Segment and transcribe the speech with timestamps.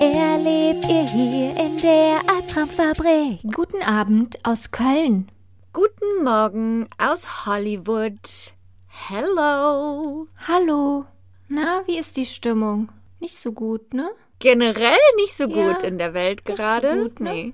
[0.00, 3.40] erlebt ihr hier in der Albtraumfabrik.
[3.54, 5.28] Guten Abend aus Köln.
[5.72, 8.52] Guten Morgen aus Hollywood.
[8.88, 10.26] Hello.
[10.46, 11.04] Hallo.
[11.48, 12.90] Na, wie ist die Stimmung?
[13.20, 14.10] Nicht so gut, ne?
[14.38, 17.02] Generell nicht so gut Ja, in der Welt nicht so gerade.
[17.02, 17.30] gut, ne?
[17.32, 17.52] Nee.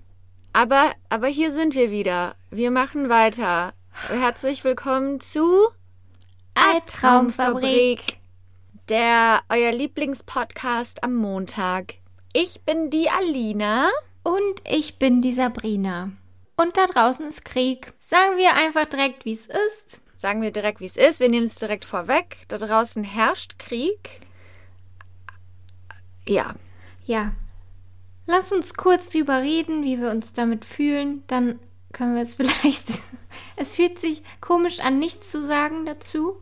[0.53, 2.35] Aber, aber hier sind wir wieder.
[2.51, 3.73] Wir machen weiter.
[4.09, 5.47] Herzlich willkommen zu
[6.55, 8.19] Albtraumfabrik.
[8.89, 11.95] der euer Lieblingspodcast am Montag.
[12.33, 13.89] Ich bin die Alina.
[14.25, 16.13] Und ich bin die Sabrina.
[16.57, 17.93] Und da draußen ist Krieg.
[18.09, 20.01] Sagen wir einfach direkt, wie es ist.
[20.17, 21.19] Sagen wir direkt, wie es ist.
[21.19, 22.37] Wir nehmen es direkt vorweg.
[22.49, 24.21] Da draußen herrscht Krieg.
[26.29, 26.55] Ja,
[27.05, 27.33] Ja.
[28.27, 31.25] Lass uns kurz drüber reden, wie wir uns damit fühlen.
[31.27, 31.59] Dann
[31.93, 32.87] können wir es vielleicht.
[33.57, 36.41] es fühlt sich komisch an, nichts zu sagen dazu.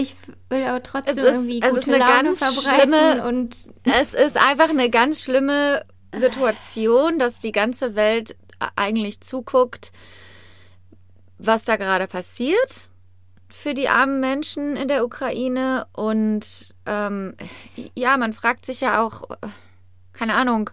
[0.00, 0.16] Ich
[0.48, 3.56] will aber trotzdem Es ist- irgendwie es gute ist eine Laune ganz verbreiten schlimme- und
[3.84, 5.84] Es ist einfach eine ganz schlimme
[6.14, 8.36] Situation, dass die ganze Welt
[8.76, 9.92] eigentlich zuguckt,
[11.38, 12.90] was da gerade passiert
[13.48, 15.86] für die armen Menschen in der Ukraine.
[15.92, 17.34] Und ähm,
[17.94, 19.22] ja, man fragt sich ja auch,
[20.12, 20.70] keine Ahnung,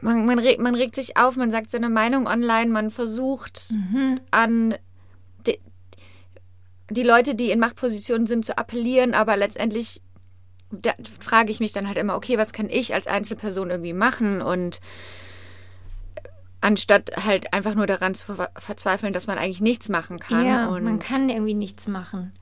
[0.00, 3.72] man, man, regt, man regt sich auf, man sagt seine Meinung online, man versucht
[4.30, 4.76] an die,
[6.90, 10.02] die Leute, die in Machtpositionen sind, zu appellieren, aber letztendlich
[10.72, 14.42] da frage ich mich dann halt immer, okay, was kann ich als Einzelperson irgendwie machen?
[14.42, 14.80] Und
[16.60, 20.44] anstatt halt einfach nur daran zu ver verzweifeln, dass man eigentlich nichts machen kann.
[20.44, 22.32] ja, und man kann irgendwie nichts machen.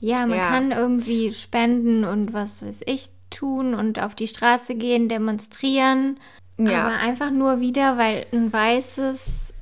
[0.00, 0.48] Ja, man Ja.
[0.48, 6.18] kann irgendwie spenden und was weiß ich tun und auf die Straße gehen, demonstrieren.
[6.58, 6.84] Ja.
[6.86, 9.54] Aber einfach nur wieder, weil ein weißes,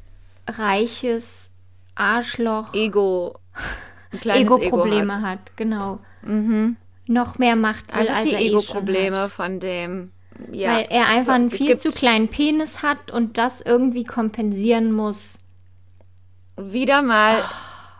[0.49, 1.51] reiches
[1.95, 3.39] Arschloch Ego,
[4.25, 5.23] Ego-Probleme Ego hat.
[5.23, 5.57] hat.
[5.57, 5.99] Genau.
[6.23, 6.77] Mhm.
[7.07, 9.33] Noch mehr Macht will, Einfach als die er eh Ego-Probleme hat.
[9.33, 10.13] von dem.
[10.53, 10.77] Ja.
[10.77, 15.39] Weil er einfach einen Es viel zu kleinen Penis hat und das irgendwie kompensieren muss.
[16.57, 17.37] Wieder mal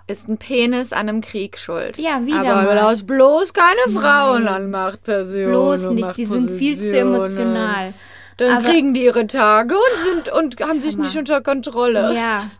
[0.07, 1.97] ist ein Penis an einem Krieg schuld.
[1.99, 2.75] Ja, wieder Aber mal.
[2.75, 5.51] lass bloß keine Frauen an Machtpositionen.
[5.51, 7.95] Bloß nicht, die sind viel zu emotional.
[8.39, 12.15] Dann Aber- kriegen die ihre Tage und sind und haben sich nicht unter Kontrolle.
[12.15, 12.51] Ja.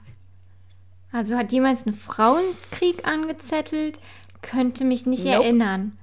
[1.13, 3.99] Also hat jemals einen Frauenkrieg angezettelt?
[4.43, 5.35] Könnte mich nicht Nope.
[5.45, 5.99] erinnern.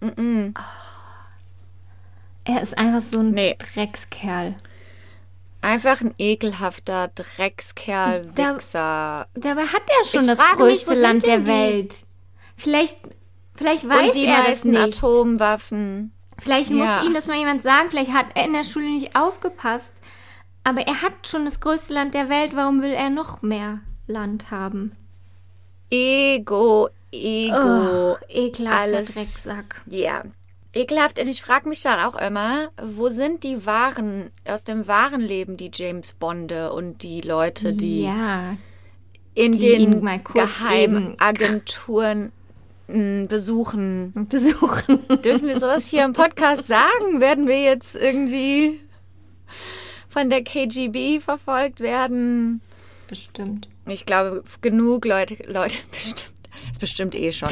[0.00, 0.54] Mm-mm.
[2.44, 3.56] Er ist einfach so ein Nee.
[3.58, 4.54] Dreckskerl.
[5.60, 9.26] Einfach ein ekelhafter Dreckskerl, Da- Wichser.
[9.34, 11.46] Dabei hat er schon Ich das mich, größte sind Land der die?
[11.46, 11.94] Welt.
[12.56, 12.96] Vielleicht,
[13.54, 14.82] vielleicht weiß Und die er das meisten nicht.
[14.82, 16.12] Atomwaffen.
[16.38, 17.02] Vielleicht muss Ja.
[17.04, 17.90] ihm das mal jemand sagen.
[17.90, 19.92] Vielleicht hat er in der Schule nicht aufgepasst.
[20.64, 22.56] Aber er hat schon das größte Land der Welt.
[22.56, 23.80] Warum will er noch mehr
[24.12, 24.92] Land haben?
[25.90, 28.12] Ego, Ego.
[28.12, 29.14] Ugh, ekelhafter alles.
[29.14, 29.80] Drecksack.
[29.86, 30.22] Ja.
[30.72, 31.18] Ekelhaft.
[31.18, 35.58] Und ich frage mich dann auch immer, wo sind die wahren, aus dem wahren Leben,
[35.58, 38.56] die James Bonde und die Leute, die Ja,
[39.34, 42.32] in die den Geheimagenturen
[42.88, 44.26] mh, besuchen?
[44.30, 45.06] besuchen.
[45.22, 47.20] Dürfen wir sowas hier im Podcast sagen?
[47.20, 48.80] Werden wir jetzt irgendwie
[50.08, 52.62] von der KGB verfolgt werden?
[53.08, 53.68] Bestimmt.
[53.86, 56.32] Ich glaube, genug Leute, Leute, bestimmt,
[56.70, 57.50] ist bestimmt eh schon.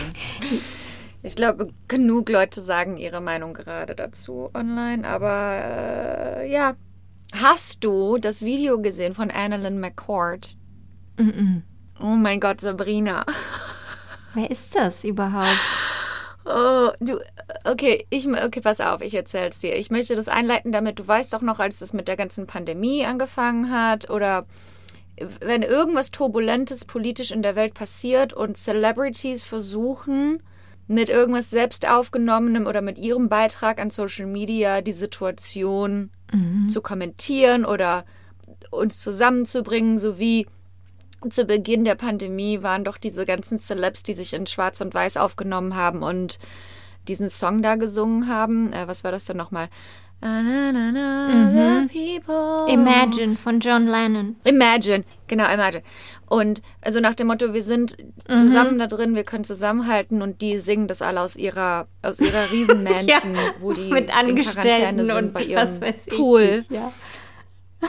[1.23, 6.75] Ich glaube, genug Leute sagen ihre Meinung gerade dazu online, aber äh, ja.
[7.33, 10.57] Hast du das Video gesehen von Annalyn McCord?
[12.01, 13.25] Oh mein Gott, Sabrina.
[14.35, 15.59] Wer ist das überhaupt?
[16.45, 17.21] Oh, du,
[17.65, 19.77] okay, ich, okay, pass auf, ich erzähl's dir.
[19.77, 23.05] Ich möchte das einleiten, damit du weißt doch noch, als es mit der ganzen Pandemie
[23.05, 24.47] angefangen hat oder
[25.41, 30.43] wenn irgendwas Turbulentes politisch in der Welt passiert und Celebrities versuchen,
[30.87, 36.11] mit irgendwas selbst aufgenommenem oder mit ihrem Beitrag an Social Media die Situation
[36.69, 38.05] zu kommentieren oder
[38.71, 40.47] uns zusammenzubringen, sowie
[41.29, 45.17] zu Beginn der Pandemie waren doch diese ganzen Celebs, die sich in Schwarz und Weiß
[45.17, 46.39] aufgenommen haben und
[47.09, 48.73] diesen Song da gesungen haben.
[48.73, 49.69] Äh, was war das denn nochmal?
[50.23, 52.67] Na, na, na, na, people.
[52.69, 54.37] Imagine von John Lennon.
[54.45, 55.83] Imagine, genau, Imagine.
[56.29, 57.97] Und also nach dem Motto, wir sind
[58.29, 62.51] zusammen da drin, wir können zusammenhalten und die singen das alle aus ihrer, aus ihrer
[62.53, 66.59] Riesenmansion, wo die mit in Quarantäne sind bei ihrem Pool.
[66.59, 66.93] nicht, ja.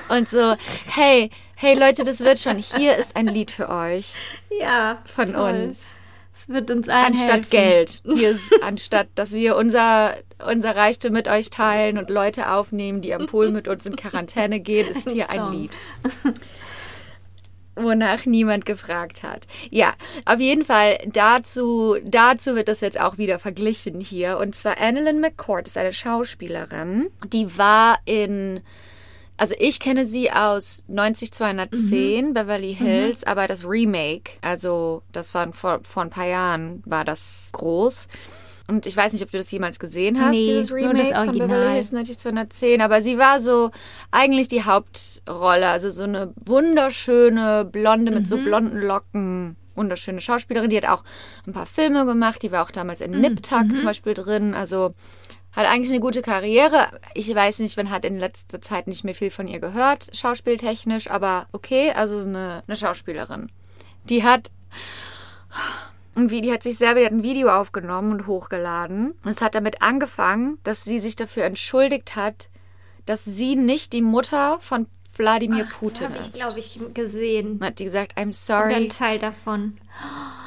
[0.10, 0.56] und so,
[0.90, 2.58] hey, hey Leute, das wird schon.
[2.58, 4.14] Hier ist ein Lied für euch
[4.60, 5.04] Ja.
[5.06, 5.66] von toll.
[5.68, 6.01] uns.
[6.42, 7.52] Es wird uns allen Anstatt helfen.
[7.52, 8.02] Geld.
[8.06, 10.16] Ist, anstatt, dass wir unser,
[10.50, 14.60] unser Reichtum mit euch teilen und Leute aufnehmen, die am Pool mit uns in Quarantäne
[14.60, 15.52] gehen, ist hier ein.
[15.52, 15.72] Lied.
[17.76, 19.48] Wonach niemand gefragt hat.
[19.70, 19.94] Ja,
[20.26, 24.38] auf jeden Fall dazu, dazu wird das jetzt auch wieder verglichen hier.
[24.40, 28.62] Und zwar Annalyn McCord ist eine Schauspielerin, die war in
[29.42, 35.80] also ich kenne sie aus 90210 Beverly Hills, aber das Remake, also das war vor,
[35.84, 38.08] vor ein paar Jahren, war das groß.
[38.68, 41.38] Und ich weiß nicht, ob du das jemals gesehen hast, Nee, dieses Remake von.
[41.38, 42.82] Beverly Hills 90210.
[42.82, 43.72] Aber sie war so
[44.12, 48.44] eigentlich die Hauptrolle, also so eine wunderschöne Blonde mit so Mhm.
[48.44, 49.56] blonden Locken.
[49.76, 51.04] Wunderschöne Schauspielerin, die hat auch
[51.48, 53.06] ein paar Filme gemacht, die war auch damals Mhm.
[53.14, 54.54] in Nip Tuck zum Beispiel drin.
[54.54, 54.92] Also
[55.54, 56.88] hat eigentlich eine gute Karriere.
[57.14, 61.10] Ich weiß nicht, man hat in letzter Zeit nicht mehr viel von ihr gehört, schauspieltechnisch,
[61.10, 63.52] aber okay, also eine, eine Schauspielerin.
[64.06, 64.52] Die hat
[66.16, 69.12] Video, die hat sich selber hat ein Video aufgenommen und hochgeladen.
[69.24, 72.50] Und es hat damit angefangen, dass sie sich dafür entschuldigt hat,
[73.06, 76.36] dass sie nicht die Mutter von Wladimir Das Putin habe ich, ist.
[76.36, 77.54] glaube ich, gesehen.
[77.54, 79.78] Und hat die gesagt, I'm Oder sorry, ein Teil davon.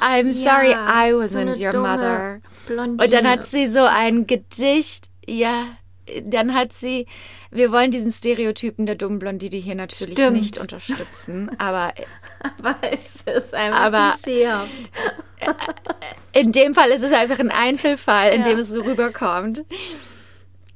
[0.01, 2.39] I'm sorry, Ja, I so wasn't eine your mother.
[2.67, 3.03] Blondine.
[3.03, 5.63] Und dann hat sie so ein Gedicht, ja,
[6.23, 7.07] dann hat sie,
[7.51, 10.37] wir wollen diesen Stereotypen der dummen Blondine hier natürlich Stimmt.
[10.37, 11.93] nicht unterstützen, aber
[12.63, 14.69] Aber es ist einfach Aber- klischeehaft.
[16.33, 18.49] in dem Fall ist es einfach ein Einzelfall, in Ja.
[18.49, 19.63] dem es so rüberkommt.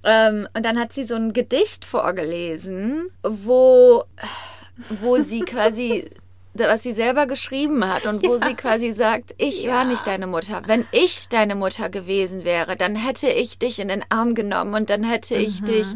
[0.04, 4.04] Ähm, und dann hat sie so ein Gedicht vorgelesen, wo,
[5.02, 6.10] wo sie quasi,
[6.54, 10.62] was sie selber geschrieben hat und wo sie quasi sagt, ich war nicht deine Mutter.
[10.66, 14.90] Wenn ich deine Mutter gewesen wäre, dann hätte ich dich in den Arm genommen und
[14.90, 15.88] dann hätte ich dich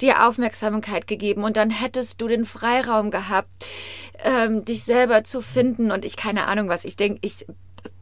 [0.00, 3.48] dir Aufmerksamkeit gegeben und dann hättest du den Freiraum gehabt,
[4.24, 6.84] ähm, dich selber zu finden und ich keine Ahnung was.
[6.84, 7.46] Ich denke, ich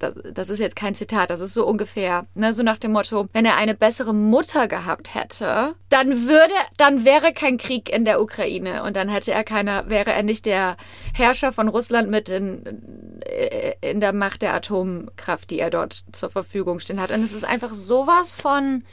[0.05, 3.29] das, das ist jetzt kein Zitat, das ist so ungefähr, ne, so nach dem Motto,
[3.33, 8.21] wenn er eine bessere Mutter gehabt hätte, dann würde, dann wäre kein Krieg in der
[8.21, 10.77] Ukraine und dann hätte er keiner, wäre er nicht der
[11.15, 12.65] Herrscher von Russland mit in,
[13.27, 17.11] äh, in der Macht der Atomkraft, die er dort zur Verfügung stehen hat.
[17.11, 18.85] Und es ist einfach sowas von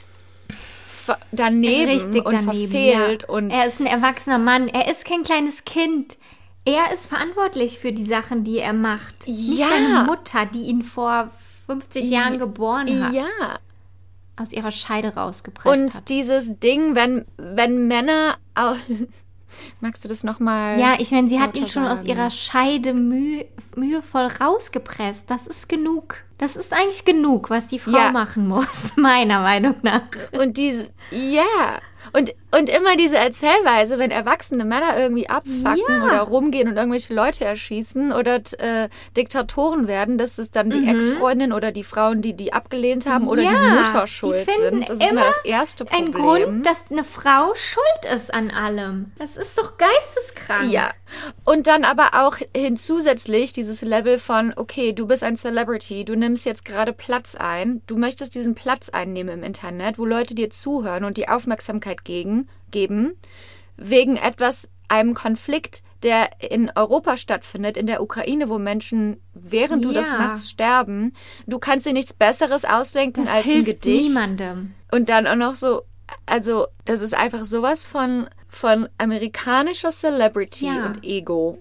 [1.32, 2.70] daneben Richtig und daneben.
[2.70, 3.28] verfehlt ja.
[3.28, 4.68] und er ist ein erwachsener Mann.
[4.68, 6.16] Er ist kein kleines Kind.
[6.64, 9.26] Er ist verantwortlich für die Sachen, die er macht.
[9.26, 9.68] Nicht Ja.
[9.68, 11.30] seine Mutter, die ihn vor
[11.66, 13.24] 50 Jahren geboren hat, ja.
[14.36, 16.08] aus ihrer Scheide rausgepresst Und hat.
[16.08, 18.36] dieses Ding, wenn, wenn Männer.
[19.80, 20.78] Magst du das nochmal?
[20.78, 22.08] Ja, ich meine, sie hat ihn schon aus sagen?
[22.08, 23.44] ihrer Scheide müh,
[23.76, 25.24] mühevoll rausgepresst.
[25.28, 26.16] Das ist genug.
[26.38, 28.10] Das ist eigentlich genug, was die Frau Ja.
[28.12, 30.02] machen muss, meiner Meinung nach.
[30.32, 30.88] Und diese.
[31.10, 31.42] Ja.
[32.14, 36.04] Und, und immer diese Erzählweise, wenn erwachsene Männer irgendwie abfacken Ja.
[36.04, 41.52] oder rumgehen und irgendwelche Leute erschießen oder äh, Diktatoren werden, dass es dann die Ex-Freundin
[41.52, 43.48] oder die Frauen, die die abgelehnt haben oder Mhm.
[43.48, 44.88] Ja, die Mutter schuld sind.
[44.88, 46.06] Das ist immer das erste Problem.
[46.06, 49.12] Ein Grund, dass eine Frau schuld ist an allem.
[49.18, 50.70] Das ist doch geisteskrank.
[50.70, 50.90] Ja.
[51.44, 56.44] Und dann aber auch hinzusätzlich dieses Level von, okay, du bist ein Celebrity, du nimmst
[56.44, 61.04] jetzt gerade Platz ein, du möchtest diesen Platz einnehmen im Internet, wo Leute dir zuhören
[61.04, 62.04] und die Aufmerksamkeit
[62.70, 63.14] geben,
[63.76, 69.92] wegen etwas, einem Konflikt, der in Europa stattfindet, in der Ukraine, wo Menschen, während du
[69.92, 70.18] das Ja.
[70.18, 71.12] machst, sterben.
[71.46, 74.08] Du kannst dir nichts Besseres ausdenken Das als ein hilft Gedicht.
[74.08, 74.74] niemandem.
[74.90, 75.82] Und dann auch noch so,
[76.26, 80.84] also das ist einfach sowas von, von amerikanischer Celebrity Ja.
[80.86, 81.58] und Ego.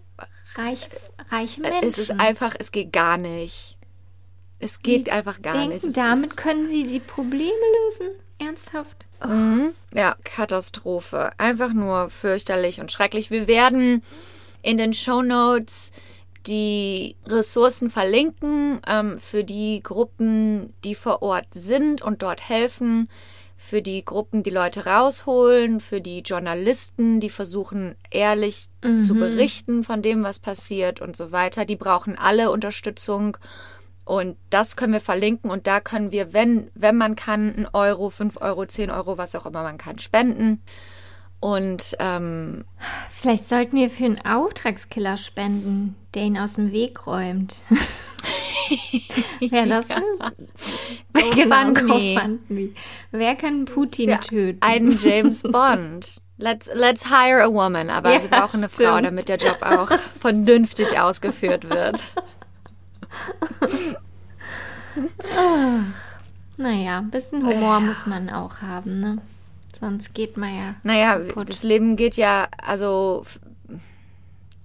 [0.56, 0.90] Reich,
[1.30, 1.88] reiche Menschen.
[1.88, 3.78] Es ist einfach, es geht gar nicht.
[4.60, 5.86] Es geht einfach gar denken, nicht.
[5.86, 7.54] Es damit können sie die Probleme
[7.86, 8.08] lösen.
[8.40, 9.06] Ernsthaft?
[9.28, 9.74] Mhm.
[9.94, 11.32] ja, Katastrophe.
[11.38, 13.32] Einfach nur fürchterlich und schrecklich.
[13.32, 14.04] Wir werden
[14.62, 15.92] in den Show Notes
[16.48, 23.10] die Ressourcen verlinken ähm, für die Gruppen, die vor Ort sind und dort helfen,
[23.58, 30.02] für die Gruppen, die Leute rausholen, für die Journalisten, die versuchen, ehrlich zu berichten von
[30.02, 31.66] dem, was passiert und so weiter.
[31.66, 33.38] Die brauchen alle Unterstützung.
[34.12, 38.10] Und das können wir verlinken und da können wir, wenn, wenn man kann, einen Euro,
[38.10, 40.62] 5 Euro, 10 Euro, was auch immer man kann, spenden.
[41.40, 42.66] Und ähm,
[43.10, 47.56] Vielleicht sollten wir für einen Auftragskiller spenden, der ihn aus dem Weg räumt.
[49.40, 49.86] Wer das?
[51.14, 52.16] genau, GoFundMe.
[52.16, 52.70] GoFundMe.
[53.12, 54.58] Wer kann Putin Ja, töten?
[54.62, 56.22] einen James Bond.
[56.38, 58.90] Let's, let's hire a woman, aber Ja, wir brauchen eine stimmt.
[58.90, 59.90] Frau, damit der Job auch
[60.20, 62.04] vernünftig ausgeführt wird.
[66.58, 69.18] Naja, ein bisschen Humor muss man auch haben, ne?
[69.80, 70.76] Sonst geht man ja.
[70.84, 71.50] Naja, kaputt.
[71.50, 73.26] das Leben geht ja, also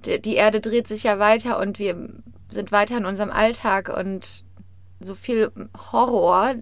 [0.05, 2.11] die, die Erde dreht sich ja weiter und wir
[2.51, 4.45] sind weiter in unserem Alltag und
[5.01, 5.51] so viel
[5.93, 6.55] Horror,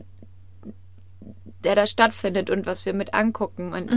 [1.64, 3.72] der da stattfindet und was wir mit angucken.
[3.72, 3.90] Und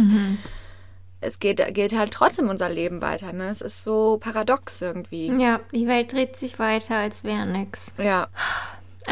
[1.20, 3.34] es geht, geht halt trotzdem unser Leben weiter.
[3.34, 3.50] Ne?
[3.50, 5.32] Es ist so paradox irgendwie.
[5.42, 7.92] Ja, die Welt dreht sich weiter, als wäre nix.
[7.98, 8.28] Ja.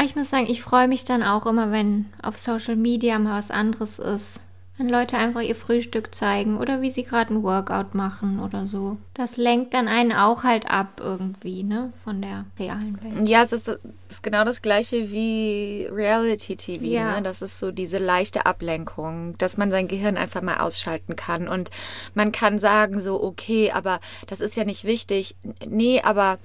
[0.02, 3.50] Ich muss sagen, ich freue mich dann auch immer, wenn auf Social Media mal was
[3.50, 4.40] anderes ist.
[4.78, 8.98] Wenn Leute einfach ihr Frühstück zeigen oder wie sie gerade ein Workout machen oder so.
[9.14, 11.94] Das lenkt dann einen auch halt ab irgendwie, ne?
[12.04, 13.26] Von der realen Welt.
[13.26, 13.78] Ja, es ist, es
[14.10, 16.84] ist genau das gleiche wie Reality-TV.
[16.84, 17.16] Ja.
[17.16, 17.22] Ne?
[17.22, 21.48] Das ist so diese leichte Ablenkung, dass man sein Gehirn einfach mal ausschalten kann.
[21.48, 21.70] Und
[22.12, 25.36] man kann sagen so, okay, aber das ist ja nicht wichtig.
[25.66, 26.38] Nee, aber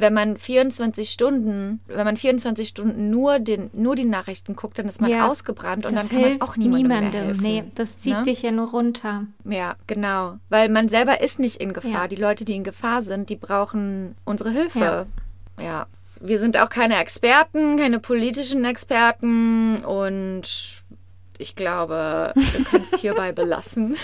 [0.00, 4.86] wenn man 24 Stunden, wenn man 24 Stunden nur, den, nur die Nachrichten guckt, dann
[4.88, 5.26] ist man Ja.
[5.28, 7.20] ausgebrannt und dann kann man auch niemandem, niemandem.
[7.24, 7.42] helfen.
[7.42, 8.22] Nee, das zieht ne?
[8.22, 9.24] dich ja nur runter.
[9.44, 10.38] Ja, genau.
[10.50, 11.90] Weil man selber ist nicht in Gefahr.
[12.02, 12.08] Ja.
[12.08, 14.78] Die Leute, die in Gefahr sind, die brauchen unsere Hilfe.
[14.78, 15.06] Ja.
[15.60, 15.86] ja.
[16.20, 20.42] Wir sind auch keine Experten, keine politischen Experten und
[21.38, 23.96] ich glaube, wir können es hierbei belassen.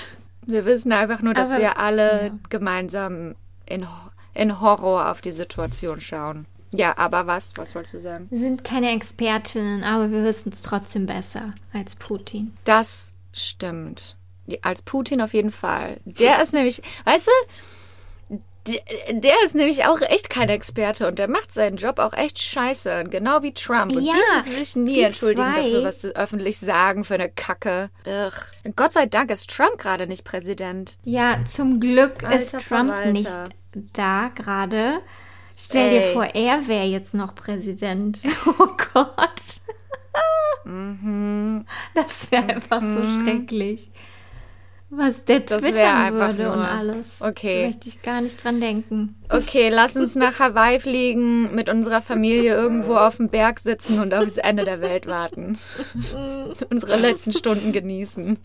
[0.46, 2.30] Wir wissen einfach nur, dass Aber- wir alle ja.
[2.50, 3.36] gemeinsam
[3.66, 3.86] in,
[4.34, 6.46] in Horror auf die Situation schauen.
[6.72, 7.52] Ja, aber was?
[7.56, 8.26] Was wolltest du sagen?
[8.30, 12.52] Wir sind keine Expertinnen, aber wir wissen es trotzdem besser als Putin.
[12.64, 14.16] Das stimmt.
[14.62, 15.98] Als Putin auf jeden Fall.
[16.04, 18.80] Der ist nämlich, weißt du, der,
[19.20, 23.04] der ist nämlich auch echt kein Experte und der macht seinen Job auch echt scheiße.
[23.10, 23.94] Genau wie Trump.
[23.94, 25.62] Und Ja, die müssen sich nie entschuldigen zwei.
[25.62, 27.90] dafür, was sie öffentlich sagen für eine Kacke.
[28.06, 28.72] Ugh.
[28.74, 30.96] Gott sei Dank ist Trump gerade nicht Präsident.
[31.04, 33.12] Ja, zum Glück Alter ist Trump Verwalter.
[33.12, 33.30] nicht
[33.92, 35.00] da gerade.
[35.56, 36.12] Stell dir Ey.
[36.14, 38.20] vor, er wäre jetzt noch Präsident.
[38.58, 39.60] Oh Gott.
[41.94, 43.90] Das wäre einfach so schrecklich.
[44.90, 45.46] Was der Mhm.
[45.48, 47.06] Das twittern würde und alles.
[47.18, 47.62] Okay.
[47.62, 49.16] Da möchte ich gar nicht dran denken.
[49.28, 54.14] Okay, lass uns nach Hawaii fliegen, mit unserer Familie irgendwo auf dem Berg sitzen und
[54.14, 55.58] aufs Ende der Welt warten.
[56.70, 58.38] Unsere letzten Stunden genießen.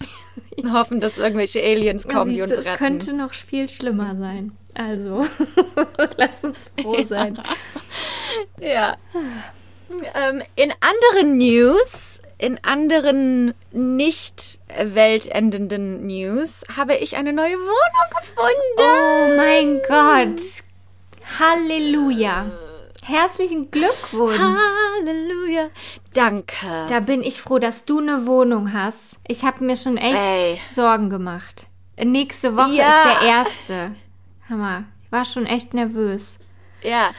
[0.58, 2.78] Und hoffen, dass irgendwelche Aliens kommen, die Siehst uns du, es retten.
[2.78, 4.54] könnte noch viel schlimmer sein.
[4.76, 5.26] Also,
[6.18, 7.42] lass uns froh sein.
[8.60, 8.96] Ja.
[10.16, 18.78] Ähm, in anderen News, in anderen nicht weltendenden News, habe ich eine neue Wohnung gefunden.
[18.78, 20.42] Oh mein Gott.
[21.40, 22.46] Halleluja.
[23.04, 24.38] Herzlichen Glückwunsch.
[24.40, 25.70] Halleluja.
[26.14, 26.86] Danke.
[26.88, 29.18] Da bin ich froh, dass du eine Wohnung hast.
[29.28, 30.62] Ich habe mir schon echt Ey.
[30.76, 31.66] Sorgen gemacht.
[32.02, 33.02] Nächste Woche Ja.
[33.02, 33.96] ist der erste.
[34.50, 34.86] Hammer.
[35.06, 36.40] Ich war schon echt nervös.
[36.84, 37.12] Ja.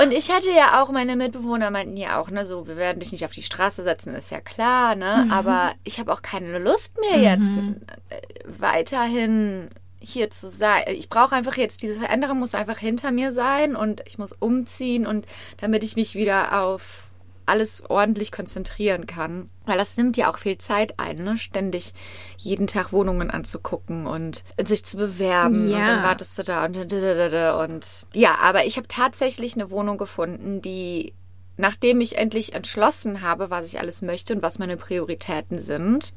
[0.00, 3.10] Und ich hatte ja auch, meine Mitbewohner meinten ja auch, ne, so, wir werden dich
[3.10, 5.26] nicht auf die Straße setzen, ist ja klar, ne?
[5.32, 10.84] Aber ich habe auch keine Lust mehr jetzt äh, weiterhin hier zu sein.
[10.88, 15.06] Ich brauche einfach jetzt, diese Veränderung muss einfach hinter mir sein und ich muss umziehen
[15.06, 15.26] und
[15.56, 17.03] damit ich mich wieder auf
[17.46, 19.50] alles ordentlich konzentrieren kann.
[19.66, 21.36] Weil das nimmt ja auch viel Zeit ein, ne?
[21.36, 21.92] ständig
[22.36, 25.64] jeden Tag Wohnungen anzugucken und sich zu bewerben.
[25.64, 25.86] Und Ja.
[25.86, 31.14] dann wartest du da und, und ja, aber ich habe tatsächlich eine Wohnung gefunden, die,
[31.56, 36.12] nachdem ich endlich entschlossen habe, was ich alles möchte und was meine Prioritäten sind,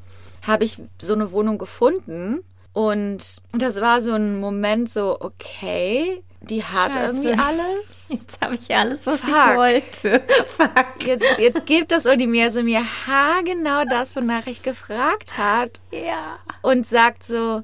[0.46, 2.40] habe ich so eine Wohnung gefunden.
[2.72, 3.18] Und
[3.52, 7.06] das war so ein Moment so, okay, die hat Scheiße.
[7.06, 8.08] irgendwie alles.
[8.10, 9.28] Jetzt habe ich alles, was Fuck.
[9.30, 10.22] ich wollte.
[10.46, 11.04] Fuck.
[11.06, 16.38] Jetzt, jetzt gibt das Universum mir haargenau das, wonach ich gefragt hat Ja.
[16.62, 17.62] und sagt so,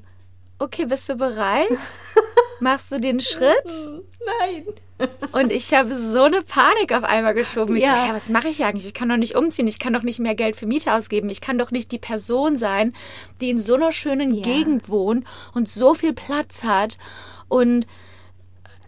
[0.59, 1.67] okay, bist du bereit?
[2.59, 3.69] Machst du den Schritt?
[4.41, 4.65] Nein.
[5.33, 7.75] Und ich habe so eine Panik auf einmal geschoben.
[7.75, 8.03] Ich Ja.
[8.05, 8.85] so, hä, was mache ich eigentlich?
[8.87, 9.67] Ich kann doch nicht umziehen.
[9.67, 11.29] Ich kann doch nicht mehr Geld für Miete ausgeben.
[11.29, 12.93] Ich kann doch nicht die Person sein,
[13.41, 14.43] die in so einer schönen Ja.
[14.43, 16.97] Gegend wohnt und so viel Platz hat.
[17.49, 17.87] Und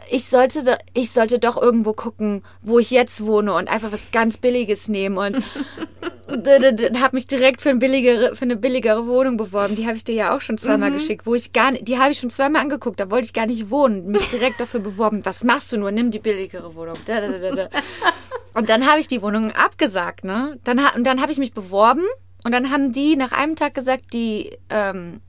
[0.09, 4.37] ich sollte, ich sollte doch irgendwo gucken, wo ich jetzt wohne und einfach was ganz
[4.37, 5.17] Billiges nehmen.
[5.17, 5.37] Und
[7.01, 9.75] habe mich direkt für, ein billigere, für eine billigere Wohnung beworben.
[9.75, 12.11] Die habe ich dir ja auch schon zweimal geschickt, wo ich gar nicht, die habe
[12.11, 14.07] ich schon zweimal angeguckt, da wollte ich gar nicht wohnen.
[14.07, 15.25] Mich direkt dafür beworben.
[15.25, 15.91] Was machst du nur?
[15.91, 16.97] Nimm die billigere Wohnung.
[18.53, 20.57] Und dann habe ich die Wohnung abgesagt, ne?
[20.63, 22.01] Dann, und dann habe ich mich beworben
[22.43, 25.21] und dann haben die nach einem Tag gesagt, die, ähm,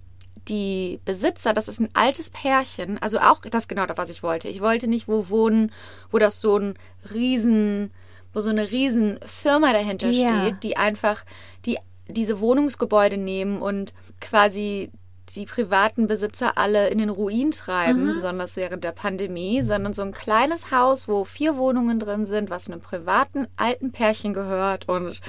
[0.49, 4.49] die Besitzer, das ist ein altes Pärchen, also auch das genau das, was ich wollte.
[4.49, 5.73] Ich wollte nicht wo wohnen,
[6.11, 6.75] wo das so ein
[7.13, 7.91] riesen,
[8.33, 10.29] wo so eine riesen Firma dahinter Ja.
[10.29, 11.25] steht, die einfach
[11.67, 11.79] die,
[12.09, 14.91] diese Wohnungsgebäude nehmen und quasi
[15.35, 20.13] die privaten Besitzer alle in den Ruin treiben, besonders während der Pandemie, sondern so ein
[20.13, 25.21] kleines Haus, wo vier Wohnungen drin sind, was einem privaten alten Pärchen gehört und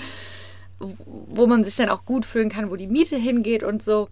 [0.80, 4.08] wo man sich dann auch gut fühlen kann, wo die Miete hingeht und so.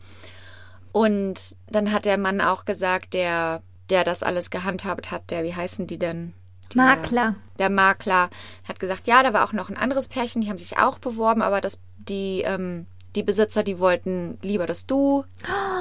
[0.91, 5.56] Und dann hat der Mann auch gesagt, der der das alles gehandhabt hat, der, wie
[5.56, 6.34] heißen die denn?
[6.74, 7.36] Die, Makler.
[7.60, 8.29] Der Makler
[8.67, 11.41] hat gesagt, ja, da war auch noch ein anderes Pärchen, die haben sich auch beworben,
[11.41, 15.24] aber das, die, ähm, die Besitzer, die wollten lieber, dass du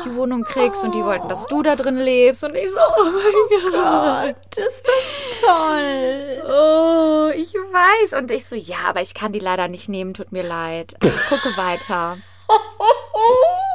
[0.04, 2.44] die Wohnung kriegst und die wollten, dass du da drin lebst.
[2.44, 4.36] Und ich so, oh mein Gott.
[4.36, 6.42] Gott, ist das toll.
[6.46, 8.18] Oh, ich weiß.
[8.18, 10.96] Und ich so, ja, aber ich kann die leider nicht nehmen, tut mir leid.
[11.02, 12.16] Ich gucke weiter.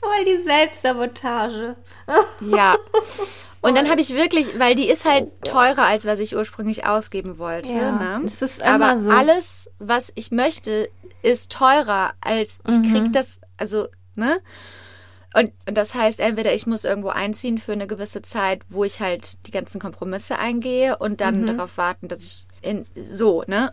[0.00, 1.76] Voll die Selbstsabotage.
[2.40, 2.76] Ja.
[3.60, 7.38] Und dann habe ich wirklich, weil die ist halt teurer, als was ich ursprünglich ausgeben
[7.38, 7.72] wollte.
[7.72, 8.20] Ja, ne?
[8.22, 9.10] das ist immer Aber so.
[9.10, 10.88] alles, was ich möchte,
[11.22, 12.82] ist teurer, als ich Mhm.
[12.92, 14.38] krieg das, also, ne?
[15.34, 19.00] Und, und das heißt, entweder ich muss irgendwo einziehen für eine gewisse Zeit, wo ich
[19.00, 21.46] halt die ganzen Kompromisse eingehe und dann Mhm.
[21.46, 23.72] darauf warten, dass ich in so, ne?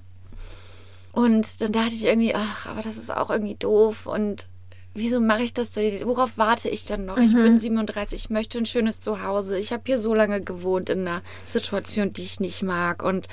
[1.14, 4.50] Und dann dachte ich irgendwie, ach, aber das ist auch irgendwie doof und
[4.96, 5.72] wieso mache ich das?
[5.72, 6.06] denn?
[6.08, 7.18] Worauf warte ich dann noch?
[7.18, 7.44] Ich Mhm.
[7.44, 9.60] bin 37, ich möchte ein schönes Zuhause.
[9.60, 13.28] Ich habe hier so lange gewohnt in einer Situation, die ich nicht mag und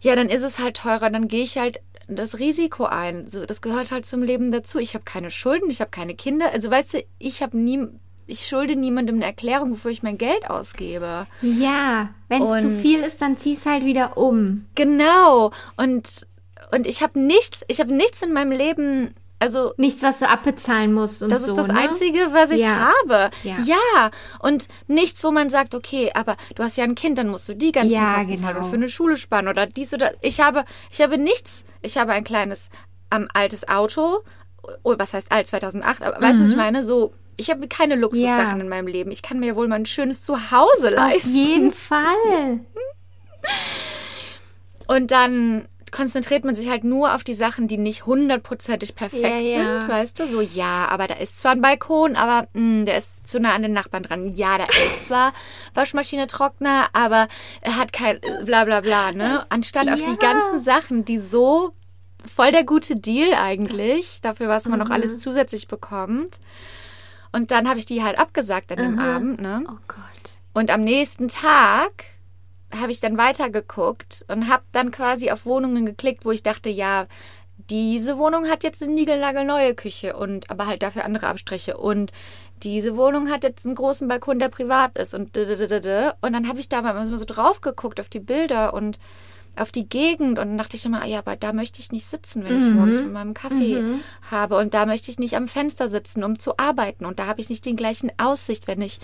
[0.00, 3.28] ja, dann ist es halt teurer, dann gehe ich halt das Risiko ein.
[3.28, 4.78] So, das gehört halt zum Leben dazu.
[4.78, 6.50] Ich habe keine Schulden, ich habe keine Kinder.
[6.52, 7.86] Also weißt du, ich habe nie,
[8.26, 11.28] ich schulde niemandem eine Erklärung, wofür ich mein Geld ausgebe.
[11.40, 14.66] Ja, wenn es zu viel ist, dann zieh's halt wieder um.
[14.74, 15.52] Genau.
[15.76, 16.26] Und
[16.74, 19.14] und ich habe nichts, ich habe nichts in meinem Leben.
[19.42, 21.78] Also Nichts, was du abbezahlen musst und das so, ist das ne?
[21.78, 22.92] Einzige, was ich Ja.
[23.02, 23.30] habe.
[23.42, 23.56] Ja.
[23.64, 24.10] ja.
[24.40, 27.54] Und nichts, wo man sagt, okay, aber du hast ja ein Kind, dann musst du
[27.54, 28.64] die ganzen Ja, Kosten zahlen genau.
[28.66, 31.64] und für eine Schule sparen oder dies oder ich habe, ich habe nichts.
[31.82, 32.70] Ich habe ein kleines
[33.12, 34.20] ähm, altes Auto.
[34.84, 35.48] Oh, was heißt alt?
[35.48, 36.02] 2008.
[36.02, 36.84] Aber weißt du, was ich meine?
[36.84, 38.60] So, ich habe keine Luxussachen Mhm.
[38.60, 39.10] In meinem Leben.
[39.10, 41.34] Ich kann mir wohl mal ein schönes Zuhause Auf leisten.
[41.34, 42.60] jeden Fall.
[44.86, 49.38] Und dann konzentriert man sich halt nur auf die Sachen, die nicht hundertprozentig perfekt Ja,
[49.38, 49.80] ja.
[49.80, 50.26] sind, weißt du?
[50.26, 53.62] So, ja, aber da ist zwar ein Balkon, aber mh, der ist zu nah an
[53.62, 54.28] den Nachbarn dran.
[54.32, 55.32] Ja, da ist zwar
[55.74, 57.28] Waschmaschine, Trockner, aber
[57.60, 59.44] er hat kein bla bla bla, ne?
[59.50, 60.06] Anstatt auf Ja.
[60.10, 61.72] die ganzen Sachen, die so
[62.34, 64.92] voll der gute Deal eigentlich, dafür, was man noch Mhm.
[64.92, 66.40] alles zusätzlich bekommt.
[67.32, 69.64] Und dann habe ich die halt abgesagt an dem Abend, ne?
[69.68, 69.98] Oh Gott.
[70.54, 72.04] Und am nächsten Tag
[72.80, 77.06] habe ich dann weitergeguckt und habe dann quasi auf Wohnungen geklickt, wo ich dachte, ja,
[77.70, 81.76] diese Wohnung hat jetzt eine niegelnagelneue Küche und aber halt dafür andere Abstriche.
[81.76, 82.12] Und
[82.62, 86.68] diese Wohnung hat jetzt einen großen Balkon, der privat ist und und dann habe ich
[86.68, 88.98] da mal so drauf geguckt auf die Bilder und
[89.56, 92.06] auf die Gegend und dann dachte ich immer, ah ja, aber da möchte ich nicht
[92.06, 93.82] sitzen, wenn ich morgens mit meinem Kaffee
[94.30, 94.56] habe.
[94.56, 97.04] Und da möchte ich nicht am Fenster sitzen, um zu arbeiten.
[97.04, 98.98] Und da habe ich nicht den gleichen Aussicht, wenn ich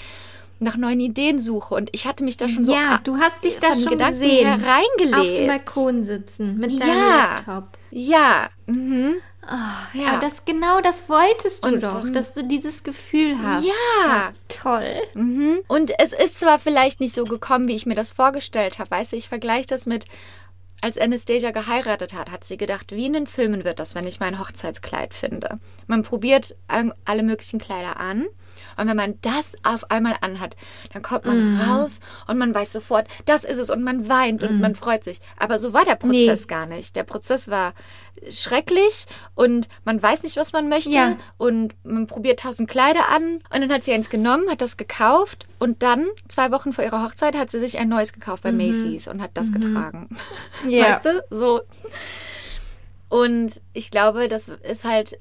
[0.60, 3.58] nach neuen Ideen suche und ich hatte mich da schon so ja, du hast dich
[3.58, 4.46] da schon Gedanken gesehen.
[4.46, 5.16] her reingelebt.
[5.18, 7.18] Auf dem Balkon sitzen mit deinem Ja.
[7.46, 7.78] Laptop.
[7.90, 9.14] Ja, mhm.
[9.50, 10.08] Oh, Ja.
[10.14, 13.64] Aber das genau das wolltest du Und doch, dass du dieses Gefühl hast.
[13.64, 14.32] ja.
[14.48, 14.96] Toll.
[15.14, 15.60] Mhm.
[15.68, 18.90] Und es ist zwar vielleicht nicht so gekommen, wie ich mir das vorgestellt habe.
[18.90, 20.04] Weißt du, ich vergleiche das mit,
[20.82, 24.20] als Anastasia geheiratet hat, hat sie gedacht, wie in den Filmen wird das, wenn ich
[24.20, 25.58] mein Hochzeitskleid finde.
[25.86, 28.26] Man probiert an- alle möglichen Kleider an.
[28.78, 30.56] Und wenn man das auf einmal anhat,
[30.92, 31.60] dann kommt man Mhm.
[31.60, 35.20] raus und man weiß sofort, das ist es und man weint und man freut sich.
[35.38, 36.26] Aber so war der Nee.
[36.26, 36.96] Prozess gar nicht.
[36.96, 37.74] Der Prozess war
[38.30, 41.16] schrecklich und man weiß nicht, was man möchte Ja.
[41.36, 45.46] und man probiert tausend Kleider an und dann hat sie eins genommen, hat das gekauft
[45.58, 49.06] und dann zwei Wochen vor ihrer Hochzeit hat sie sich ein neues gekauft bei Macy's
[49.08, 50.08] und hat das getragen.
[50.68, 50.84] Ja.
[50.90, 51.24] Weißt du?
[51.30, 51.60] So.
[53.08, 55.18] Und ich glaube, das ist halt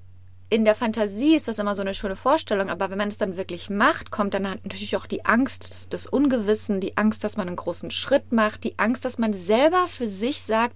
[0.49, 3.35] in der Fantasie ist das immer so eine schöne Vorstellung, aber wenn man es dann
[3.37, 7.35] wirklich macht, kommt dann halt natürlich auch die Angst des, des Ungewissen, die Angst, dass
[7.35, 10.75] man einen großen Schritt macht, die Angst, dass man selber für sich sagt,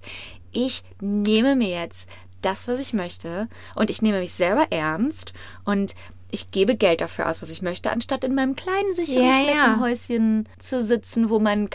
[0.51, 2.09] ich nehme mir jetzt
[2.41, 5.95] das, was ich möchte und ich nehme mich selber ernst und
[6.31, 9.43] ich gebe Geld dafür aus, was ich möchte, anstatt in meinem kleinen, sicheren Ja, ja.
[9.43, 11.69] Schneckenhäuschen zu sitzen, wo man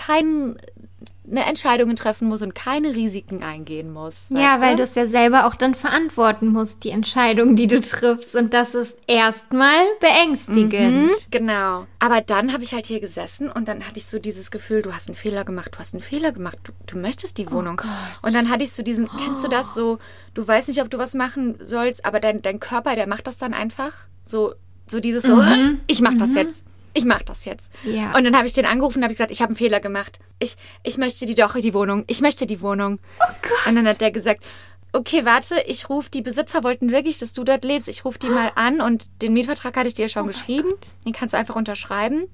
[1.27, 4.29] keine Entscheidungen treffen muss und keine Risiken eingehen muss.
[4.31, 8.35] Ja, weil du es ja selber auch dann verantworten musst, die Entscheidung, die du triffst.
[8.35, 11.07] Und das ist erstmal beängstigend.
[11.07, 11.87] Mhm, genau.
[11.99, 14.95] Aber dann habe ich halt hier gesessen und dann hatte ich so dieses Gefühl, du
[14.95, 17.81] hast einen Fehler gemacht, du hast einen Fehler gemacht, du, du möchtest die Wohnung.
[18.23, 19.99] und dann hatte ich so diesen, kennst du das so,
[20.35, 23.39] du weißt nicht, ob du was machen sollst, aber dein, dein Körper, der macht das
[23.39, 23.93] dann einfach.
[24.25, 24.55] So,
[24.89, 25.43] so dieses so,
[25.87, 26.65] ich mach das jetzt.
[26.97, 27.71] Ich mach das jetzt.
[27.85, 28.17] Ja.
[28.17, 30.19] Und dann habe ich den angerufen und habe gesagt, ich habe einen Fehler gemacht.
[30.39, 32.05] Ich, ich möchte die doch, die Wohnung.
[32.07, 32.99] Ich möchte die Wohnung.
[33.21, 33.67] Oh Gott.
[33.67, 34.45] Und dann hat der gesagt,
[34.93, 37.89] okay, warte, ich rufe, die Besitzer wollten wirklich, dass du dort lebst.
[37.89, 40.73] Ich rufe die mal an und den Mietvertrag hatte ich dir schon geschrieben.
[41.05, 42.31] Den kannst du einfach unterschreiben.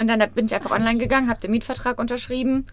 [0.00, 2.66] Und dann bin ich einfach online gegangen, habe den Mietvertrag unterschrieben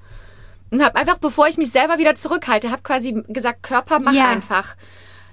[0.70, 4.30] und habe einfach, bevor ich mich selber wieder zurückhalte, habe quasi gesagt, Körper, mach Ja.
[4.30, 4.76] einfach.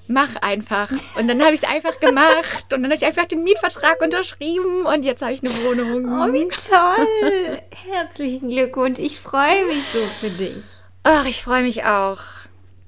[0.08, 0.90] Mach einfach.
[1.16, 2.72] Und dann habe ich es einfach gemacht.
[2.72, 6.06] Und dann habe ich einfach den Mietvertrag unterschrieben und jetzt habe ich eine Wohnung.
[6.06, 7.58] Oh, wie toll.
[7.92, 8.98] Herzlichen Glückwunsch.
[8.98, 10.64] Ich freue mich so für dich.
[11.04, 12.18] Ach, ich freue mich auch.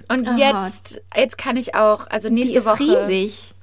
[0.09, 0.37] Und Oh.
[0.37, 2.81] jetzt, jetzt kann ich auch, also nächste Die ist Woche.
[3.09, 3.55] riesig.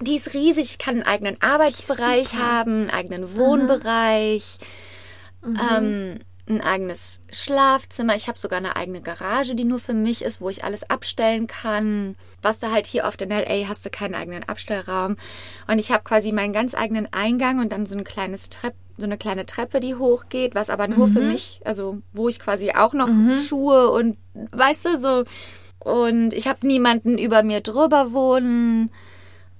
[0.00, 0.72] Die ist riesig.
[0.72, 4.58] Ich kann einen eigenen Arbeitsbereich haben, einen eigenen Wohnbereich,
[5.44, 8.14] ähm, ein eigenes Schlafzimmer.
[8.16, 11.46] Ich habe sogar eine eigene Garage, die nur für mich ist, wo ich alles abstellen
[11.46, 12.16] kann.
[12.42, 15.16] Was da halt hier oft in LA hast du keinen eigenen Abstellraum.
[15.66, 19.04] Und ich habe quasi meinen ganz eigenen Eingang und dann so ein kleines Trepp, so
[19.04, 22.92] eine kleine Treppe, die hochgeht, was aber nur für mich, also wo ich quasi auch
[22.92, 24.18] noch Schuhe und
[24.52, 25.24] weißt du, so.
[25.78, 28.90] Und ich habe niemanden über mir drüber wohnen.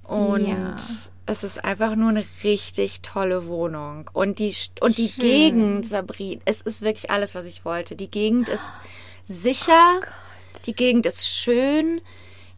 [0.07, 0.75] Und Ja.
[1.25, 4.09] es ist einfach nur eine richtig tolle Wohnung.
[4.13, 5.21] Und die, und die Schön.
[5.23, 7.95] Gegend, Sabrina, es ist wirklich alles, was ich wollte.
[7.95, 8.71] Die Gegend ist
[9.25, 10.01] sicher,
[10.65, 12.01] die Gegend ist schön,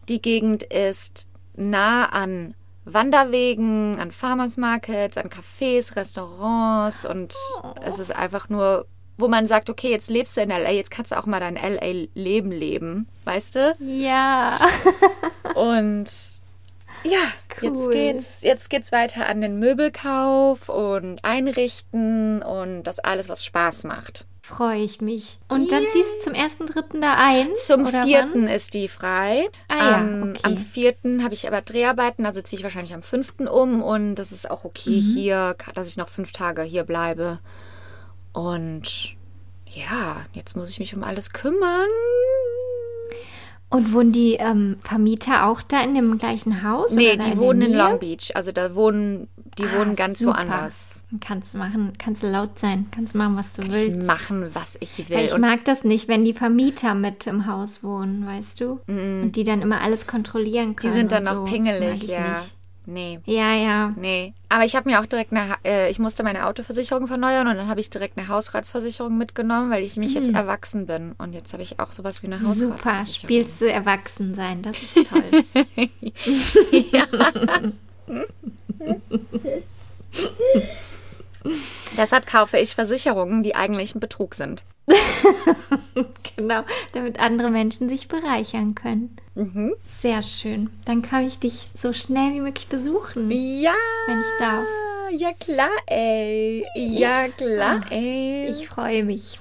[0.09, 2.53] die Gegend ist nah an
[2.85, 7.33] Wanderwegen, an Farmers Markets, an Cafés, Restaurants und
[7.85, 8.85] es ist einfach nur,
[9.17, 11.55] wo man sagt, okay, jetzt lebst du in LA, jetzt kannst du auch mal dein
[11.55, 13.75] LA-Leben leben, weißt du?
[13.79, 14.59] Ja.
[15.55, 16.05] Und
[17.03, 17.17] ja,
[17.61, 17.91] jetzt Cool.
[17.93, 24.25] geht's, jetzt geht's weiter an den Möbelkauf und Einrichten und das alles, was Spaß macht.
[24.41, 25.39] Freue ich mich.
[25.49, 27.49] Und dann ziehst du zum ersten Dritten da ein?
[27.57, 28.47] Zum vierten Wann?
[28.47, 29.49] ist die frei.
[29.67, 30.39] Ah ja, am, okay.
[30.43, 34.31] am vierten habe ich aber Dreharbeiten, also ziehe ich wahrscheinlich am fünften um und das
[34.31, 35.13] ist auch okay Mhm.
[35.15, 37.39] hier, dass ich noch fünf Tage hier bleibe.
[38.31, 39.15] Und
[39.69, 41.89] ja, jetzt muss ich mich um alles kümmern.
[43.69, 46.91] Und wohnen die ähm, Vermieter auch da in dem gleichen Haus?
[46.91, 47.73] Nee, die der wohnen in?
[47.73, 48.31] Long Beach.
[48.33, 49.27] Also da wohnen,
[49.57, 50.35] die Ah, wohnen ganz super.
[50.37, 51.03] woanders.
[51.19, 54.03] Kannst du machen, kannst du laut sein, kannst machen, was du Ich willst.
[54.07, 55.17] machen, was ich will.
[55.17, 58.79] Weil ich Und mag das nicht, wenn die Vermieter mit im Haus wohnen, weißt du?
[58.87, 60.93] Und die dann immer alles kontrollieren die können.
[60.93, 61.43] sind dann noch so.
[61.45, 62.29] pingelig, ich ja.
[62.39, 62.53] Nicht.
[62.89, 63.19] Nee.
[63.25, 63.93] Ja, ja.
[63.97, 67.57] Nee, aber ich habe mir auch direkt eine, äh, ich musste meine Autoversicherung erneuern und
[67.57, 71.51] dann habe ich direkt eine Hausratsversicherung mitgenommen, weil ich mich jetzt erwachsen bin und jetzt
[71.51, 73.27] habe ich auch sowas wie eine Super, Hausratsversicherung.
[73.27, 75.43] spielst du erwachsen sein, das ist toll.
[81.97, 84.63] Deshalb kaufe ich Versicherungen, die eigentlich ein Betrug sind.
[86.35, 89.17] genau, damit andere Menschen sich bereichern können.
[89.35, 89.75] Mhm.
[90.01, 90.69] Sehr schön.
[90.85, 93.73] Dann kann ich dich so schnell wie möglich besuchen, Ja.
[94.07, 94.67] wenn ich darf.
[95.11, 96.65] Ja klar, ey.
[96.75, 98.47] Ja klar, ey.
[98.49, 99.39] Ich freue mich.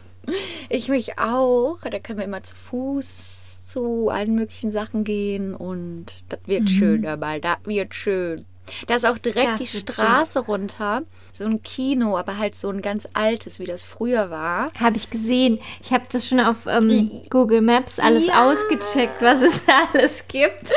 [0.69, 1.79] Ich mich auch.
[1.83, 7.03] Da können wir immer zu Fuß zu allen möglichen Sachen gehen und das wird schön
[7.03, 7.41] dabei.
[7.41, 8.45] Das wird schön.
[8.87, 11.03] Da ist auch direkt Das die Straße runter.
[11.33, 14.71] So ein Kino, aber halt so ein ganz altes, wie das früher war.
[14.81, 15.61] Habe ich gesehen.
[15.83, 18.45] Ich habe das schon auf ähm, Google Maps alles Ja.
[18.51, 20.73] ausgecheckt, was es da alles gibt.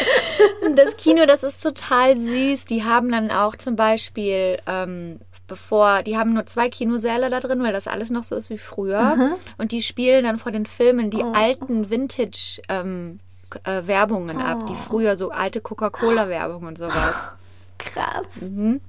[0.65, 2.65] Und das Kino, das ist total süß.
[2.65, 7.63] Die haben dann auch zum Beispiel, ähm, bevor, die haben nur zwei Kinosäle da drin,
[7.63, 9.17] weil das alles noch so ist wie früher.
[9.57, 13.19] Und die spielen dann vor den Filmen die alten Vintage ähm,
[13.63, 17.35] äh, Werbungen ab, die früher so alte Coca-Cola-Werbung und sowas.
[17.79, 18.27] Krass.
[18.39, 18.81] Mhm.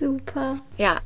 [0.00, 0.56] Super.
[0.78, 0.96] Ja,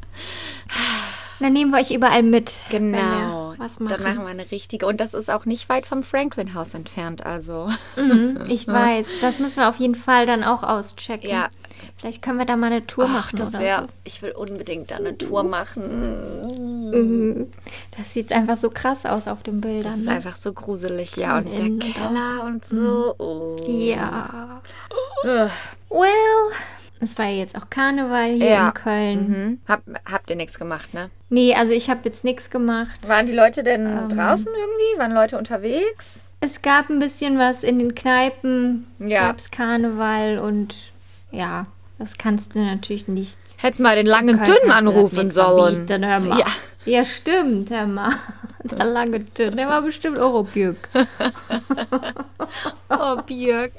[1.38, 2.54] Dann nehmen wir euch überall mit.
[2.70, 3.52] Genau.
[3.58, 4.02] was Dann machen.
[4.02, 4.86] machen wir eine richtige.
[4.86, 7.68] Und das ist auch nicht weit vom Franklin-Haus entfernt, also.
[7.96, 9.20] Mhm, ich weiß.
[9.20, 11.28] Das müssen wir auf jeden Fall dann auch auschecken.
[11.28, 11.48] Ja.
[11.98, 14.96] Vielleicht können wir da mal eine Tour Ach, machen das wäre, ich will unbedingt da
[14.96, 15.82] eine Tour machen.
[16.90, 16.96] so.
[16.96, 17.52] Mhm.
[17.98, 19.82] Das sieht einfach so krass aus auf den Bildern.
[19.82, 20.12] Das ist ne?
[20.12, 21.36] einfach so gruselig, ja.
[21.36, 23.14] Und innen der und Keller und so.
[23.18, 23.56] Oh.
[23.66, 24.62] Ja.
[25.22, 26.10] Well,
[27.06, 28.68] es war ja jetzt auch Karneval hier Ja.
[28.68, 29.28] in Köln.
[29.28, 29.58] Mhm.
[29.68, 31.08] Hab, habt ihr nichts gemacht, ne?
[31.30, 33.08] Nee, also ich habe jetzt nichts gemacht.
[33.08, 34.08] Waren die Leute denn Ähm.
[34.08, 34.98] draußen irgendwie?
[34.98, 36.30] Waren Leute unterwegs?
[36.40, 38.86] Es gab ein bisschen was in den Kneipen.
[38.98, 39.28] Ja.
[39.28, 40.74] Gab's Karneval und
[41.32, 41.66] ja,
[41.98, 43.38] das kannst du natürlich nicht.
[43.58, 45.86] Hättest mal den langen Köln Dünn kannst du das anrufen sollen.
[45.86, 46.38] verbieten, hör mal.
[46.40, 46.46] Ja.
[46.84, 48.12] Ja, stimmt, hör mal.
[48.62, 50.76] Der lange Dünn, der war bestimmt Eurobjörg.
[52.88, 53.72] Oh, Björk.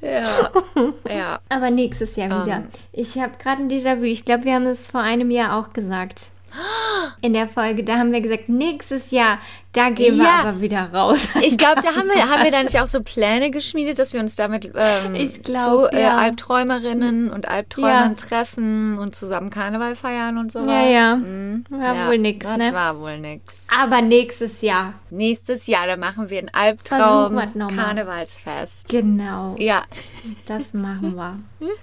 [0.00, 0.50] Ja.
[1.08, 1.40] Ja.
[1.48, 2.56] Aber nächstes Jahr wieder.
[2.56, 2.68] Ähm.
[2.92, 4.04] Ich habe gerade ein Déjà-vu.
[4.04, 6.30] Ich glaube, wir haben es vor einem Jahr auch gesagt.
[7.20, 9.38] In der Folge, da haben wir gesagt, nächstes Jahr,
[9.74, 10.38] da gehen wir Ja.
[10.40, 11.28] aber wieder raus.
[11.42, 14.20] Ich glaube, da haben wir, haben wir da nicht auch so Pläne geschmiedet, dass wir
[14.20, 16.16] uns damit ähm, glaub, zu äh, ja.
[16.16, 18.14] Albträumerinnen und Albträumern Ja.
[18.14, 20.66] treffen und zusammen Karneval feiern und sowas.
[20.68, 21.16] Ja, ja.
[21.16, 21.64] Mhm.
[21.68, 22.72] War wohl nix, das ne?
[22.72, 23.66] war wohl nix.
[23.76, 24.94] Aber nächses Jahr.
[25.10, 27.36] Nächstes Jahr, da machen wir ein Albtraum.
[27.76, 28.88] Karnevalsfest.
[28.88, 29.54] Genau.
[29.58, 29.82] Ja.
[30.46, 31.38] Das machen wir.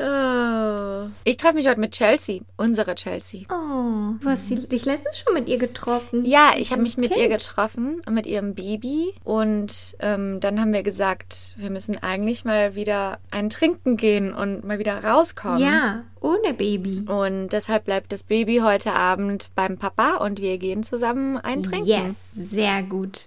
[0.00, 1.08] Oh.
[1.24, 3.42] Ich treffe mich heute mit Chelsea, unsere Chelsea.
[3.50, 6.24] Oh, du hast dich letztens schon mit ihr getroffen.
[6.24, 7.22] Ja, ich habe mich mit Kind.
[7.22, 9.14] ihr getroffen, mit ihrem Baby.
[9.24, 14.64] Und ähm, dann haben wir gesagt, wir müssen eigentlich mal wieder ein Trinken gehen und
[14.64, 15.60] mal wieder rauskommen.
[15.60, 17.04] Ja, ohne Baby.
[17.06, 21.86] Und deshalb bleibt das Baby heute Abend beim Papa und wir gehen zusammen ein Trinken.
[21.86, 23.26] Yes, sehr gut.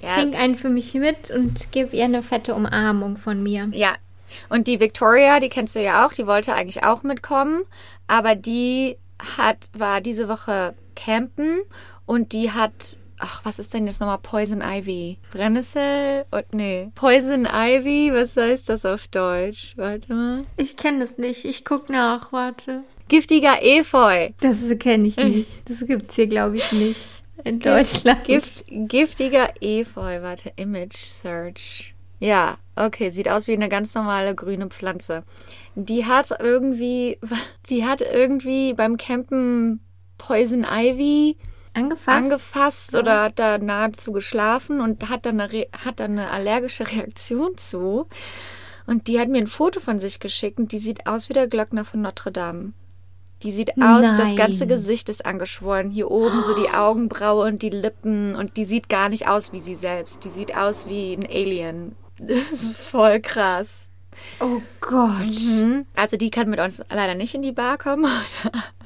[0.00, 0.14] Yes.
[0.14, 3.68] Trink einen für mich mit und gib ihr eine fette Umarmung von mir.
[3.72, 3.94] Ja.
[4.48, 7.64] Und die Victoria, die kennst du ja auch, die wollte eigentlich auch mitkommen,
[8.06, 8.96] aber die
[9.36, 11.60] hat, war diese Woche campen
[12.06, 15.18] und die hat, ach, was ist denn jetzt nochmal Poison Ivy?
[15.32, 16.24] Brennnessel?
[16.30, 16.90] Und, nee.
[16.94, 19.74] Poison Ivy, was heißt das auf Deutsch?
[19.76, 20.44] Warte mal.
[20.56, 21.44] Ich kenne das nicht.
[21.44, 22.32] Ich guck nach.
[22.32, 22.82] Warte.
[23.08, 24.30] Giftiger Efeu.
[24.40, 25.58] Das kenne ich nicht.
[25.66, 27.06] Das gibt's hier, glaube ich, nicht.
[27.44, 28.24] In Deutschland.
[28.24, 30.22] Gift, giftiger Efeu.
[30.22, 31.94] Warte, Image Search.
[32.20, 35.24] Ja, okay, sieht aus wie eine ganz normale grüne Pflanze.
[35.74, 37.18] Die hat irgendwie,
[37.66, 39.80] sie hat irgendwie beim Campen
[40.18, 41.36] Poison Ivy
[41.74, 42.08] Angefasst?
[42.08, 47.56] angefasst oder hat da nahezu geschlafen und hat dann, eine, hat dann eine allergische Reaktion
[47.56, 48.06] zu.
[48.86, 51.46] Und die hat mir ein Foto von sich geschickt und die sieht aus wie der
[51.48, 52.72] Glöckner von Notre Dame.
[53.42, 54.36] Die sieht aus, das Nein.
[54.36, 55.90] ganze Gesicht ist angeschwollen.
[55.90, 58.36] Hier oben so die Augenbraue und die Lippen.
[58.36, 60.24] Und die sieht gar nicht aus wie sie selbst.
[60.24, 61.96] Die sieht aus wie ein Alien.
[62.24, 63.88] Das ist voll krass.
[64.38, 65.26] oh Gott.
[65.26, 65.86] Mhm.
[65.96, 68.06] Also die kann mit uns leider nicht in die Bar kommen.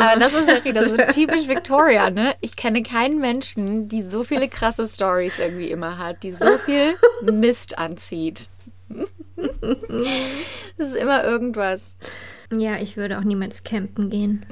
[0.00, 2.34] Aber das ist ja wieder so typisch Victoria, ne?
[2.40, 6.94] Ich kenne keinen Menschen, die so viele krasse Stories irgendwie immer hat, die so viel
[7.22, 8.48] Mist anzieht.
[10.78, 11.96] Das ist immer irgendwas.
[12.50, 14.46] Ja, ich würde auch niemals campen gehen.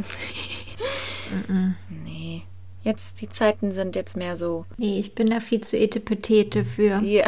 [2.05, 2.43] Nee.
[2.83, 4.67] Jetzt, die Zeiten sind jetzt mehr so.
[4.77, 7.01] Nee, ich bin da viel zu etepetete für.
[7.03, 7.27] Ja.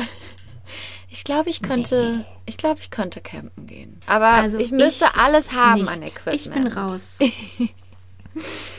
[1.16, 4.02] Ich glaube, ich könnte, ich glaube, ich könnte campen gehen.
[4.06, 5.90] Aber Also ich müsste alles haben nicht.
[5.90, 6.34] an Equipment.
[6.36, 7.16] Ich bin raus.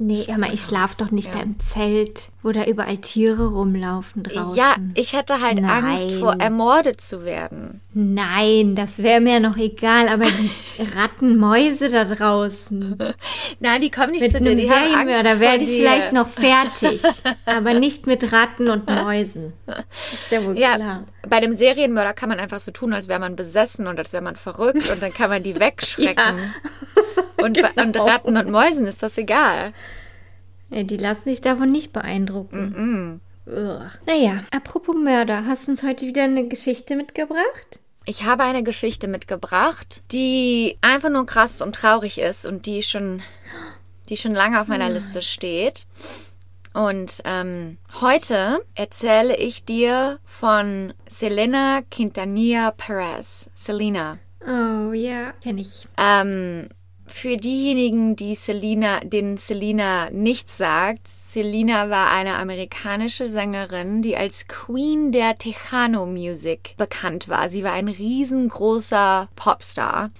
[0.00, 1.34] nee, aber ich schlafe doch nicht ja.
[1.34, 4.56] da im Zelt, wo da überall Tiere rumlaufen draußen.
[4.56, 5.84] Ja, ich hätte halt Nein.
[5.84, 7.80] Angst vor ermordet zu werden.
[7.92, 12.96] Nein, das wäre mir noch egal, aber die Ratten, Mäuse da draußen.
[13.60, 15.76] Nein, die kommen nicht Mit zu dir, die haben Angst vor werde ich dir.
[15.76, 17.02] vielleicht noch fertig,
[17.46, 19.52] aber nicht mit Ratten und Mäusen.
[20.12, 21.04] Ist ja wohl Ja, klar.
[21.28, 24.22] bei dem Serienmörder kann man einfach so tun, als wäre man besessen und als wäre
[24.22, 26.38] man verrückt und dann kann man die wegschrecken.
[27.44, 28.06] und, bei- und genau.
[28.06, 29.72] Ratten und Mäusen ist das egal.
[30.70, 33.20] Ja, die lassen sich davon nicht beeindrucken.
[33.46, 33.90] Ugh.
[34.06, 37.80] Naja, apropos Mörder, hast du uns heute wieder eine Geschichte mitgebracht?
[38.06, 43.22] Ich habe eine Geschichte mitgebracht, die einfach nur krass und traurig ist und die schon,
[44.08, 45.86] die schon lange auf meiner Liste steht.
[46.72, 53.50] Und ähm, heute erzähle ich dir von Selena Quintanilla Perez.
[53.54, 54.18] Selena.
[54.42, 55.88] Oh ja, kenne ich.
[55.98, 56.68] Ähm,
[57.10, 64.48] für diejenigen, die Selena, denen Selena nichts sagt, Selena war eine amerikanische Sängerin, die als
[64.48, 67.48] Queen der Tejano Music bekannt war.
[67.48, 70.10] Sie war ein riesengroßer Popstar.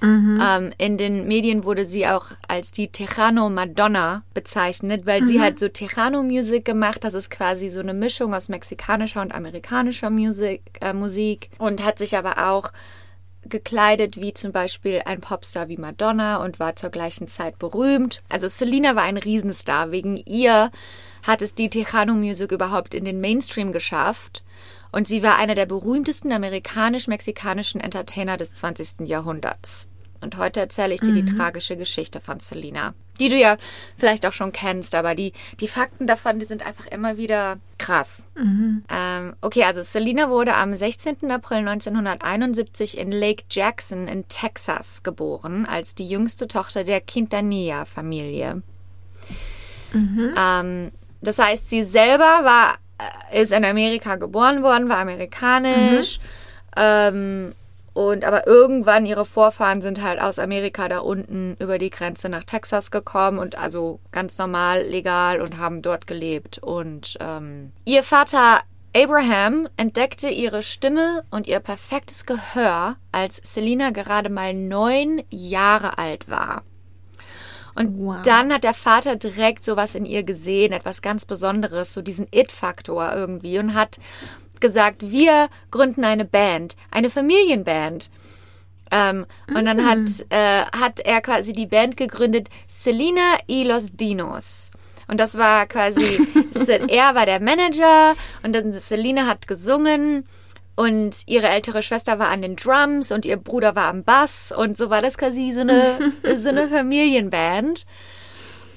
[0.56, 5.58] Ähm, in den Medien wurde sie auch als die Tejano Madonna bezeichnet, weil sie halt
[5.58, 7.02] so Tejano Music gemacht.
[7.02, 11.98] Das ist quasi so eine Mischung aus mexikanischer und amerikanischer Musik, äh, Musik und hat
[11.98, 12.72] sich aber auch
[13.44, 18.22] gekleidet wie zum Beispiel ein Popstar wie Madonna und war zur gleichen Zeit berühmt.
[18.28, 19.90] Also Selena war ein Riesenstar.
[19.90, 20.70] Wegen ihr
[21.26, 24.44] hat es die Tejano Music überhaupt in den Mainstream geschafft.
[24.92, 29.06] Und sie war einer der berühmtesten amerikanisch-mexikanischen Entertainer des 20.
[29.06, 29.88] Jahrhunderts.
[30.20, 33.56] Und heute erzähle ich dir die tragische Geschichte von Selena, die du ja
[33.96, 38.28] vielleicht auch schon kennst, aber die, die Fakten davon, die sind einfach immer wieder krass.
[38.94, 41.30] Ähm, okay, also Selena wurde am 16.
[41.30, 48.62] April 1971 in Lake Jackson in Texas geboren, als die jüngste Tochter der Quintanilla-Familie.
[50.36, 52.78] Ähm, das heißt, sie selber war,
[53.30, 56.20] äh, ist in Amerika geboren worden, war amerikanisch.
[56.76, 57.54] Ähm,
[58.08, 62.44] und aber irgendwann ihre Vorfahren sind halt aus Amerika da unten über die Grenze nach
[62.44, 66.58] Texas gekommen und also ganz normal, legal und haben dort gelebt.
[66.58, 68.60] Und ähm, ihr Vater
[68.96, 76.30] Abraham entdeckte ihre Stimme und ihr perfektes Gehör, als Selina gerade mal neun Jahre alt
[76.30, 76.62] war.
[77.74, 78.22] Und Wow.
[78.24, 83.12] dann hat der Vater direkt sowas in ihr gesehen, etwas ganz Besonderes, so diesen It-Faktor
[83.14, 83.98] irgendwie und hat
[84.60, 88.10] gesagt, wir gründen eine Band, eine Familienband.
[88.92, 94.72] Ähm, und dann hat, äh, hat er quasi die Band gegründet, Selena y los Dinos.
[95.06, 96.26] Und das war quasi,
[96.88, 100.24] er war der Manager und dann Selena hat gesungen
[100.76, 104.76] und ihre ältere Schwester war an den Drums und ihr Bruder war am Bass und
[104.76, 107.86] so war das quasi so eine, so eine Familienband.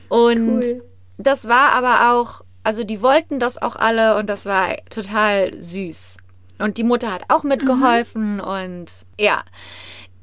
[0.10, 0.84] Und Cool.
[1.18, 6.18] das war aber auch also die wollten das auch alle und das war total süß.
[6.60, 8.88] Und die Mutter hat auch mitgeholfen und
[9.20, 9.44] ja.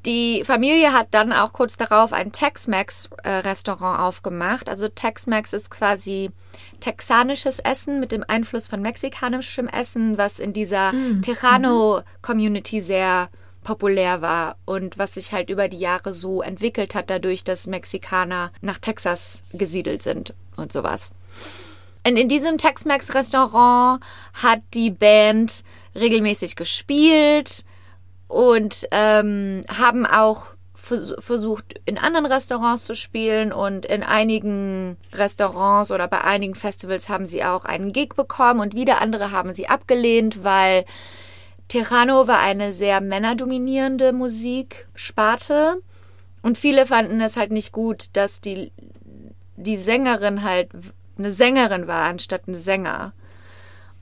[0.07, 4.67] Die Familie hat dann auch kurz darauf ein Tex-Mex-Restaurant aufgemacht.
[4.67, 6.31] Also Tex-Mex ist quasi
[6.79, 13.29] texanisches Essen mit dem Einfluss von mexikanischem Essen, was in dieser Tejano-Community sehr
[13.63, 18.51] populär war und was sich halt über die Jahre so entwickelt hat, dadurch, dass Mexikaner
[18.61, 21.11] nach Texas gesiedelt sind und sowas.
[22.07, 24.01] Und in diesem Tex-Mex-Restaurant
[24.41, 25.63] hat die Band
[25.95, 27.63] regelmäßig gespielt
[28.27, 35.91] und ähm, haben auch vers versucht, in anderen Restaurants zu spielen und in einigen Restaurants
[35.91, 39.67] oder bei einigen Festivals haben sie auch einen Gig bekommen und wieder andere haben sie
[39.67, 40.85] abgelehnt, weil
[41.67, 45.81] Tejano war eine sehr männerdominierende Musiksparte
[46.41, 48.71] und viele fanden es halt nicht gut, dass die,
[49.55, 50.69] die Sängerin halt
[51.17, 53.13] eine Sängerin war anstatt ein Sänger.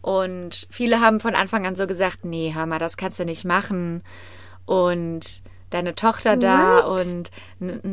[0.01, 4.01] Und viele haben von Anfang an so gesagt, nee, Hammer, das kannst du nicht machen.
[4.65, 7.05] Und deine Tochter da What?
[7.05, 7.31] und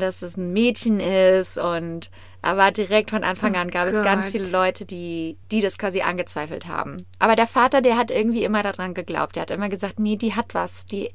[0.00, 2.10] dass es ein Mädchen ist und
[2.42, 4.32] aber direkt von Anfang Oh an gab es ganz Gott.
[4.32, 7.04] viele Leute, die, die das quasi angezweifelt haben.
[7.18, 9.34] Aber der Vater, der hat irgendwie immer daran geglaubt.
[9.34, 11.10] Der hat immer gesagt, nee, die hat was, die,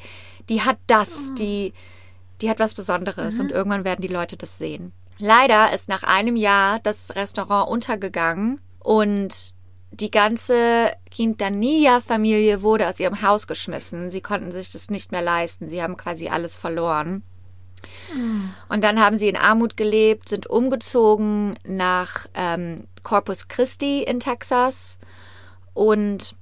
[0.50, 1.74] die hat das, die,
[2.42, 4.92] die hat was Besonderes und irgendwann werden die Leute das sehen.
[5.24, 9.54] Leider ist nach einem Jahr das Restaurant untergegangen und
[9.92, 14.10] die ganze Quintanilla-Familie wurde aus ihrem Haus geschmissen.
[14.10, 15.70] Sie konnten sich das nicht mehr leisten.
[15.70, 17.22] Sie haben quasi alles verloren.
[18.68, 24.98] Und dann haben sie in Armut gelebt, sind umgezogen nach ähm, Corpus Christi in Texas.
[25.76, 26.36] Und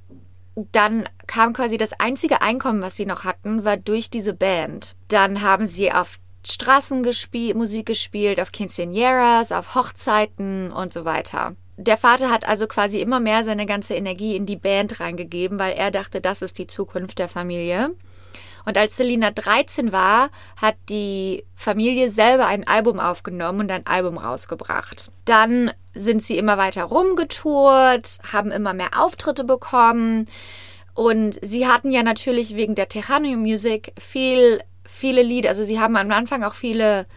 [0.71, 4.95] dann kam quasi das einzige Einkommen, was sie noch hatten, war durch diese Band.
[5.09, 11.55] Dann haben sie auf Straßen gespielt, Musik gespielt, auf Quinceañeras, auf Hochzeiten und so weiter.
[11.77, 15.73] Der Vater hat also quasi immer mehr seine ganze Energie in die Band reingegeben, weil
[15.73, 17.91] er dachte, das ist die Zukunft der Familie.
[18.65, 20.29] Und als Selina 13 war,
[20.61, 25.11] hat die Familie selber ein Album aufgenommen und ein Album rausgebracht.
[25.25, 30.27] Dann sind sie immer weiter rumgetourt, haben immer mehr Auftritte bekommen.
[30.93, 34.59] Und sie hatten ja natürlich wegen der Tejano Music viel,
[34.99, 35.49] viele Lieder.
[35.49, 37.07] Also sie haben am Anfang auch viele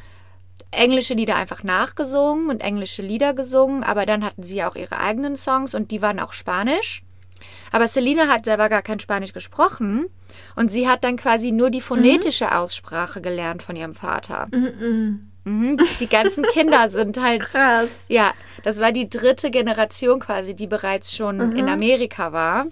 [0.70, 4.98] englische Lieder einfach nachgesungen und englische Lieder gesungen, aber dann hatten sie ja auch ihre
[4.98, 7.02] eigenen Songs und die waren auch Spanisch.
[7.72, 10.06] Aber Selina hat selber gar kein Spanisch gesprochen
[10.54, 14.48] und sie hat dann quasi nur die phonetische Aussprache gelernt von ihrem Vater.
[15.44, 15.76] Mhm.
[15.98, 17.90] Die ganzen Kinder sind halt Krass.
[18.08, 22.66] ja, das war die dritte Generation quasi, die bereits schon in Amerika war.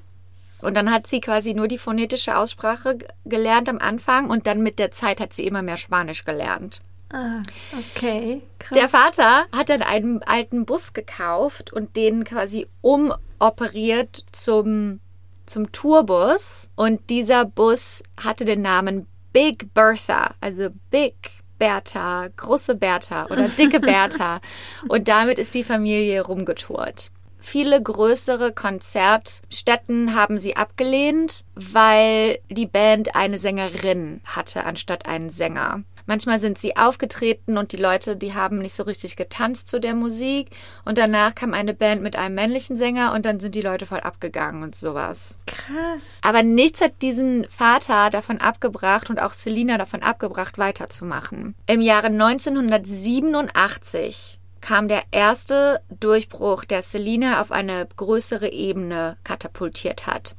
[0.63, 4.79] Und dann hat sie quasi nur die phonetische Aussprache gelernt am Anfang und dann mit
[4.79, 6.81] der Zeit hat sie immer mehr Spanisch gelernt.
[7.13, 7.43] Ah,
[7.77, 8.43] okay.
[8.59, 8.79] Krass.
[8.79, 15.01] Der Vater hat dann einen alten Bus gekauft und den quasi umoperiert zum,
[15.45, 16.71] zum Tourbus.
[16.77, 21.15] Und dieser Bus hatte den Namen Big Bertha, also Big
[21.59, 24.41] Bertha, große Bertha oder dicke Bertha.
[24.89, 27.11] Und damit ist die Familie rumgetourt.
[27.51, 35.83] Viele größere Konzertstätten haben sie abgelehnt, weil die Band eine Sängerin hatte anstatt einen Sänger.
[36.07, 39.97] Manchmal sind sie aufgetreten und die Leute, die haben nicht so richtig getanzt zu der
[39.97, 40.51] Musik.
[40.85, 43.99] Und danach kam eine Band mit einem männlichen Sänger und dann sind die Leute voll
[43.99, 45.37] abgegangen und sowas.
[45.47, 46.03] Krass.
[46.23, 51.57] Aber nichts hat diesen Vater davon abgebracht und auch Selina davon abgebracht, weiterzumachen.
[51.67, 60.35] Im Jahre 1987 kam der erste Durchbruch, der Selina auf eine größere Ebene katapultiert hat.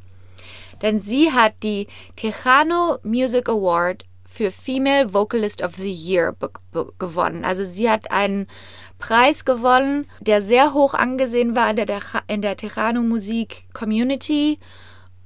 [0.81, 6.35] Denn sie hat die Tejano Music Award für Female Vocalist of the Year
[6.97, 7.43] gewonnen.
[7.43, 8.47] Also sie hat einen
[8.97, 11.87] Preis gewonnen, der sehr hoch angesehen war in der,
[12.27, 14.57] in der Tejano Musik Community.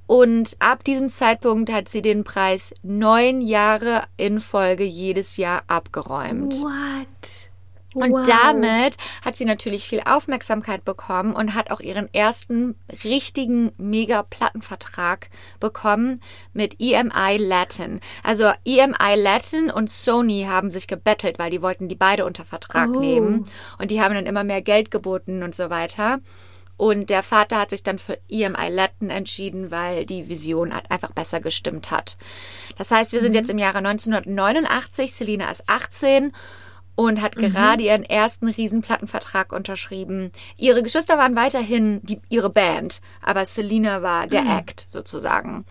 [0.06, 6.54] Und ab diesem Zeitpunkt hat sie den Preis neun Jahre in Folge jedes Jahr abgeräumt.
[6.62, 7.45] What?
[7.96, 8.26] Und Wow.
[8.26, 15.28] damit hat sie natürlich viel Aufmerksamkeit bekommen und hat auch ihren ersten richtigen Mega-Plattenvertrag
[15.60, 16.20] bekommen
[16.52, 18.00] mit EMI Latin.
[18.22, 22.90] Also EMI Latin und Sony haben sich gebettelt, weil die wollten die beide unter Vertrag
[22.90, 23.00] Oh.
[23.00, 23.48] nehmen.
[23.78, 26.18] Und die haben dann immer mehr Geld geboten und so weiter.
[26.78, 31.40] Und der Vater hat sich dann für EMI Latin entschieden, weil die Vision einfach besser
[31.40, 32.18] gestimmt hat.
[32.76, 35.14] Das heißt, wir sind jetzt im Jahre 1989.
[35.14, 36.32] Selina ist 18
[36.96, 40.32] und hat gerade ihren ersten Riesenplattenvertrag unterschrieben.
[40.56, 45.64] Ihre Geschwister waren weiterhin die, ihre Band, aber Selina war der Act sozusagen.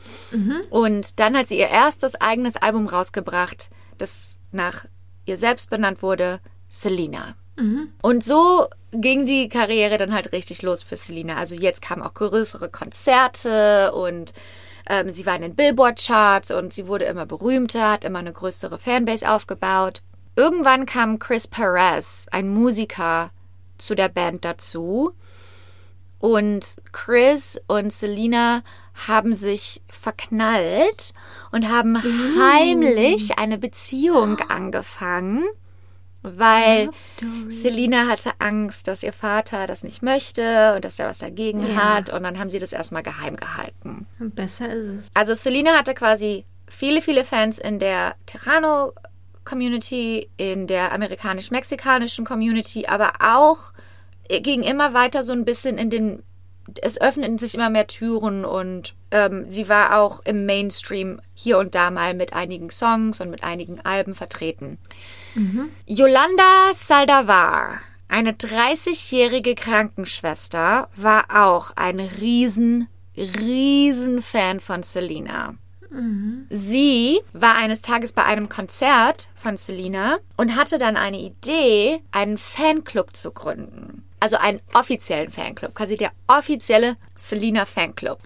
[0.70, 4.86] Und dann hat sie ihr erstes eigenes Album rausgebracht, das nach
[5.26, 7.36] ihr selbst benannt wurde, Selina.
[8.02, 11.38] Und so ging die Karriere dann halt richtig los für Selena.
[11.38, 14.34] Also jetzt kamen auch größere Konzerte und
[14.88, 18.78] ähm, sie war in den Billboard-Charts und sie wurde immer berühmter, hat immer eine größere
[18.78, 20.02] Fanbase aufgebaut.
[20.36, 23.32] Irgendwann kam Chris Perez, ein Musiker,
[23.78, 25.14] zu der Band dazu.
[26.20, 28.64] Und Chris und Selena
[29.08, 31.14] haben sich verknallt
[31.52, 35.44] und haben heimlich eine Beziehung angefangen,
[36.22, 36.90] weil.
[37.50, 41.76] Selina hatte Angst, dass ihr Vater das nicht möchte und dass er was dagegen Ja.
[41.96, 42.10] hat.
[42.12, 44.08] Und dann haben sie das erstmal geheim gehalten.
[44.20, 45.06] Besser ist es.
[45.14, 48.16] Also Selena hatte quasi viele, viele Fans in der
[49.46, 53.72] Terrano-Community, in der amerikanisch-mexikanischen Community, aber auch
[54.28, 56.24] ging immer weiter so ein bisschen in den,
[56.82, 61.76] es öffneten sich immer mehr Türen und ähm, sie war auch im Mainstream hier und
[61.76, 64.80] da mal mit einigen Songs und mit einigen Alben vertreten.
[65.86, 75.56] Yolanda Saldavar, eine 30-jährige Krankenschwester, war auch ein riesen, riesen Fan von Selena.
[76.50, 82.38] Sie war eines Tages bei einem Konzert von Selena und hatte dann eine Idee, einen
[82.38, 84.04] Fanclub zu gründen.
[84.20, 88.20] Also einen offiziellen Fanclub, quasi der offizielle Selena Fanclub.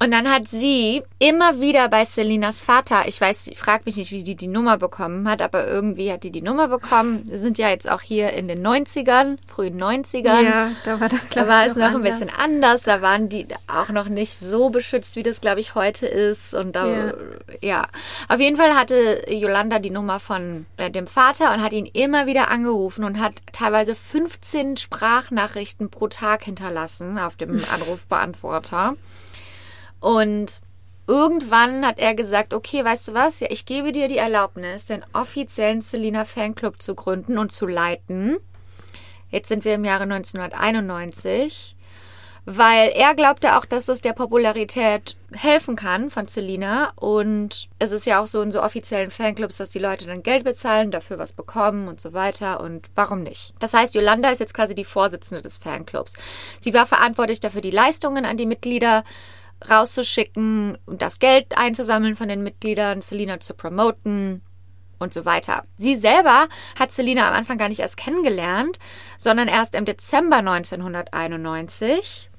[0.00, 4.12] Und dann hat sie immer wieder bei Selinas Vater, ich weiß, ich frag mich nicht,
[4.12, 7.24] wie die die Nummer bekommen hat, aber irgendwie hat die die Nummer bekommen.
[7.26, 10.42] Wir sind ja jetzt auch hier in den 90ern, frühen 90ern.
[10.44, 12.20] Ja, da war das, Da war es noch ein anders.
[12.20, 12.82] bisschen anders.
[12.84, 16.54] Da waren die auch noch nicht so beschützt, wie das, glaube ich, heute ist.
[16.54, 17.12] Und da, ja.
[17.60, 17.88] Ja.
[18.28, 22.26] Auf jeden Fall hatte Yolanda die Nummer von äh, dem Vater und hat ihn immer
[22.26, 28.94] wieder angerufen und hat teilweise 15 Sprachnachrichten pro Tag hinterlassen auf dem Anrufbeantworter.
[30.00, 30.60] Und
[31.06, 33.40] irgendwann hat er gesagt, okay, weißt du was?
[33.40, 38.36] Ja, ich gebe dir die Erlaubnis, den offiziellen Selina Fanclub zu gründen und zu leiten.
[39.30, 41.76] Jetzt sind wir im Jahre 1991,
[42.46, 46.92] weil er glaubte auch, dass es der Popularität helfen kann von Selina.
[46.96, 50.44] Und es ist ja auch so in so offiziellen Fanclubs, dass die Leute dann Geld
[50.44, 52.60] bezahlen, dafür was bekommen und so weiter.
[52.60, 53.52] Und warum nicht?
[53.58, 56.14] Das heißt, Yolanda ist jetzt quasi die Vorsitzende des Fanclubs.
[56.60, 59.04] Sie war verantwortlich dafür, die Leistungen an die Mitglieder
[59.68, 64.42] rauszuschicken, das Geld einzusammeln von den Mitgliedern, Selina zu promoten
[64.98, 65.64] und so weiter.
[65.76, 66.48] Sie selber
[66.78, 68.78] hat Selina am Anfang gar nicht erst kennengelernt,
[69.16, 72.30] sondern erst im Dezember 1991.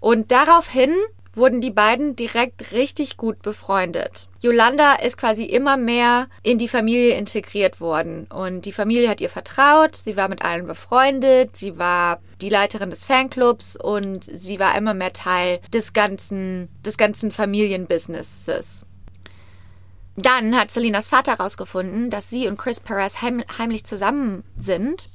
[0.00, 0.94] Und daraufhin
[1.36, 4.28] wurden die beiden direkt richtig gut befreundet.
[4.40, 9.30] Yolanda ist quasi immer mehr in die Familie integriert worden und die Familie hat ihr
[9.30, 14.76] vertraut, sie war mit allen befreundet, sie war die Leiterin des Fanclubs und sie war
[14.76, 18.86] immer mehr Teil des ganzen, des ganzen Familienbusinesses.
[20.16, 25.08] Dann hat Selinas Vater herausgefunden, dass sie und Chris Perez heim, heimlich zusammen sind.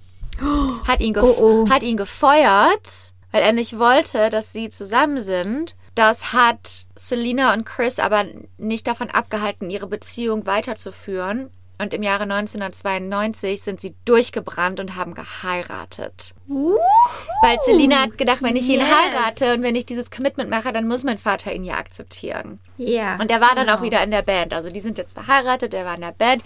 [0.88, 1.70] Hat ihn, Oh, oh.
[1.70, 5.76] hat ihn gefeuert, weil er nicht wollte, dass sie zusammen sind.
[5.96, 8.26] Das hat Selina und Chris aber
[8.58, 11.50] nicht davon abgehalten, ihre Beziehung weiterzuführen.
[11.82, 16.34] Und im Jahre 1992 sind sie durchgebrannt und haben geheiratet.
[16.48, 18.90] Weil Selina hat gedacht, wenn ich ihn Yes.
[18.90, 22.60] heirate und wenn ich dieses Commitment mache, dann muss mein Vater ihn ja akzeptieren.
[22.78, 23.16] Ja.
[23.16, 23.86] Und er war dann auch genau.
[23.86, 24.54] wieder in der Band.
[24.54, 26.44] Also die sind jetzt verheiratet, er war in der Band.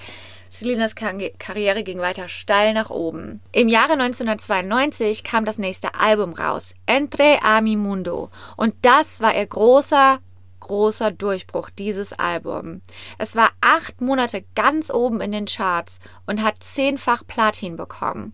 [0.54, 3.42] Selinas Kar- Karriere ging weiter steil nach oben.
[3.54, 8.30] Im Jahre 1992 kam das nächste Album raus, Entre a mi Mundo.
[8.56, 10.20] Und das war ihr großer,
[10.60, 12.82] großer Durchbruch, dieses Album.
[13.18, 18.34] Es war acht Monate ganz oben in den Charts und hat zehnfach Platin bekommen.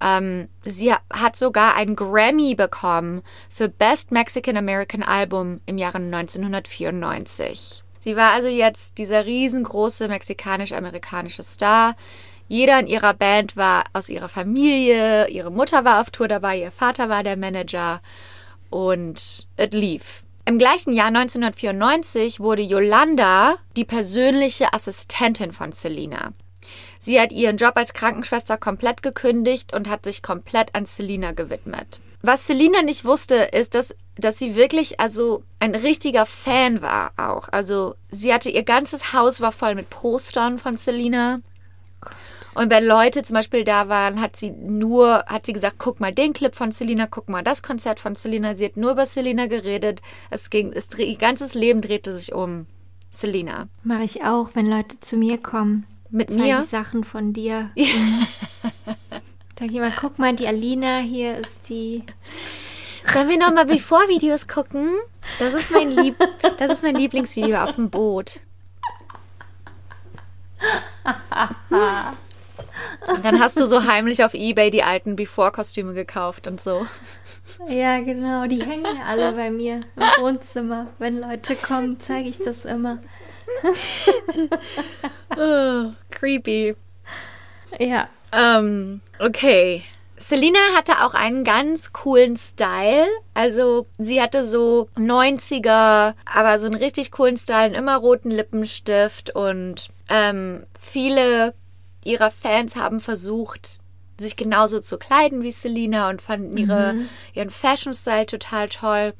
[0.00, 7.82] Ähm, sie hat sogar einen Grammy bekommen für Best Mexican American Album im Jahre 1994.
[8.02, 11.94] Sie war also jetzt dieser riesengroße mexikanisch-amerikanische Star.
[12.48, 16.72] Jeder in ihrer Band war aus ihrer Familie, ihre Mutter war auf Tour dabei, ihr
[16.72, 18.00] Vater war der Manager
[18.70, 20.24] und es lief.
[20.44, 26.32] Im gleichen Jahr 1994 wurde Yolanda die persönliche Assistentin von Selena.
[26.98, 32.00] Sie hat ihren Job als Krankenschwester komplett gekündigt und hat sich komplett an Selina gewidmet.
[32.22, 37.48] Was Selina nicht wusste, ist, dass, dass sie wirklich also ein richtiger Fan war auch.
[37.50, 41.40] Also sie hatte ihr ganzes Haus war voll mit Postern von Selina.
[42.54, 46.12] Und wenn Leute zum Beispiel da waren, hat sie nur, hat sie gesagt, guck mal
[46.12, 48.54] den Clip von Selina, guck mal das Konzert von Selina.
[48.56, 50.02] Sie hat nur über Selina geredet.
[50.28, 52.66] Es ging, es, ihr ganzes Leben drehte sich um
[53.10, 53.68] Selina.
[53.84, 55.86] Mache ich auch, wenn Leute zu mir kommen.
[56.10, 56.62] Mit Zeige mir?
[56.62, 57.70] ich Sachen von dir.
[57.74, 58.26] Mhm.
[59.58, 62.02] Sag ich mal, guck mal, die Alina, hier ist die.
[63.10, 64.90] Sollen wir nochmal Before-Videos gucken?
[65.38, 66.16] Das ist mein Lieb,
[66.58, 68.40] das ist mein Lieblingsvideo auf dem Boot.
[73.08, 76.86] Und dann hast du so heimlich auf Ebay die alten Before-Kostüme gekauft und so.
[77.68, 78.46] Ja, genau.
[78.46, 80.86] Die hängen ja alle bei mir im Wohnzimmer.
[80.98, 82.98] Wenn Leute kommen, zeige ich das immer.
[85.36, 86.74] oh, creepy.
[87.78, 88.08] Ja.
[88.32, 89.84] Ähm, okay.
[90.22, 93.06] Selina hatte auch einen ganz coolen Style.
[93.34, 99.34] Also sie hatte so 90er, aber so einen richtig coolen Style, einen immer roten Lippenstift
[99.34, 101.54] und ähm, viele
[102.04, 103.78] ihrer Fans haben versucht,
[104.18, 107.08] sich genauso zu kleiden wie Selina und fanden ihre, Mhm.
[107.34, 109.14] ihren Fashion-Style total toll.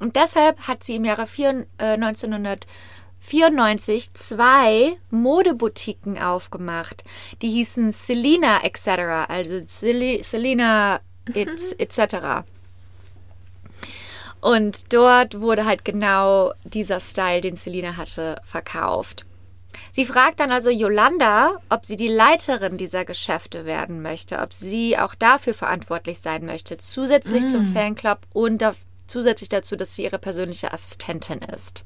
[0.00, 2.68] Und deshalb hat sie im Jahre vier, äh, 1994
[4.14, 7.04] zwei Modeboutiquen aufgemacht.
[7.40, 8.88] Die hießen Selina etc.,
[9.28, 11.00] also Seli- Selina
[11.32, 12.44] et- etc.
[14.40, 19.24] Und dort wurde halt genau dieser Style, den Selina hatte, verkauft.
[19.92, 24.98] Sie fragt dann also Yolanda, ob sie die Leiterin dieser Geschäfte werden möchte, ob sie
[24.98, 28.74] auch dafür verantwortlich sein möchte, zusätzlich zum Fanclub und da,
[29.06, 31.84] zusätzlich dazu, dass sie ihre persönliche Assistentin ist.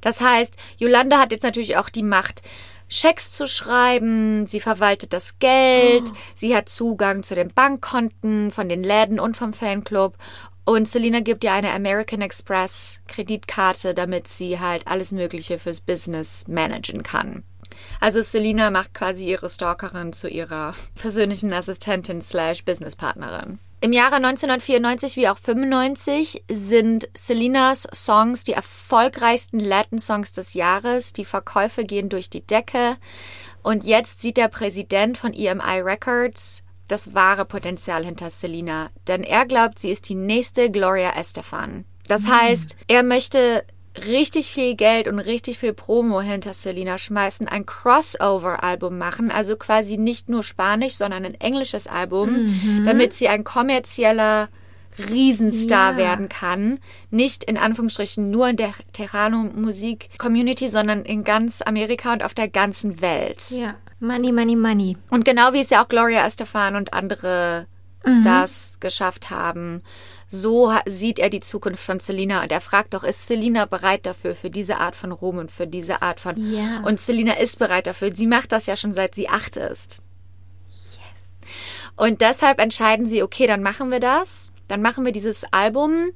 [0.00, 2.42] Das heißt, Yolanda hat jetzt natürlich auch die Macht,
[2.92, 8.82] Schecks zu schreiben, sie verwaltet das Geld, sie hat Zugang zu den Bankkonten von den
[8.82, 10.16] Läden und vom Fanclub
[10.64, 16.44] und Selina gibt ihr eine American Express Kreditkarte, damit sie halt alles Mögliche fürs Business
[16.46, 17.42] managen kann.
[17.98, 23.58] Also Selina macht quasi ihre Stalkerin zu ihrer persönlichen Assistentin slash Businesspartnerin.
[23.82, 31.14] Im Jahre 1994 wie auch 95 sind Selinas Songs die erfolgreichsten Latin-Songs des Jahres.
[31.14, 32.98] Die Verkäufe gehen durch die Decke.
[33.62, 38.90] Und jetzt sieht der Präsident von EMI Records das wahre Potenzial hinter Selena.
[39.06, 41.86] Denn er glaubt, sie ist die nächste Gloria Estefan.
[42.06, 43.64] Das heißt, er möchte
[44.06, 49.96] richtig viel Geld und richtig viel Promo hinter Selena schmeißen, ein Crossover-Album machen, also quasi
[49.98, 54.48] nicht nur Spanisch, sondern ein englisches Album, damit sie ein kommerzieller
[54.98, 55.96] Riesenstar Ja.
[55.98, 56.78] werden kann.
[57.10, 63.00] Nicht in Anführungsstrichen nur in der Terrano-Musik-Community, sondern in ganz Amerika und auf der ganzen
[63.00, 63.50] Welt.
[63.50, 63.74] Ja.
[64.00, 64.96] Money, money, money.
[65.10, 67.66] Und genau wie es ja auch Gloria Estefan und andere
[68.20, 69.82] Stars geschafft haben,
[70.32, 74.36] so sieht er die Zukunft von Selena und er fragt doch, ist Selena bereit dafür,
[74.36, 76.36] für diese Art von Ruhm und für diese Art von...
[76.36, 76.82] Ja.
[76.84, 78.14] Und Selena ist bereit dafür.
[78.14, 80.02] Sie macht das ja schon seit sie acht ist.
[81.96, 84.52] Und deshalb entscheiden sie, okay, dann machen wir das.
[84.68, 86.12] Dann machen wir dieses Album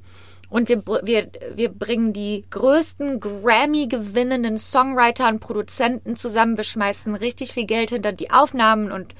[0.49, 6.55] und wir, wir, wir bringen die größten Grammy-gewinnenden Songwriter und Produzenten zusammen.
[6.55, 9.13] Wir schmeißen richtig viel Geld hinter die Aufnahmen und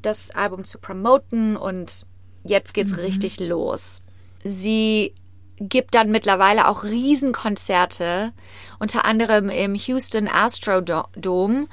[0.00, 2.06] das Album zu promoten und
[2.44, 4.00] jetzt geht's richtig los.
[4.44, 5.14] Sie
[5.60, 8.32] gibt dann mittlerweile auch Riesenkonzerte,
[8.78, 11.66] unter anderem im Houston Astrodome,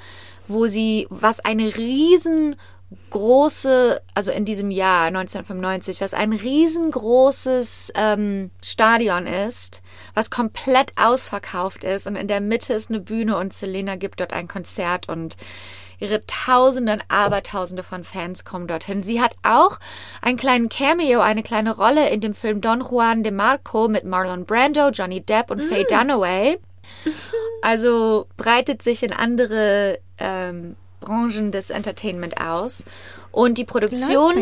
[0.48, 9.26] wo sie, was eine riesengroße, also in diesem Jahr 1995, was ein riesengroßes ähm, Stadion
[9.26, 9.82] ist,
[10.14, 14.32] was komplett ausverkauft ist und in der Mitte ist eine Bühne und Selena gibt dort
[14.32, 15.36] ein Konzert und
[15.98, 19.02] Ihre Tausenden, Abertausende von Fans kommen dorthin.
[19.02, 19.78] Sie hat auch
[20.22, 24.44] einen kleinen Cameo, eine kleine Rolle in dem Film Don Juan de Marco mit Marlon
[24.44, 26.58] Brando, Johnny Depp und Faye Dunaway.
[27.62, 32.84] Also breitet sich in andere ähm, Branchen des Entertainment aus.
[33.32, 34.36] Und die Produktion.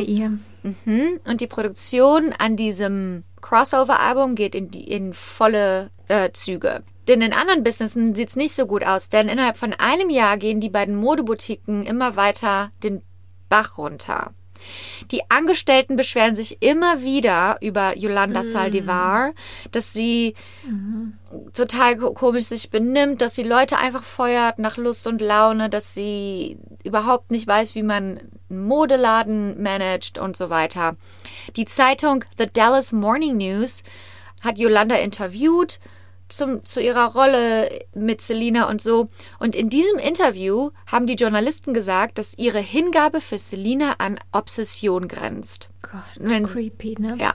[0.62, 1.20] Mhm.
[1.26, 6.82] Und die Produktion an diesem Crossover-Album geht in, die, in volle äh, Züge.
[7.08, 10.36] Denn in anderen Businessen sieht es nicht so gut aus, denn innerhalb von einem Jahr
[10.38, 13.02] gehen die beiden Modeboutiquen immer weiter den
[13.48, 14.32] Bach runter.
[15.10, 19.32] Die Angestellten beschweren sich immer wieder über Yolanda Saldivar,
[19.72, 20.34] dass sie
[21.52, 25.92] total ko- komisch sich benimmt, dass sie Leute einfach feuert nach Lust und Laune, dass
[25.92, 30.96] sie überhaupt nicht weiß, wie man einen Modeladen managt und so weiter.
[31.56, 33.82] Die Zeitung The Dallas Morning News
[34.42, 35.78] hat Yolanda interviewt
[36.28, 39.08] zum, zu ihrer Rolle mit Selina und so.
[39.38, 45.08] Und in diesem Interview haben die Journalisten gesagt, dass ihre Hingabe für Selina an Obsession
[45.08, 45.68] grenzt.
[45.82, 47.16] Gott, Wenn- creepy, ne?
[47.18, 47.34] Ja.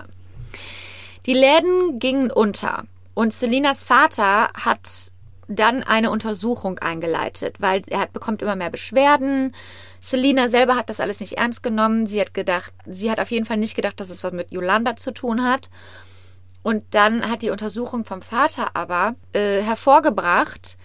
[1.25, 5.11] Die Läden gingen unter und Selinas Vater hat
[5.47, 9.55] dann eine Untersuchung eingeleitet, weil er hat, bekommt immer mehr Beschwerden.
[9.99, 12.05] Selina selber hat das alles nicht ernst genommen.
[12.07, 14.95] Sie hat gedacht, sie hat auf jeden Fall nicht gedacht, dass es was mit Yolanda
[14.95, 15.69] zu tun hat.
[16.63, 20.77] Und dann hat die Untersuchung vom Vater aber äh, hervorgebracht,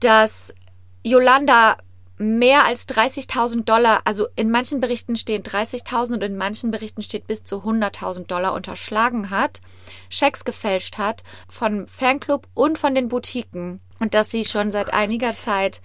[0.00, 0.54] dass
[1.02, 1.76] Yolanda
[2.18, 7.26] mehr als 30.000 Dollar, also in manchen Berichten stehen 30.000 und in manchen Berichten steht
[7.26, 9.60] bis zu 100.000 Dollar unterschlagen hat,
[10.08, 13.80] Schecks gefälscht hat von Fanclub und von den Boutiquen.
[14.00, 15.80] Und dass sie schon seit einiger Zeit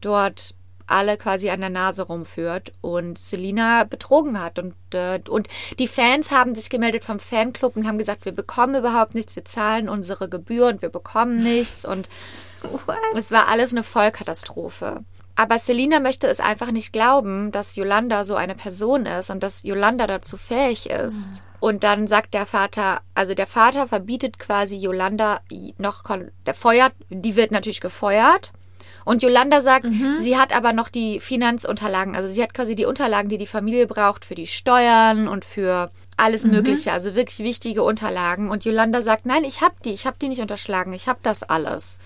[0.00, 0.54] dort
[0.86, 4.58] alle quasi an der Nase rumführt und Selina betrogen hat.
[4.58, 8.74] Und, äh, und die Fans haben sich gemeldet vom Fanclub und haben gesagt, wir bekommen
[8.76, 11.84] überhaupt nichts, wir zahlen unsere Gebühr und wir bekommen nichts.
[11.84, 12.08] Und
[12.62, 12.96] What?
[13.14, 15.04] es war alles eine Vollkatastrophe.
[15.38, 19.62] Aber Selina möchte es einfach nicht glauben, dass Yolanda so eine Person ist und dass
[19.62, 21.42] Yolanda dazu fähig ist.
[21.60, 25.40] Und dann sagt der Vater, also der Vater verbietet quasi Yolanda
[25.78, 26.04] noch,
[26.46, 28.52] der feuert, die wird natürlich gefeuert.
[29.06, 29.86] Und Yolanda sagt,
[30.18, 33.86] sie hat aber noch die Finanzunterlagen, also sie hat quasi die Unterlagen, die die Familie
[33.86, 38.50] braucht für die Steuern und für alles Mögliche, also wirklich wichtige Unterlagen.
[38.50, 41.44] Und Yolanda sagt, nein, ich hab die, ich hab die nicht unterschlagen, ich hab das
[41.44, 42.00] alles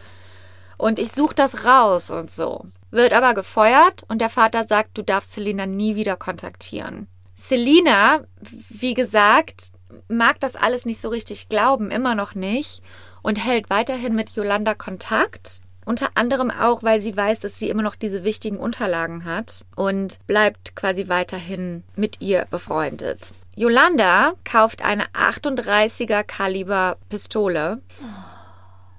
[0.77, 2.67] und ich suche das raus und so.
[2.91, 7.09] Wird aber gefeuert und der Vater sagt, du darfst Selina nie wieder kontaktieren.
[7.35, 8.21] Selina,
[8.69, 9.69] wie gesagt,
[10.09, 12.83] mag das alles nicht so richtig glauben, immer noch nicht
[13.23, 15.63] und hält weiterhin mit Yolanda Kontakt.
[15.91, 20.19] Unter anderem auch, weil sie weiß, dass sie immer noch diese wichtigen Unterlagen hat und
[20.29, 23.35] bleibt quasi weiterhin mit ihr befreundet.
[23.57, 27.81] Yolanda kauft eine 38er Kaliber Pistole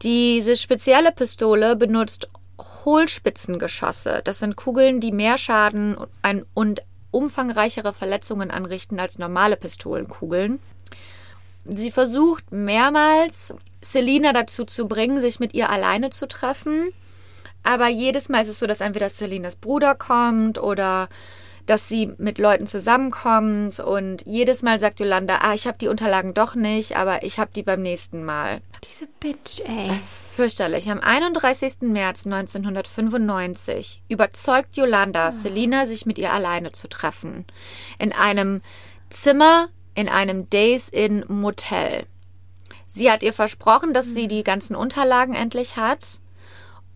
[0.02, 2.28] diese spezielle Pistole benutzt
[2.58, 4.22] Hohlspitzengeschosse.
[4.24, 5.96] Das sind Kugeln, die mehr Schaden
[6.56, 6.82] und,
[7.12, 10.60] umfangreichere Verletzungen anrichten als normale Pistolenkugeln.
[11.66, 16.94] Sie versucht mehrmals, Selina dazu zu bringen, sich mit ihr alleine zu treffen.
[17.64, 21.10] Aber jedes Mal ist es so, dass entweder Selinas Bruder kommt oder
[21.68, 23.80] dass sie mit Leuten zusammenkommt.
[23.80, 27.52] Und jedes Mal sagt Yolanda, ah, ich habe die Unterlagen doch nicht, aber ich habe
[27.56, 28.62] die beim nächsten Mal.
[28.84, 29.92] Diese Bitch, ey.
[30.36, 30.90] Fürchterlich.
[30.90, 31.82] Am 31.
[31.82, 37.46] März 1995 überzeugt Yolanda, Selina sich mit ihr alleine zu treffen.
[38.00, 38.62] In einem
[39.10, 42.06] Zimmer in einem Days Inn Motel.
[42.94, 46.20] Sie hat ihr versprochen, dass sie die ganzen Unterlagen endlich hat.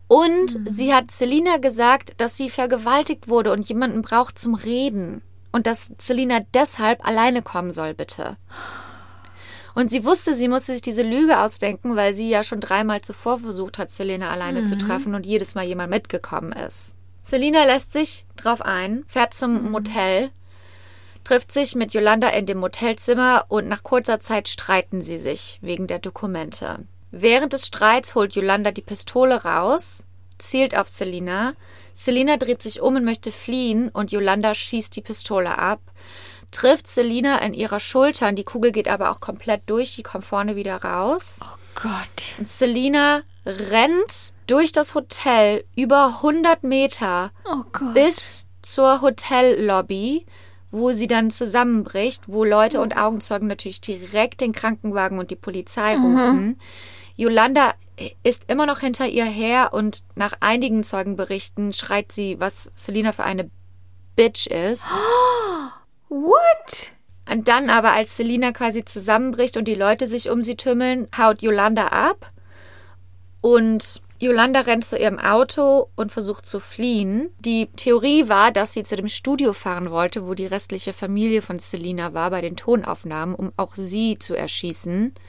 [0.07, 5.21] Und sie hat Selina gesagt, dass sie vergewaltigt wurde und jemanden braucht zum Reden.
[5.53, 8.35] Und dass Selina deshalb alleine kommen soll, bitte.
[9.73, 13.39] Und sie wusste, sie musste sich diese Lüge ausdenken, weil sie ja schon dreimal zuvor
[13.39, 16.93] versucht hat, Selena alleine zu treffen und jedes Mal jemand mitgekommen ist.
[17.23, 20.29] Selina lässt sich drauf ein, fährt zum Motel,
[21.25, 25.87] trifft sich mit Yolanda in dem Motelzimmer und nach kurzer Zeit streiten sie sich wegen
[25.87, 26.79] der Dokumente.
[27.11, 30.05] Während des Streits holt Yolanda die Pistole raus,
[30.37, 31.53] zielt auf Selina.
[31.93, 35.81] Selina dreht sich um und möchte fliehen und Yolanda schießt die Pistole ab
[36.55, 40.25] trifft Selina in ihrer Schulter und die Kugel geht aber auch komplett durch, die kommt
[40.25, 41.39] vorne wieder raus.
[41.41, 42.37] Oh Gott.
[42.37, 47.63] Und Selina rennt durch das Hotel über 100 Meter Oh
[47.93, 50.25] bis zur Hotellobby,
[50.75, 55.95] wo sie dann zusammenbricht, wo Leute und Augenzeugen natürlich direkt den Krankenwagen und die Polizei
[55.95, 56.59] rufen.
[57.15, 57.73] Yolanda
[58.23, 63.23] ist immer noch hinter ihr her und nach einigen Zeugenberichten schreit sie, was Selina für
[63.23, 63.49] eine
[64.17, 64.91] Bitch ist.
[66.09, 66.91] What?
[67.31, 71.41] Und dann aber, als Selina quasi zusammenbricht und die Leute sich um sie tümmeln, haut
[71.41, 72.31] Yolanda ab.
[73.39, 77.29] Und Yolanda rennt zu ihrem Auto und versucht zu fliehen.
[77.39, 81.59] Die Theorie war, dass sie zu dem Studio fahren wollte, wo die restliche Familie von
[81.59, 85.13] Selina war bei den Tonaufnahmen, um auch sie zu erschießen.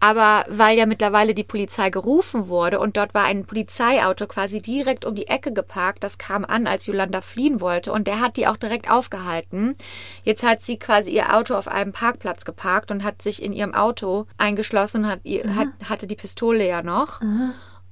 [0.00, 5.04] Aber weil ja mittlerweile die Polizei gerufen wurde und dort war ein Polizeiauto quasi direkt
[5.04, 8.48] um die Ecke geparkt, das kam an, als Yolanda fliehen wollte und der hat die
[8.48, 9.76] auch direkt aufgehalten.
[10.24, 13.74] Jetzt hat sie quasi ihr Auto auf einem Parkplatz geparkt und hat sich in ihrem
[13.74, 17.20] Auto eingeschlossen, hat, ihr- hat, hatte die Pistole ja noch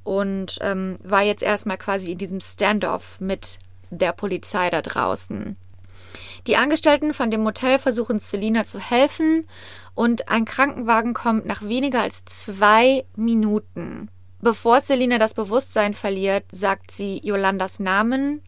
[0.04, 3.58] und ähm, war jetzt erstmal quasi in diesem Standoff mit
[3.90, 5.56] der Polizei da draußen.
[6.46, 9.46] Die Angestellten von dem Motel versuchen Selina zu helfen
[9.94, 14.08] und ein Krankenwagen kommt nach weniger als zwei Minuten.
[14.40, 18.42] Bevor Selina das Bewusstsein verliert, sagt sie Yolandas Namen.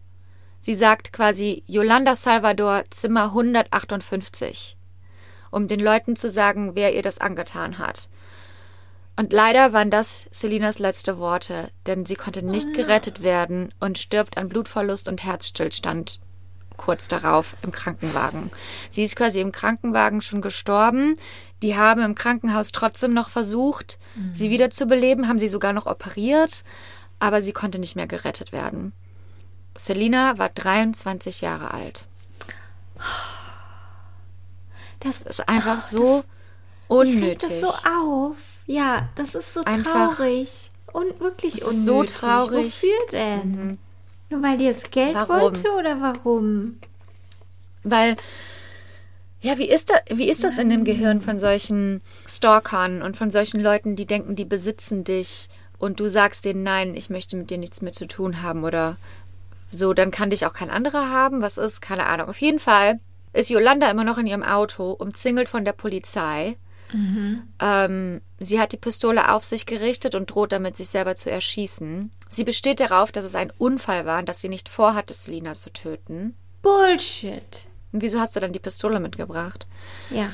[0.61, 4.78] Sie sagt quasi Yolanda Salvador Zimmer 158,
[5.50, 8.09] um den Leuten zu sagen, wer ihr das angetan hat.
[9.16, 14.38] Und leider waren das Selinas letzte Worte, denn sie konnte nicht gerettet werden und stirbt
[14.38, 16.18] an Blutverlust und Herzstillstand
[16.78, 18.50] kurz darauf im Krankenwagen.
[18.90, 21.16] Sie ist quasi im Krankenwagen schon gestorben.
[21.62, 23.98] Die haben im Krankenhaus trotzdem noch versucht,
[24.32, 26.64] sie wiederzubeleben, haben sie sogar noch operiert,
[27.20, 28.92] aber sie konnte nicht mehr gerettet werden.
[29.76, 32.08] Selina war 23 Jahre alt.
[35.00, 36.24] Das ist einfach Oh, so
[36.88, 37.48] das, ich unnötig.
[37.48, 38.36] das so auf.
[38.73, 40.70] Ja, das ist so Einfach- traurig.
[40.95, 41.85] Und wirklich unnötig.
[41.85, 42.66] so traurig.
[42.83, 43.79] Wofür denn?
[44.31, 45.41] Nur weil die das Geld Warum?
[45.41, 46.79] wollte oder warum?
[47.83, 48.16] Weil,
[49.43, 53.31] ja, wie ist, da, wie ist das in dem Gehirn von solchen Stalkern und von
[53.31, 55.49] solchen Leuten, die denken, die besitzen dich
[55.79, 58.97] und du sagst denen, nein, ich möchte mit dir nichts mehr zu tun haben oder
[59.70, 61.41] So, dann kann dich auch kein anderer haben.
[61.43, 61.81] Was ist?
[61.83, 62.29] Keine Ahnung.
[62.29, 63.01] Auf jeden Fall
[63.33, 66.57] ist Yolanda immer noch in ihrem Auto, umzingelt von der Polizei.
[67.61, 72.11] Ähm, sie hat die Pistole auf sich gerichtet und droht damit, sich selber zu erschießen.
[72.28, 75.70] Sie besteht darauf, dass es ein Unfall war und dass sie nicht vorhatte, Selina zu
[75.72, 76.34] töten.
[76.62, 77.66] Bullshit.
[77.93, 79.66] Und wieso hast du dann die Pistole mitgebracht?
[80.11, 80.30] Ja.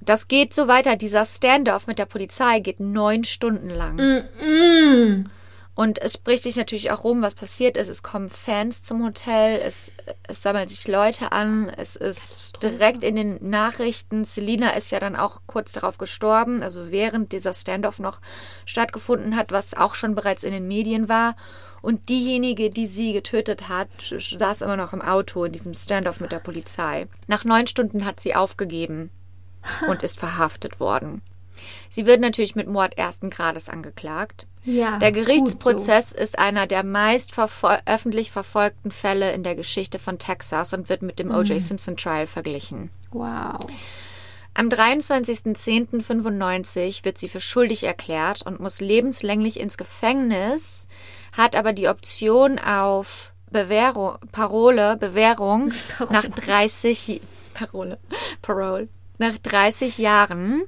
[0.00, 0.96] Das geht so weiter.
[0.96, 3.96] Dieser Standoff mit der Polizei geht neun Stunden lang.
[3.96, 5.26] Mm-mm.
[5.74, 7.88] Und es spricht sich natürlich auch rum, was passiert ist.
[7.88, 9.90] Es kommen Fans zum Hotel, es,
[10.28, 14.26] es sammeln sich Leute an, es ist direkt in den Nachrichten.
[14.26, 18.20] Selina ist ja dann auch kurz darauf gestorben, also während dieser Standoff noch
[18.66, 21.36] stattgefunden hat, was auch schon bereits in den Medien war.
[21.80, 26.32] Und diejenige, die sie getötet hat, saß immer noch im Auto in diesem Standoff mit
[26.32, 27.08] der Polizei.
[27.26, 29.10] Nach neun Stunden hat sie aufgegeben
[29.88, 31.22] und ist verhaftet worden.
[31.88, 34.46] Sie wird natürlich mit Mord ersten Grades angeklagt.
[34.64, 34.98] Ja.
[34.98, 40.72] Der Gerichtsprozess ist einer der meist verfol öffentlich verfolgten Fälle in der Geschichte von Texas
[40.72, 41.60] und wird mit dem O.J.
[41.60, 42.90] Simpson Trial verglichen.
[43.12, 43.20] So.
[43.20, 43.58] Wow.
[44.54, 50.86] Am 23.10.95 wird sie für schuldig erklärt und muss lebenslänglich ins Gefängnis,
[51.36, 55.72] hat aber die Option auf Bewährung, Parole, Bewährung
[56.10, 57.22] nach 30
[57.54, 57.98] Parole,
[58.42, 58.88] Parole,
[59.18, 60.62] nach 30 Jahren,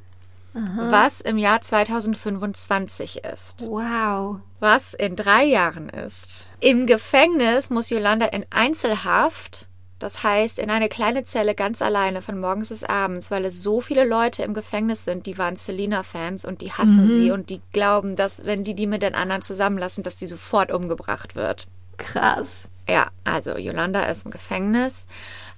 [0.54, 4.38] was im Jahr 2025 ist Wow.
[4.60, 6.48] was in drei Jahren ist.
[6.60, 12.38] Im Gefängnis muss Yolanda in Einzelhaft, das heißt in eine kleine Zelle ganz alleine von
[12.38, 16.60] morgens bis abends, weil es so viele Leute im Gefängnis sind, die waren Selena-Fans und
[16.60, 20.16] die hassen sie und die glauben, dass wenn die die mit den anderen zusammenlassen, dass
[20.16, 21.66] die sofort umgebracht wird.
[21.96, 22.46] Krass.
[22.88, 25.06] Ja, also Yolanda ist im Gefängnis.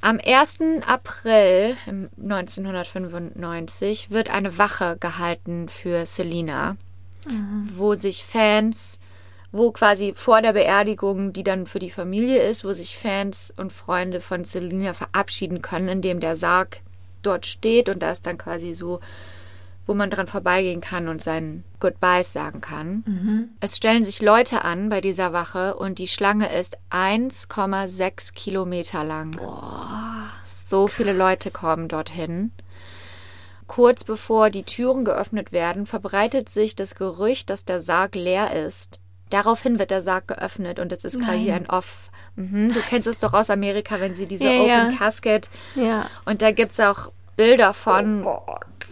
[0.07, 0.59] Am 1.
[0.87, 6.77] April 1995 wird eine Wache gehalten für Selina,
[7.75, 9.01] wo sich Fans,
[9.51, 13.73] wo quasi vor der Beerdigung, die dann für die Familie ist, wo sich Fans und
[13.73, 16.83] Freunde von Selina verabschieden können, indem der Sarg
[17.25, 19.01] dort steht und da ist dann quasi so
[19.87, 23.51] wo man dran vorbeigehen kann und seinen Goodbyes sagen kann.
[23.61, 29.39] Es stellen sich Leute an bei dieser Wache und die Schlange ist 1,6 Kilometer lang.
[30.43, 32.51] so viele Leute kommen dorthin.
[33.67, 38.99] Kurz bevor die Türen geöffnet werden, verbreitet sich das Gerücht, dass der Sarg leer ist.
[39.31, 41.65] Daraufhin wird der Sarg geöffnet und es ist quasi Nein.
[41.65, 42.11] ein Off.
[42.37, 44.93] Mhm, du kennst es doch aus Amerika, wenn sie diese Ja, Open ja.
[44.97, 46.07] Casket Ja.
[46.27, 48.27] und da gibt es auch Bilder von,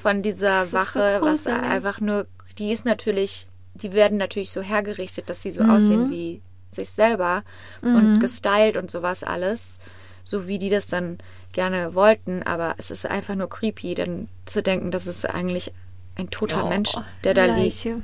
[0.01, 2.26] von dieser Wache, so was einfach nur,
[2.59, 5.70] die ist natürlich, die werden natürlich so hergerichtet, dass sie so Mhm.
[5.70, 7.42] aussehen wie sich selber
[7.82, 9.78] und gestylt und sowas alles,
[10.24, 11.18] so wie die das dann
[11.53, 15.72] gerne wollten, aber es ist einfach nur creepy, dann zu denken, das ist eigentlich
[16.16, 16.90] ein toter Oh, Mensch,
[17.22, 17.84] der da liegt.
[17.84, 18.03] Leiche.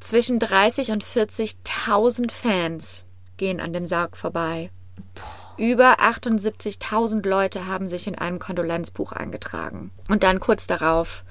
[0.00, 4.70] Zwischen 30 und 40.000 Fans gehen an dem Sarg vorbei.
[5.58, 9.90] Über 78.000 Leute haben sich in einem Kondolenzbuch eingetragen.
[10.08, 11.24] Und dann kurz darauf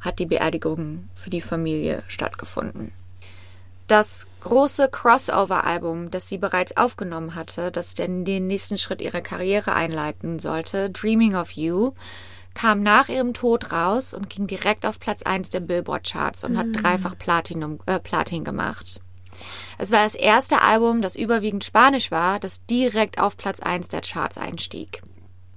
[0.00, 2.92] hat die Beerdigung für die Familie stattgefunden.
[3.86, 10.38] Das große Crossover-Album, das sie bereits aufgenommen hatte, das den, nächsten Schritt ihrer Karriere einleiten
[10.38, 11.92] sollte, Dreaming of You,
[12.52, 16.66] kam nach ihrem Tod raus und ging direkt auf Platz 1 der Billboard-Charts und hat
[16.72, 19.00] dreifach Platinum, äh, Platin gemacht.
[19.78, 24.00] Es war das erste Album, das überwiegend Spanisch war, das direkt auf Platz 1 der
[24.00, 25.02] Charts einstieg.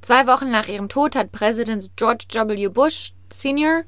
[0.02, 2.68] Zwei Wochen nach ihrem Tod hat Präsident George W.
[2.68, 3.84] Bush Sr.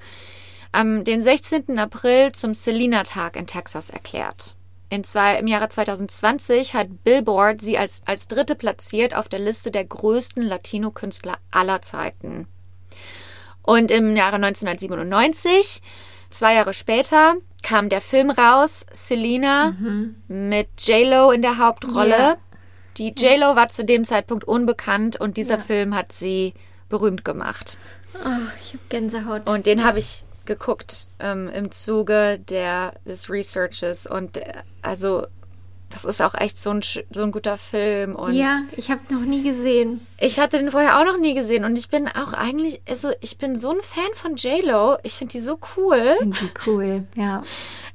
[0.72, 1.78] am den 16.
[1.78, 4.56] April zum Selena-Tag in Texas erklärt.
[4.90, 9.72] In zwei, Im Jahre 2020 hat Billboard sie als, als dritte platziert auf der Liste
[9.72, 12.48] der größten Latino-Künstler aller Zeiten.
[13.64, 15.82] Und im Jahre 1997,
[16.34, 19.74] zwei Jahre später, kam der Film raus, Selena
[20.28, 22.18] mit J-Lo in der Hauptrolle.
[22.18, 22.38] Ja.
[22.98, 26.54] Die J-Lo war zu dem Zeitpunkt unbekannt und dieser Film hat sie
[26.90, 27.80] berühmt gemacht.
[28.24, 28.28] Oh,
[28.62, 29.50] ich habe Gänsehaut.
[29.50, 34.06] Und den habe ich geguckt ähm, im Zuge der, des Researches.
[34.06, 35.26] Und äh, also,
[35.94, 36.82] das ist auch echt so ein,
[37.12, 38.16] so ein guter Film.
[38.16, 40.06] Und ja, ich habe noch nie gesehen.
[40.20, 41.66] ich hatte den vorher auch noch nie gesehen.
[41.66, 44.98] Und ich bin auch eigentlich, also ich bin so ein Fan von J-Lo.
[45.04, 46.16] Ich finde die so cool.
[46.18, 47.04] Finde die cool.
[47.16, 47.44] Ja.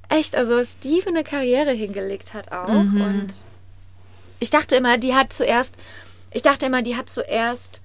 [0.09, 2.69] Echt, also was die für eine Karriere hingelegt hat auch.
[2.69, 3.29] Und
[4.39, 5.75] ich dachte immer, die hat zuerst,
[6.31, 7.83] ich dachte immer, die hat zuerst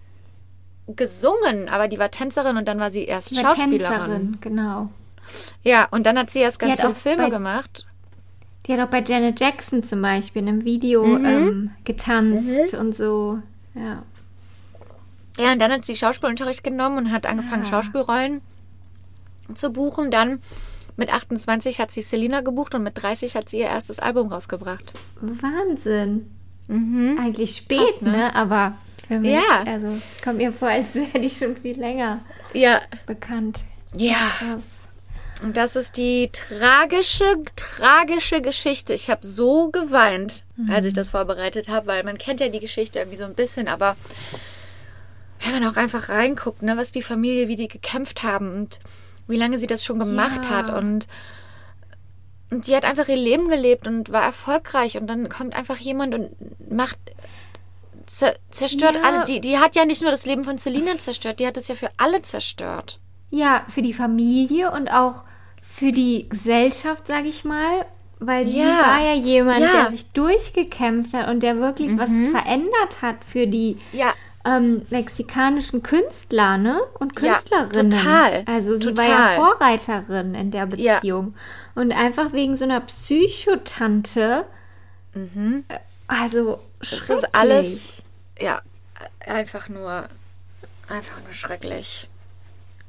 [0.88, 3.80] gesungen, aber die war Tänzerin und dann war sie erst Die Schauspielerin.
[3.80, 4.90] Tänzerin, genau.
[5.64, 7.86] Ja, und dann hat sie erst ganz viele Filme gemacht.
[8.66, 11.26] Die hat auch bei Janet Jackson zum Beispiel in einem Video Mhm.
[11.26, 13.40] ähm, getanzt und so.
[13.76, 14.04] Ja.
[15.38, 17.70] Ja, und dann hat sie Schauspielunterricht genommen und hat angefangen, Ah.
[17.70, 18.42] Schauspielrollen
[19.56, 20.12] zu buchen.
[20.12, 20.40] Dann
[20.96, 24.94] mit 28 hat sie Selena gebucht und mit 30 hat sie ihr erstes Album rausgebracht.
[25.20, 26.30] Wahnsinn.
[26.68, 27.18] Mhm.
[27.20, 28.12] Eigentlich spät, Krass, ne?
[28.12, 28.36] ne?
[28.36, 28.76] Aber
[29.08, 29.64] für mich, Ja.
[29.66, 32.20] also es kommt mir vor, als wäre die schon viel länger
[32.54, 32.80] Ja.
[33.08, 33.62] bekannt.
[33.96, 34.16] Ja.
[34.38, 34.64] Krass.
[35.42, 37.26] Und das ist die tragische,
[37.56, 38.94] tragische Geschichte.
[38.94, 43.00] Ich habe so geweint, als ich das vorbereitet habe, weil man kennt ja die Geschichte
[43.00, 43.98] irgendwie so ein bisschen, aber
[45.42, 48.80] wenn man auch einfach reinguckt, ne, was die Familie, wie die gekämpft haben und
[49.28, 50.50] wie lange sie das schon gemacht Ja.
[50.52, 51.08] hat und
[52.52, 56.14] und die hat einfach ihr Leben gelebt und war erfolgreich und dann kommt einfach jemand
[56.14, 57.00] und macht
[58.06, 59.02] zer zerstört Ja.
[59.02, 59.26] alle.
[59.26, 61.76] Die, die hat ja nicht nur das Leben von Selina zerstört, die hat es ja
[61.76, 63.00] für alle zerstört.
[63.36, 65.24] Ja, für die Familie und auch
[65.64, 67.86] für die Gesellschaft, sag ich mal.
[68.20, 68.66] Weil sie Ja.
[68.82, 69.68] war ja jemand, Ja.
[69.68, 69.72] Mhm.
[69.72, 74.14] der sich durchgekämpft hat und der wirklich was verändert hat für die Ja,
[74.46, 76.80] ähm, mexikanischen Künstler, ne?
[77.00, 77.90] Und Ja, Künstlerinnen.
[77.92, 78.44] total.
[78.46, 79.10] Also sie war Total.
[79.10, 80.68] ja Vorreiterin in der.
[80.68, 81.34] Beziehung.
[81.76, 84.46] Und einfach wegen so einer Psychotante.
[85.16, 85.20] äh,
[86.08, 86.60] Also Mhm.
[86.80, 87.18] Das schrecklich.
[87.18, 87.94] ist alles,
[88.40, 88.62] ja,
[89.26, 90.04] einfach nur,
[90.90, 92.08] einfach nur schrecklich.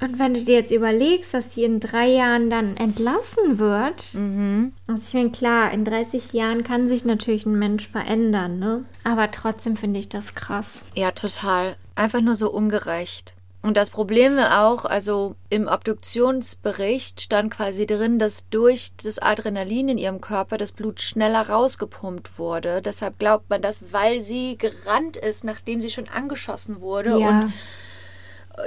[0.04, 4.74] Und wenn du dir jetzt überlegst, dass sie in drei Jahren dann entlassen wird, Mhm.
[4.86, 8.84] also ich meine, klar, in 30 Jahren kann sich natürlich ein Mensch verändern, ne?
[9.02, 10.80] Aber trotzdem finde ich das krass.
[10.94, 11.76] Ja, total.
[11.94, 13.32] Einfach nur so ungerecht.
[13.62, 19.88] Und das Problem war auch, also im Obduktionsbericht stand quasi drin, dass durch das Adrenalin
[19.88, 22.82] in ihrem Körper das Blut schneller rausgepumpt wurde.
[22.82, 27.52] Deshalb glaubt man das, weil sie gerannt ist, nachdem sie schon angeschossen wurde Ja, und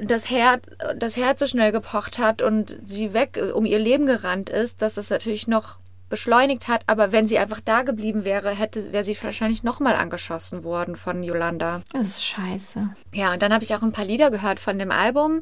[0.03, 0.63] das Herz,
[0.97, 4.81] das Herz so schnell gepocht hat und sie weg äh, um ihr Leben gerannt ist,
[4.81, 5.77] dass das natürlich noch
[6.09, 6.81] beschleunigt hat.
[6.87, 11.21] Aber wenn sie einfach da geblieben wäre, hätte, wäre sie wahrscheinlich nochmal angeschossen worden von
[11.23, 11.81] Yolanda.
[11.93, 12.89] das ist scheiße.
[13.13, 15.41] Ja, und dann habe ich auch ein paar Lieder gehört von dem Album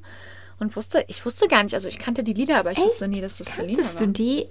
[0.59, 3.21] und wusste, ich wusste gar nicht, also ich kannte die Lieder, aber ich wusste nie,
[3.21, 4.13] dass das Selena Kanntest du war.
[4.13, 4.45] die?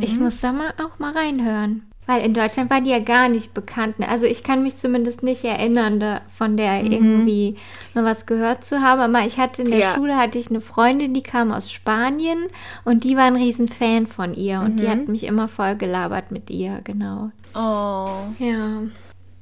[0.00, 0.22] Ich Mhm.
[0.22, 1.82] muss da mal auch mal reinhören.
[2.06, 3.98] Weil in Deutschland war die ja gar nicht bekannt.
[3.98, 4.08] ne?
[4.08, 7.56] Also ich kann mich zumindest nicht erinnern, da, von der irgendwie
[7.94, 9.00] mal was gehört zu haben.
[9.14, 9.82] Aber ich hatte in der Mhm.
[9.82, 9.94] Ja.
[9.94, 12.46] Schule hatte ich eine Freundin, die kam aus Spanien
[12.84, 14.60] und die war ein riesen Fan von ihr.
[14.60, 14.90] Und die Mhm.
[14.90, 17.30] hat mich immer voll gelabert mit ihr, genau.
[17.54, 18.24] Oh.
[18.38, 18.82] Ja.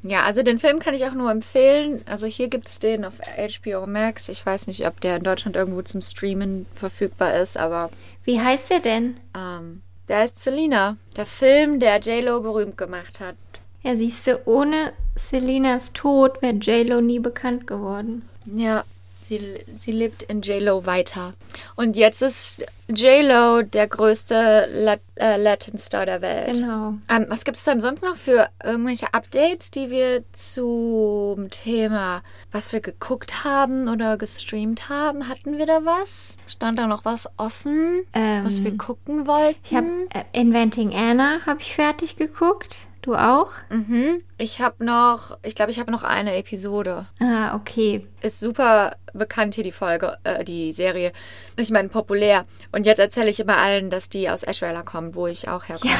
[0.04, 2.02] Ja, also den Film kann ich auch nur empfehlen.
[2.08, 4.28] Also hier gibt es den auf HBO Max.
[4.28, 7.90] Ich weiß nicht, ob der in Deutschland irgendwo zum Streamen verfügbar ist, aber
[8.24, 9.16] Wie heißt der denn?
[9.36, 10.96] ähm, der ist Selena.
[11.16, 13.34] Der Film, der J-Lo berühmt gemacht hat.
[13.82, 18.22] Ja, siehst du, ohne Selinas Tod wäre J-Lo nie bekannt geworden.
[18.54, 18.84] Ja,
[19.28, 21.34] sie, sie lebt in J-Lo weiter.
[21.76, 26.54] Und jetzt ist J-Lo der größte Lat äh, Latin-Star der Welt.
[26.54, 26.94] Genau.
[27.10, 32.22] Ähm, was gibt es denn sonst noch für irgendwelche Updates, die wir zum Thema,
[32.52, 35.28] was wir geguckt haben oder gestreamt haben?
[35.28, 36.36] Hatten wir da was?
[36.46, 39.58] Stand da noch was offen, Ähm, was wir gucken wollten?
[39.64, 42.86] Ich habe äh, Inventing Anna habe ich fertig geguckt.
[43.08, 43.48] Du auch?
[43.70, 44.22] mhm.
[44.36, 47.06] Ich habe noch, ich glaube, ich habe noch eine Episode.
[47.18, 48.06] Ah, okay.
[48.20, 51.12] Ist super bekannt hier die Folge, äh, die Serie.
[51.56, 52.44] Ich meine, populär.
[52.70, 55.90] Und jetzt erzähle ich immer allen, dass die aus Ashweiler kommen, wo ich auch herkomme.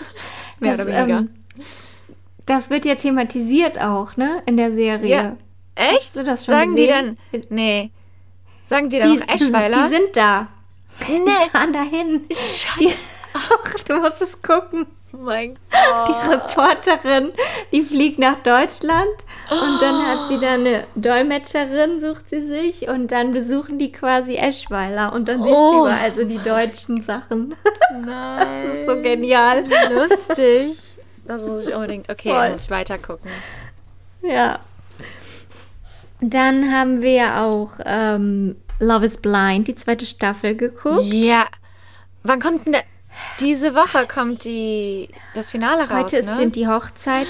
[0.60, 1.18] Mehr das, oder weniger.
[1.18, 1.30] ähm,
[2.46, 4.40] das wird ja thematisiert auch, ne?
[4.46, 5.08] In der Serie.
[5.08, 5.36] Ja.
[5.74, 6.14] Echt?
[6.14, 7.18] Sagen die gesehen?
[7.32, 7.42] dann.
[7.48, 7.90] Nee.
[8.64, 9.88] Sagen die dann Die, noch Eschweiler?
[9.88, 10.46] die sind da.
[11.00, 11.18] nee.
[11.46, 12.28] Die fahren dahin.
[12.78, 12.92] Die,
[13.34, 14.86] ach, du musst es gucken.
[15.16, 15.56] Oh mein
[16.08, 16.28] Die Gott.
[16.30, 17.30] Reporterin,
[17.72, 19.06] die fliegt nach Deutschland
[19.50, 24.34] und dann hat sie da eine Dolmetscherin, sucht sie sich und dann besuchen die quasi
[24.36, 25.80] Eschweiler und dann siehst du Oh.
[25.82, 27.54] überall so die deutschen Sachen.
[28.04, 28.46] Nein.
[28.64, 29.64] Das ist so genial.
[29.92, 30.98] Lustig.
[31.26, 32.10] Das muss ich unbedingt.
[32.10, 32.50] Okay, Voll.
[32.50, 33.30] muss ich weiter gucken.
[34.22, 34.58] Ja.
[36.20, 41.04] Dann haben wir auch ähm, Love is Blind, die zweite Staffel geguckt.
[41.04, 41.44] Ja.
[42.22, 42.82] Wann kommt denn der?
[43.40, 46.36] Diese Woche kommt die, das Finale raus, Heute ne?
[46.36, 47.26] sind die Hochzeiten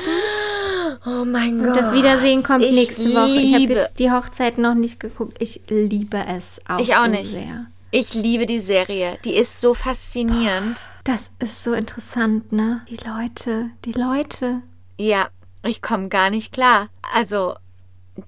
[1.07, 1.77] oh mein und Gott.
[1.77, 3.37] das Wiedersehen kommt ich nächste Woche.
[3.41, 5.37] Ich habe jetzt die Hochzeit noch nicht geguckt.
[5.41, 7.27] Ich liebe es auch, Ich auch so nicht.
[7.33, 7.67] sehr.
[7.91, 9.19] Ich liebe die Serie.
[9.25, 10.79] Die ist so faszinierend.
[11.05, 12.83] Das ist so interessant, ne?
[12.89, 14.63] Die Leute, die Leute.
[14.99, 15.29] Ja,
[15.65, 16.89] ich komme gar nicht klar.
[17.15, 17.55] Also,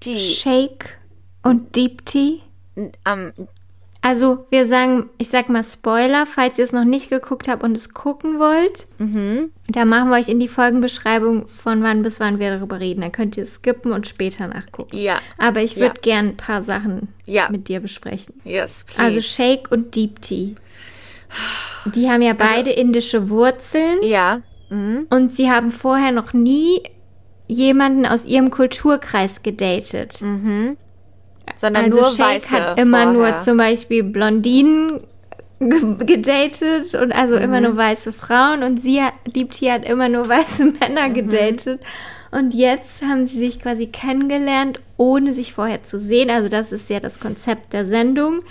[0.03, 0.97] die Shake
[1.43, 2.41] und Deep Tea.
[2.77, 3.33] ähm,
[4.07, 7.75] Also, wir sagen, ich sag mal Spoiler, falls ihr es noch nicht geguckt habt und
[7.75, 8.85] es gucken wollt.
[8.99, 9.51] mhm.
[9.67, 13.01] Da machen wir euch in die Folgenbeschreibung von wann bis wann wir darüber reden.
[13.01, 14.95] Dann könnt ihr es skippen und später nachgucken.
[14.95, 16.01] ja, Aber ich würde Ja.
[16.01, 17.49] gern ein paar Sachen Ja.
[17.51, 18.35] mit dir besprechen.
[18.45, 19.01] yes, please.
[19.01, 20.53] Also Shake und Deep Tea.
[21.93, 24.39] Die haben ja beide indische Wurzeln ja,
[24.69, 25.07] mhm.
[25.09, 26.81] und sie haben vorher noch nie
[27.49, 30.21] jemanden aus ihrem Kulturkreis gedatet.
[31.55, 33.31] Sondern also nur Shake weiße hat immer vorher.
[33.31, 34.99] nur zum Beispiel Blondinen
[35.59, 40.27] ge- gedatet und also immer nur weiße Frauen und sie die Tia hat immer nur
[40.27, 41.79] weiße Männer gedatet.
[42.29, 46.29] Und jetzt haben sie sich quasi kennengelernt, ohne sich vorher zu sehen.
[46.29, 48.41] Also das ist ja das Konzept der Sendung.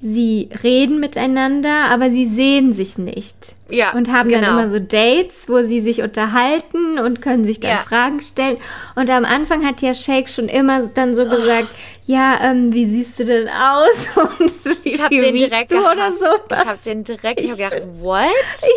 [0.00, 3.34] Sie reden miteinander, aber sie sehen sich nicht.
[3.68, 4.42] Ja, Und haben genau.
[4.42, 7.76] dann immer so Dates, wo sie sich unterhalten und können sich dann Ja.
[7.78, 8.58] Fragen stellen.
[8.94, 11.68] Und am Anfang hat ja Shake schon immer dann so gesagt,
[12.08, 13.90] ja, ähm, wie siehst du denn aus?
[14.38, 16.20] Und wie Ich habe den direkt du gehasst.
[16.20, 16.26] so?
[16.50, 18.24] Ich habe den direkt, ich habe gedacht, what?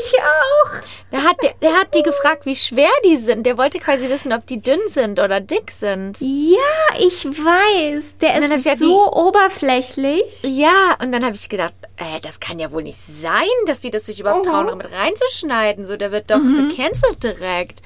[0.04, 0.72] Ich auch.
[1.14, 3.46] Der hat, der, der hat die gefragt, wie schwer die sind.
[3.46, 6.18] Der wollte quasi wissen, ob die dünn sind oder dick sind.
[6.20, 8.04] Ja, ich weiß.
[8.20, 10.44] Der ist gesagt, so oberflächlich.
[10.44, 13.92] Ja, und dann habe ich gedacht, äh, das kann ja wohl nicht sein, dass die
[13.92, 15.86] das sich überhaupt trauen, damit reinzuschneiden.
[15.86, 17.82] So, der wird doch gecancelt direkt.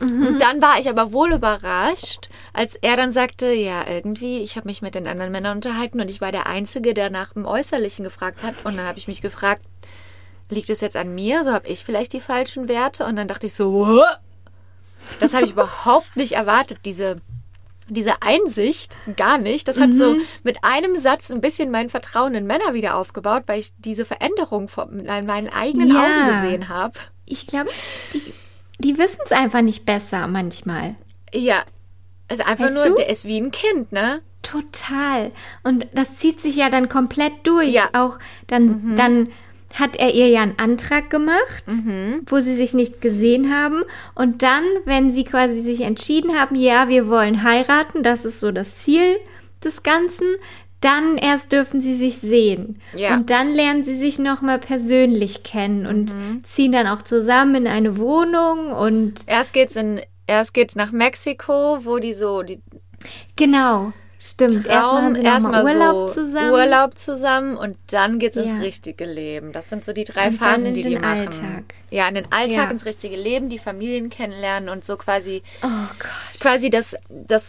[0.00, 4.68] Und dann war ich aber wohl überrascht, als er dann sagte, ja, irgendwie, ich habe
[4.68, 8.04] mich mit den anderen Männern unterhalten und ich war der Einzige, der nach dem Äußerlichen
[8.04, 8.54] gefragt hat.
[8.64, 9.62] Und dann habe ich mich gefragt,
[10.48, 11.44] liegt es jetzt an mir?
[11.44, 13.04] So habe ich vielleicht die falschen Werte?
[13.04, 14.02] Und dann dachte ich so, "Hä?"
[15.18, 17.16] das habe ich überhaupt nicht erwartet, diese
[17.92, 19.66] diese Einsicht gar nicht.
[19.66, 23.58] Das hat so mit einem Satz ein bisschen mein Vertrauen in Männer wieder aufgebaut, weil
[23.58, 26.04] ich diese Veränderung mit meinen eigenen Ja.
[26.04, 26.92] Augen gesehen habe.
[27.26, 27.70] Ich glaube,
[28.14, 28.32] die,
[28.80, 30.96] die wissen es einfach nicht besser manchmal.
[31.32, 31.62] Ja,
[32.28, 32.94] also einfach Weißt nur, du?
[32.94, 34.20] der ist wie ein Kind, ne?
[34.42, 35.32] Total.
[35.64, 37.72] Und das zieht sich ja dann komplett durch.
[37.72, 37.90] Ja.
[37.92, 39.28] Auch dann, dann
[39.74, 41.64] hat er ihr ja einen Antrag gemacht,
[42.26, 43.82] wo sie sich nicht gesehen haben.
[44.14, 48.50] Und dann, wenn sie quasi sich entschieden haben, ja, wir wollen heiraten, das ist so
[48.50, 49.18] das Ziel
[49.62, 50.26] des Ganzen,
[50.80, 52.80] dann erst dürfen sie sich sehen.
[52.96, 53.14] Ja.
[53.14, 56.14] Und dann lernen sie sich nochmal persönlich kennen und
[56.44, 61.84] ziehen dann auch zusammen in eine Wohnung und Erst geht's in erst geht's nach Mexiko,
[61.84, 62.60] wo die so die
[63.36, 64.52] genau, stimmt.
[64.66, 66.50] Erst Traum erstmal Urlaub so zusammen.
[66.52, 68.58] Urlaub zusammen und dann geht's ins Ja.
[68.58, 69.52] richtige Leben.
[69.52, 71.18] Das sind so die drei Und Phasen, in die die den machen.
[71.18, 71.74] Alltag.
[71.90, 72.70] Ja, in den Alltag, Ja.
[72.70, 75.66] ins richtige Leben, die Familien kennenlernen und so quasi Oh
[76.38, 77.46] quasi das, das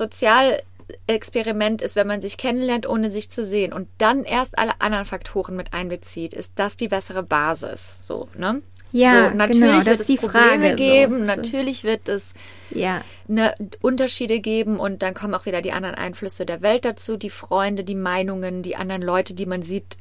[0.91, 5.05] Sozialexperiment ist, wenn man sich kennenlernt, ohne sich zu sehen und dann erst alle anderen
[5.05, 7.99] Faktoren mit einbezieht, ist das die bessere Basis.
[8.01, 8.61] So, ne?
[8.93, 10.75] Ja, so, natürlich genau, wird es die Probleme Frage, so.
[10.75, 12.33] geben, natürlich wird es
[12.71, 17.15] Ja, ne, Unterschiede geben und dann kommen auch wieder die anderen Einflüsse der Welt dazu,
[17.15, 19.97] die Freunde, die Meinungen, die anderen Leute, die man sieht,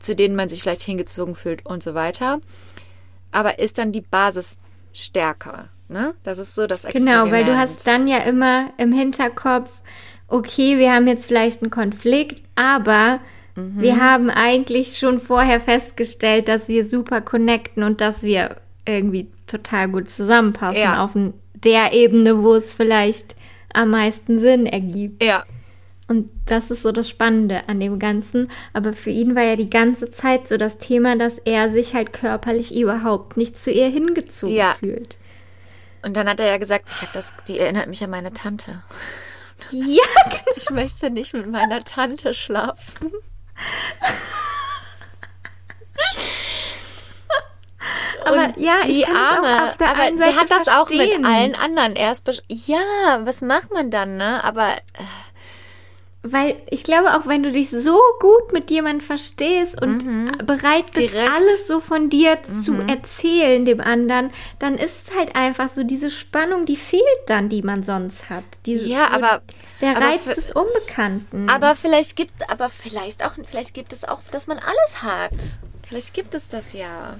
[0.00, 2.40] zu denen man sich vielleicht hingezogen fühlt und so weiter.
[3.30, 4.58] Aber ist dann die Basis
[4.92, 5.68] stärker?
[5.88, 6.14] Ne?
[6.22, 7.24] Das ist so das Experiment.
[7.24, 9.80] genau, weil du hast dann ja immer im Hinterkopf,
[10.28, 13.20] okay, wir haben jetzt vielleicht einen Konflikt, aber
[13.56, 13.80] Mhm.
[13.80, 18.56] wir haben eigentlich schon vorher festgestellt, dass wir super connecten und dass wir
[18.86, 21.02] irgendwie total gut zusammenpassen Ja.
[21.04, 21.12] auf
[21.54, 23.34] der Ebene, wo es vielleicht
[23.74, 25.22] am meisten Sinn ergibt.
[25.24, 25.44] Ja,
[26.10, 28.50] Und das ist so das Spannende an dem Ganzen.
[28.72, 32.14] Aber für ihn war ja die ganze Zeit so das Thema, dass er sich halt
[32.14, 34.74] körperlich überhaupt nicht zu ihr hingezogen Ja.
[34.78, 35.18] fühlt.
[36.02, 38.82] und dann hat er ja gesagt, ich habe das, die erinnert mich an meine Tante.
[39.70, 40.04] Ja,
[40.56, 43.12] Ich möchte nicht mit meiner Tante schlafen.
[48.24, 51.24] aber Und ja, ich die Arme, aber der hat das auch mit verstehen.
[51.24, 52.28] allen anderen erst.
[52.48, 54.42] Ja, was macht man dann, ne?
[54.44, 54.76] Aber
[56.22, 60.04] Weil ich glaube, auch wenn du dich so gut mit jemandem verstehst und
[60.44, 61.12] bereit bist, Mhm.
[61.12, 61.28] Direkt.
[61.28, 61.34] Mhm.
[61.36, 66.10] alles so von dir zu erzählen dem anderen, dann ist es halt einfach so diese
[66.10, 68.42] Spannung, die fehlt dann, die man sonst hat.
[68.66, 69.42] Diese, Ja, so aber-
[69.80, 71.48] der aber Reiz des Unbekannten.
[71.48, 75.32] Aber vielleicht gibt, aber vielleicht auch, vielleicht gibt es auch, dass man alles hat.
[75.86, 77.16] Vielleicht gibt es das ja.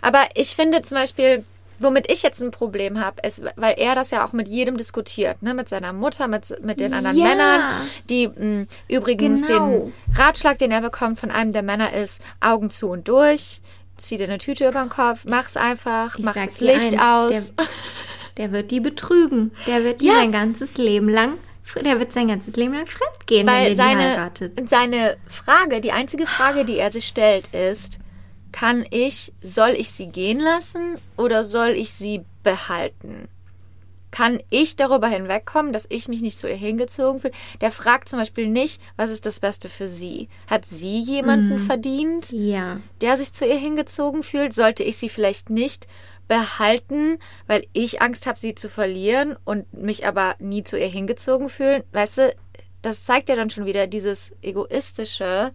[0.00, 1.44] Aber ich finde zum Beispiel,
[1.80, 5.42] womit ich jetzt ein Problem habe, ist, weil er das ja auch mit jedem diskutiert,
[5.42, 5.54] ne?
[5.54, 7.24] mit seiner Mutter, mit, mit den anderen Ja.
[7.28, 7.62] Männern,
[8.08, 9.90] die mh, übrigens Genau.
[9.90, 13.60] den Ratschlag, den er bekommt von einem der Männer ist, Augen zu und durch,
[13.96, 17.54] zieh dir eine Tüte über den Kopf, mach's einfach, Ich mach das Licht eins, aus.
[17.56, 17.66] Der,
[18.36, 19.52] der wird die betrügen.
[19.66, 20.14] Der wird die Ja.
[20.14, 21.34] sein ganzes Leben lang,
[21.84, 24.70] der wird sein ganzes Leben lang fremd gehen, wenn Weil er die seine, heiratet.
[24.70, 27.98] seine Frage, die einzige Frage, die er sich stellt, ist,
[28.52, 33.28] kann ich, soll ich sie gehen lassen oder soll ich sie behalten?
[34.10, 37.34] Kann ich darüber hinwegkommen, dass ich mich nicht zu ihr hingezogen fühle?
[37.60, 40.28] Der fragt zum Beispiel nicht, was ist das Beste für sie?
[40.48, 42.80] Hat sie jemanden verdient, Ja.
[43.02, 44.54] der sich zu ihr hingezogen fühlt?
[44.54, 45.86] Sollte ich sie vielleicht nicht
[46.26, 51.50] behalten, weil ich Angst habe, sie zu verlieren und mich aber nie zu ihr hingezogen
[51.50, 51.82] fühlen?
[51.92, 52.34] Weißt du,
[52.80, 55.52] das zeigt ja dann schon wieder dieses egoistische,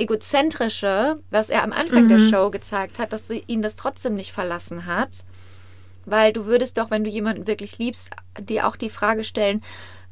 [0.00, 4.32] egozentrische, was er am Anfang der Show gezeigt hat, dass sie ihn das trotzdem nicht
[4.32, 5.24] verlassen hat.
[6.06, 9.62] Weil du würdest doch, wenn du jemanden wirklich liebst, dir auch die Frage stellen,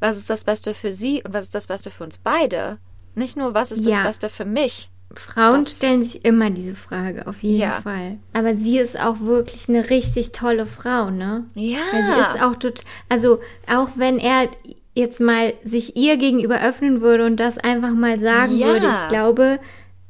[0.00, 2.78] was ist das Beste für sie und was ist das Beste für uns beide?
[3.14, 3.96] Nicht nur, was ist Ja.
[3.96, 7.80] das Beste für mich, Frauen Das- stellen sich immer diese Frage, auf jeden Ja.
[7.82, 8.18] Fall.
[8.34, 11.46] Aber sie ist auch wirklich eine richtig tolle Frau, ne?
[11.56, 11.78] Ja.
[11.92, 13.40] Weil sie ist auch total, also
[13.74, 14.48] auch wenn er
[14.94, 18.66] jetzt mal sich ihr gegenüber öffnen würde und das einfach mal sagen Ja.
[18.66, 19.58] würde, ich glaube,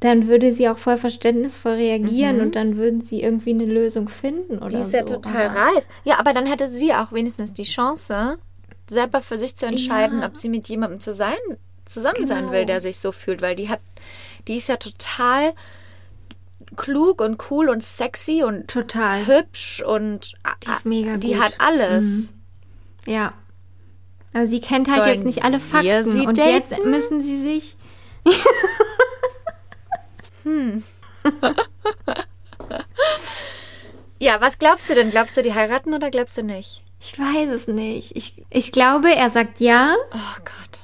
[0.01, 4.59] dann würde sie auch voll verständnisvoll reagieren und dann würden sie irgendwie eine Lösung finden
[4.59, 4.70] oder Mhm.
[4.70, 4.96] Die ist so.
[4.99, 5.84] ja total reif.
[6.05, 8.38] Ja, aber dann hätte sie auch wenigstens die Chance,
[8.88, 10.26] selber für sich zu entscheiden, Ja.
[10.26, 11.36] ob sie mit jemandem zu sein,
[11.84, 12.53] zusammen sein Genau.
[12.53, 13.80] will, der sich so fühlt, weil die hat,
[14.46, 15.53] die ist ja total
[16.76, 19.26] klug und cool und sexy und Total.
[19.26, 20.34] hübsch und
[20.64, 21.42] Die ist mega die gut.
[21.42, 22.34] hat alles.
[23.07, 23.32] Ja.
[24.34, 26.05] Aber sie kennt halt Sollen jetzt nicht alle Fakten.
[26.05, 26.90] sie und jetzt daten?
[26.90, 27.76] müssen sie sich.
[34.20, 35.11] Ja, was glaubst du denn?
[35.11, 36.82] Glaubst du, die heiraten oder glaubst du nicht?
[37.01, 38.16] Ich weiß es nicht.
[38.16, 39.94] Ich, ich glaube, er sagt ja.
[40.12, 40.80] Oh Gott.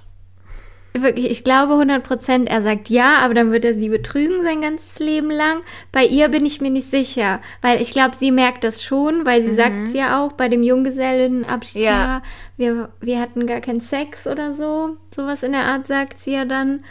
[0.97, 4.61] Wirklich, ich glaube 100 Prozent, er sagt ja, aber dann wird er sie betrügen sein
[4.61, 5.63] ganzes Leben lang.
[5.91, 9.43] Bei ihr bin ich mir nicht sicher, weil ich glaube, sie merkt das schon, weil
[9.45, 12.23] sie sagt ja auch bei dem Junggesellenabschied, Ja.
[12.57, 14.97] wir, wir hatten gar keinen Sex oder so.
[15.13, 16.85] Sowas in der Art sagt sie ja dann.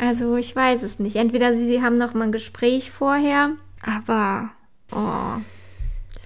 [0.00, 1.16] Also ich weiß es nicht.
[1.16, 3.50] Entweder sie, sie haben noch mal ein Gespräch vorher,
[3.82, 4.48] aber
[4.92, 5.40] oh.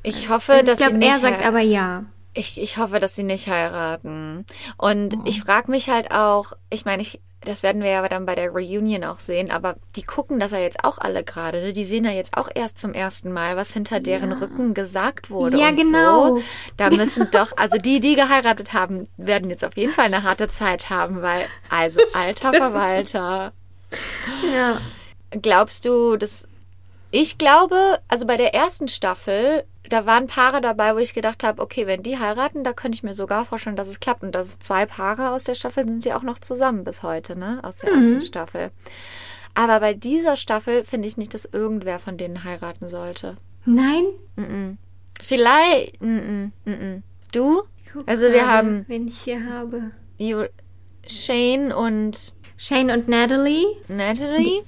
[0.05, 2.05] Ich hoffe, Also ich dass sie glaube, nicht er sagt aber ja.
[2.35, 4.45] Ich, ich hoffe, dass sie nicht heiraten.
[4.77, 5.21] Und Oh.
[5.25, 8.51] ich frage mich halt auch, ich meine, ich, das werden wir ja dann bei der
[8.51, 11.61] Reunion auch sehen, aber die gucken das ja jetzt auch alle gerade.
[11.63, 11.73] Ne?
[11.73, 15.59] Die sehen ja jetzt auch erst zum ersten Mal, was hinter deren Rücken gesagt wurde.
[15.59, 16.37] Ja, und genau.
[16.37, 16.43] So.
[16.77, 20.49] Da müssen doch, also die, die geheiratet haben, werden jetzt auf jeden Fall eine harte
[20.49, 23.53] Zeit haben, weil, also, alter Verwalter.
[24.55, 24.81] Ja.
[25.31, 26.47] Glaubst du, dass.
[27.11, 31.63] Ich glaube, also bei der ersten Staffel, da waren Paare dabei, wo ich gedacht habe,
[31.63, 34.23] okay, wenn die heiraten, da könnte ich mir sogar vorstellen, dass es klappt.
[34.23, 37.61] Und dass zwei Paare aus der Staffel sind ja auch noch zusammen bis heute, ne?
[37.63, 38.71] Aus der ersten Staffel.
[39.55, 43.37] Aber bei dieser Staffel finde ich nicht, dass irgendwer von denen heiraten sollte.
[43.65, 44.05] Nein?
[45.21, 46.03] Vielleicht.
[46.03, 47.03] Mm -mm, mm -mm.
[47.33, 47.63] Du?
[48.07, 49.93] Also wir haben wen ich hier habe.
[51.07, 54.63] Shane und Shane und Natalie, Natalie.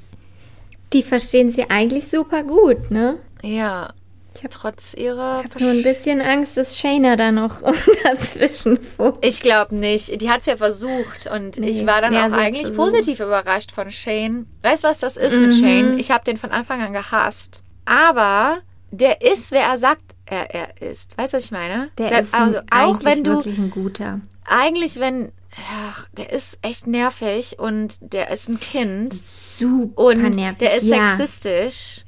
[0.93, 3.19] die verstehen sie eigentlich super gut, ne?
[3.43, 3.91] Ja.
[4.37, 5.43] Ich hab- Trotz ihrer.
[5.47, 7.63] Ich habe nur ein bisschen Angst, dass Shayna da noch
[8.05, 9.25] dazwischen funkt.
[9.25, 10.21] Ich glaube nicht.
[10.21, 11.71] Die hat es ja versucht und Nee.
[11.71, 12.77] ich war dann Ja, auch eigentlich versucht.
[12.77, 14.47] positiv überrascht von Shane.
[14.63, 15.43] Weißt du, was das ist Mhm.
[15.47, 15.99] mit Shane?
[15.99, 17.63] Ich habe den von Anfang an gehasst.
[17.87, 18.59] Aber
[18.91, 21.17] der ist, wer er sagt, er, er ist.
[21.17, 21.89] Weißt du, was ich meine?
[21.97, 24.21] Der ist also, ein, auch eigentlich wenn du, wirklich ein guter.
[24.45, 30.59] eigentlich wenn, ach, der ist echt nervig und der ist ein Kind Super und nervig.
[30.59, 31.17] der ist ja.
[31.17, 32.05] sexistisch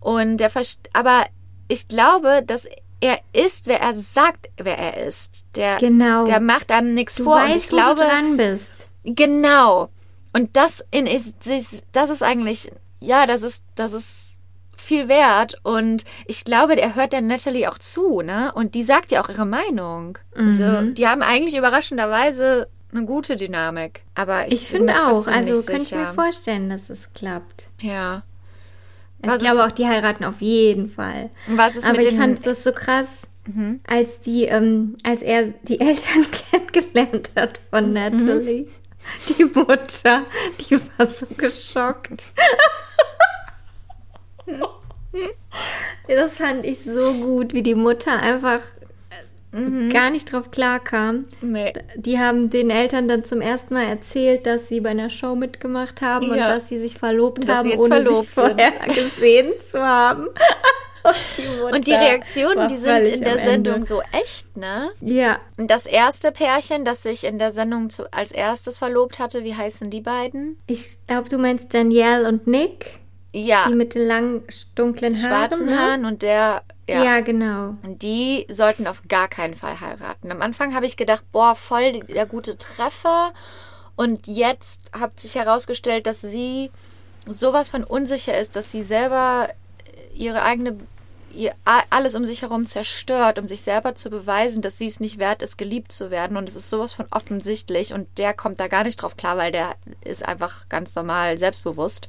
[0.00, 0.50] und der
[0.92, 1.26] aber
[1.68, 2.66] ich glaube, dass
[3.00, 5.44] er ist, wer er sagt, wer er ist.
[5.56, 6.24] Der, Genau.
[6.24, 7.36] der macht einem nichts Du vor.
[7.36, 8.70] und weißt, ich wo glaube, du dran bist.
[9.04, 9.90] Genau.
[10.32, 11.34] Und das in ist,
[11.92, 12.70] das ist eigentlich,
[13.00, 14.16] ja, das ist, das ist
[14.76, 15.58] viel wert.
[15.62, 18.52] Und ich glaube, er hört der Natalie auch zu, ne?
[18.54, 20.18] Und die sagt ja auch ihre Meinung.
[20.34, 20.94] Also, Mhm.
[20.94, 24.02] die haben eigentlich überraschenderweise eine gute Dynamik.
[24.14, 25.26] Aber ich, Ich finde auch.
[25.26, 27.68] Also könnte ich mir vorstellen, dass es klappt.
[27.80, 28.22] Ja.
[29.22, 31.30] Ich Was glaube auch, die heiraten auf jeden Fall.
[31.48, 32.18] Was ist Aber mit ich Mhm.
[32.18, 33.08] fand das so krass,
[33.86, 37.92] als die, ähm, als er die Eltern kennengelernt hat von Mhm.
[37.94, 38.66] Natalie.
[39.28, 40.24] Die Mutter,
[40.60, 42.22] die war so geschockt.
[46.08, 48.60] das fand ich so gut, wie die Mutter einfach
[49.54, 49.90] Mhm.
[49.92, 51.26] gar nicht drauf klarkam.
[51.40, 51.72] Nee.
[51.96, 56.02] Die haben den Eltern dann zum ersten Mal erzählt, dass sie bei einer Show mitgemacht
[56.02, 56.54] haben und Ja.
[56.56, 60.26] dass sie sich verlobt Dass haben, ohne verlobt sich vorher gesehen zu haben.
[61.04, 63.50] Und die, Und die Reaktionen, die sind in der am Ende.
[63.72, 64.90] Sendung so echt, ne?
[65.02, 69.44] Ja, Und das erste Pärchen, das sich in der Sendung zu, als erstes verlobt hatte,
[69.44, 70.56] wie heißen die beiden?
[70.66, 73.00] ich glaube, du meinst Danielle und Nick,
[73.34, 74.44] Ja, die mit den langen,
[74.76, 75.26] dunklen Haaren.
[75.50, 75.78] schwarzen?
[75.78, 77.04] Haaren und der, Ja.
[77.04, 77.20] ja.
[77.20, 77.76] genau.
[77.82, 80.30] Und Die sollten auf gar keinen Fall heiraten.
[80.30, 83.32] Am Anfang habe ich gedacht, boah, voll der gute Treffer.
[83.96, 86.70] Und jetzt hat sich herausgestellt, dass sie
[87.26, 89.48] sowas von unsicher ist, dass sie selber
[90.14, 90.78] ihre eigene,
[91.32, 91.52] ihr
[91.90, 95.42] alles um sich herum zerstört, um sich selber zu beweisen, dass sie es nicht wert
[95.42, 96.36] ist, geliebt zu werden.
[96.36, 97.92] Und es ist sowas von offensichtlich.
[97.92, 102.08] Und der kommt da gar nicht drauf klar, weil der ist einfach ganz normal selbstbewusst.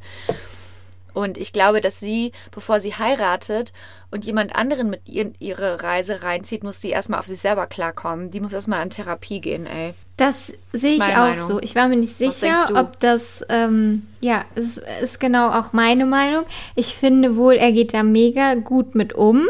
[1.15, 3.73] Und ich glaube, dass sie, bevor sie heiratet
[4.11, 7.65] und jemand anderen mit ihr in ihre Reise reinzieht, muss sie erstmal auf sich selber
[7.67, 8.29] klarkommen.
[8.31, 9.93] Die muss erstmal in Therapie gehen, ey.
[10.17, 10.35] Das
[10.73, 11.47] sehe ich auch Meinung.
[11.47, 11.59] so.
[11.61, 16.43] Ich war mir nicht sicher, ob das, ähm, ja, es ist genau auch meine Meinung.
[16.75, 19.47] Ich finde wohl, er geht da mega gut mit um.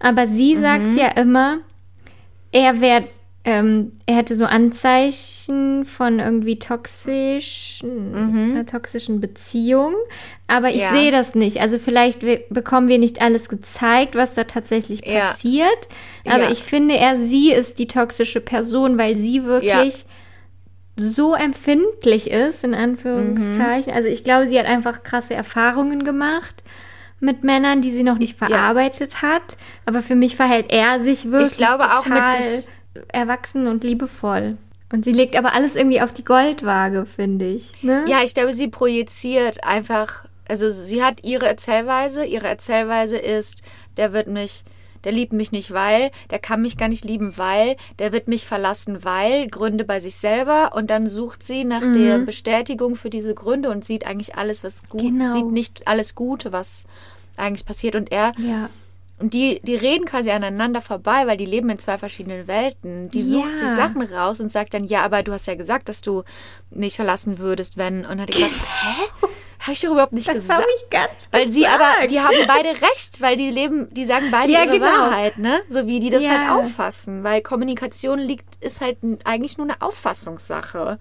[0.00, 0.60] Aber sie Mhm.
[0.60, 1.58] sagt ja immer,
[2.50, 3.04] er wäre
[3.44, 8.14] ähm, er hätte so Anzeichen von irgendwie toxischen,
[8.54, 9.94] einer toxischen Beziehung.
[10.46, 10.92] Aber ich Ja.
[10.92, 11.60] sehe das nicht.
[11.60, 15.20] Also vielleicht we- bekommen wir nicht alles gezeigt, was da tatsächlich Ja.
[15.30, 15.88] passiert.
[16.26, 16.50] Aber Ja.
[16.50, 20.06] ich finde, er, sie ist die toxische Person, weil sie wirklich
[20.96, 23.92] so empfindlich ist, in Anführungszeichen.
[23.92, 26.62] Also ich glaube, sie hat einfach krasse Erfahrungen gemacht
[27.18, 29.56] mit Männern, die sie noch nicht verarbeitet hat.
[29.86, 32.68] Aber für mich verhält er sich wirklich glaube auch mit sich-
[33.08, 34.56] erwachsen und liebevoll.
[34.92, 37.82] Und sie legt aber alles irgendwie auf die Goldwaage, finde ich.
[37.82, 38.04] Ne?
[38.06, 42.24] Ja, ich glaube, sie projiziert einfach, also sie hat ihre Erzählweise.
[42.26, 43.62] Ihre Erzählweise ist,
[43.96, 44.64] der wird mich,
[45.04, 48.44] der liebt mich nicht, weil, der kann mich gar nicht lieben, weil, der wird mich
[48.46, 50.72] verlassen, weil, Gründe bei sich selber.
[50.74, 54.82] Und dann sucht sie nach der Bestätigung für diese Gründe und sieht eigentlich alles, was
[54.90, 55.34] gut, Genau.
[55.34, 56.84] sieht nicht alles Gute, was
[57.38, 57.96] eigentlich passiert.
[57.96, 58.68] Und er Ja.
[59.22, 63.08] Und die, die reden quasi aneinander vorbei, weil die leben in zwei verschiedenen Welten.
[63.08, 63.56] Die sucht Ja.
[63.58, 66.24] sich Sachen raus und sagt dann, ja, aber du hast ja gesagt, dass du
[66.70, 67.98] mich verlassen würdest, wenn.
[68.00, 68.50] Und dann hat gesagt,
[68.82, 69.28] hä?
[69.60, 70.60] Habe ich doch überhaupt nicht Das gesagt.
[70.60, 72.10] habe ich gar nicht Weil sie aber, gesagt.
[72.10, 74.86] die haben beide recht, weil die leben, die sagen beide Ja, ihre genau.
[74.86, 75.60] Wahrheit, ne?
[75.68, 76.30] So wie die das Ja.
[76.30, 77.22] halt auffassen.
[77.22, 80.98] Weil Kommunikation liegt, ist halt eigentlich nur eine Auffassungssache.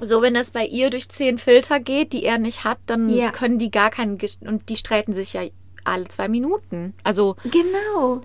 [0.00, 3.30] So, wenn das bei ihr durch zehn Filter geht, die er nicht hat, dann Ja.
[3.30, 5.40] können die gar keinen, und die streiten sich ja
[5.86, 6.94] alle zwei Minuten.
[7.04, 8.20] Also, Genau.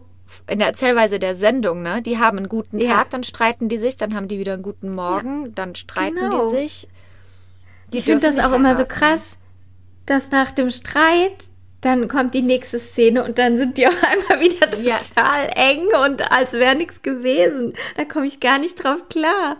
[0.48, 2.02] in der Erzählweise der Sendung, ne?
[2.02, 2.96] Die haben einen guten Ja.
[2.96, 6.50] Tag, dann streiten die sich, dann haben die wieder einen guten Morgen, dann streiten Genau.
[6.52, 6.88] die sich.
[7.94, 8.88] Die ich finde das auch immer so heiraten.
[8.88, 9.22] krass,
[10.06, 11.34] dass nach dem Streit
[11.82, 14.98] dann kommt die nächste Szene und dann sind die auf einmal wieder Ja.
[15.00, 17.74] total eng und als wäre nichts gewesen.
[17.98, 19.58] Da komme ich gar nicht drauf klar.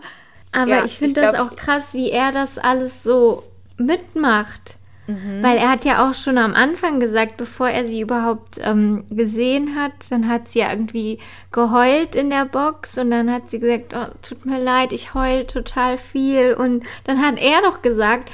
[0.52, 3.42] Aber Ja, ich finde das glaub- auch krass, wie er das alles so
[3.76, 4.76] mitmacht.
[5.06, 5.42] Mhm.
[5.42, 9.74] Weil er hat ja auch schon am Anfang gesagt, bevor er sie überhaupt ähm, gesehen
[9.76, 11.18] hat, dann hat sie ja irgendwie
[11.50, 15.44] geheult in der Box und dann hat sie gesagt, oh, tut mir leid, ich heul
[15.46, 16.54] total viel.
[16.54, 18.30] Und dann hat er doch gesagt,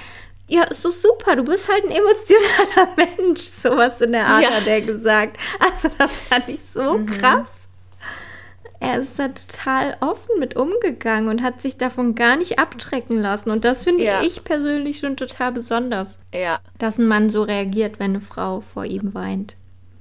[0.47, 3.41] ja, ist so super, du bist halt ein emotionaler Mensch.
[3.43, 4.51] Sowas in der Art Ja.
[4.51, 5.37] hat er gesagt.
[5.61, 7.49] Also das fand ich so krass.
[8.81, 13.51] Er ist da total offen mit umgegangen und hat sich davon gar nicht abschrecken lassen.
[13.51, 14.23] Und das finde Ja.
[14.23, 16.59] ich persönlich schon total besonders Ja.
[16.79, 19.57] dass ein Mann so reagiert, wenn eine Frau vor ihm weint.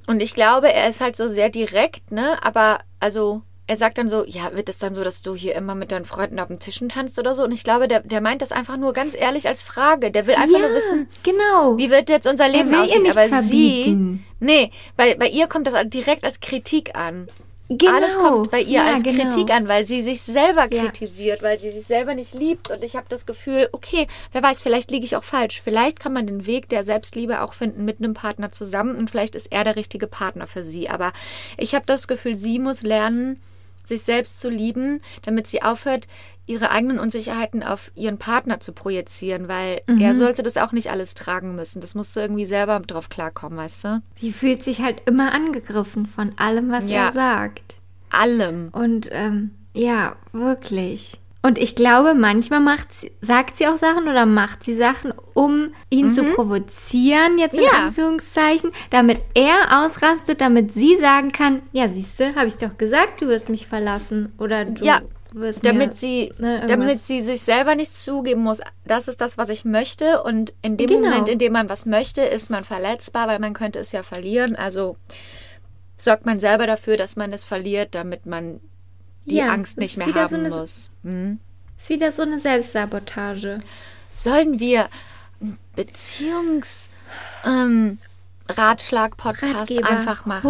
[0.07, 2.37] Und ich glaube, er ist halt so sehr direkt, ne?
[2.41, 5.75] Aber also, er sagt dann so, ja, wird es dann so, dass du hier immer
[5.75, 7.43] mit deinen Freunden auf den Tischen tanzt oder so?
[7.43, 10.09] Und ich glaube, der, der meint das einfach nur ganz ehrlich als Frage.
[10.11, 11.77] Der will einfach nur wissen, genau.
[11.77, 13.05] wie wird jetzt unser Leben aussehen?
[13.09, 14.23] Aber verbieten.
[14.39, 17.27] sie, nee, bei, bei ihr kommt das direkt als Kritik an.
[17.69, 17.93] Genau.
[17.93, 19.23] Alles kommt bei ihr Ja, als genau.
[19.29, 20.83] Kritik an, weil sie sich selber Ja.
[20.83, 22.69] kritisiert, weil sie sich selber nicht liebt.
[22.71, 25.61] Und ich habe das Gefühl, okay, wer weiß, vielleicht liege ich auch falsch.
[25.61, 29.35] Vielleicht kann man den Weg der Selbstliebe auch finden mit einem Partner zusammen und vielleicht
[29.35, 30.89] ist er der richtige Partner für sie.
[30.89, 31.11] Aber
[31.57, 33.41] ich habe das Gefühl, sie muss lernen,
[33.87, 36.07] sich selbst zu lieben, damit sie aufhört,
[36.45, 39.99] ihre eigenen Unsicherheiten auf ihren Partner zu projizieren, weil Mhm.
[39.99, 41.81] er sollte das auch nicht alles tragen müssen.
[41.81, 44.01] Das musst du irgendwie selber drauf klarkommen, weißt du?
[44.15, 47.07] Sie fühlt sich halt immer angegriffen von allem, was Ja.
[47.07, 47.79] er sagt.
[48.09, 48.69] Allem.
[48.71, 51.19] Und ähm, ja, wirklich.
[51.47, 55.69] Und ich glaube, manchmal macht sie, sagt sie auch Sachen oder macht sie Sachen, um
[55.89, 57.65] ihn zu provozieren, jetzt in Mhm.
[57.71, 57.85] Ja.
[57.85, 63.27] Anführungszeichen, damit er ausrastet, damit sie sagen kann, ja, siehste, habe ich doch gesagt, du
[63.27, 64.33] wirst mich verlassen.
[64.37, 64.99] Oder du Ja,
[65.31, 69.37] wirst damit mir, sie, ne, damit sie sich selber nicht zugeben muss, das ist das,
[69.37, 70.23] was ich möchte.
[70.23, 71.09] Und in dem Genau.
[71.09, 74.57] Moment, in dem man was möchte, ist man verletzbar, weil man könnte es ja verlieren.
[74.57, 74.97] Also
[75.95, 78.59] sorgt man selber dafür, dass man es verliert, damit man
[79.27, 80.89] die Ja, Angst nicht mehr haben so eine- muss.
[81.03, 81.39] Mhm.
[81.79, 83.59] Ist wieder so eine Selbstsabotage.
[84.09, 84.87] Sollen wir
[85.39, 86.89] einen Beziehungs
[87.45, 87.99] ähm,
[88.49, 89.89] Ratschlag-Podcast Ratgeber.
[89.89, 90.41] einfach machen?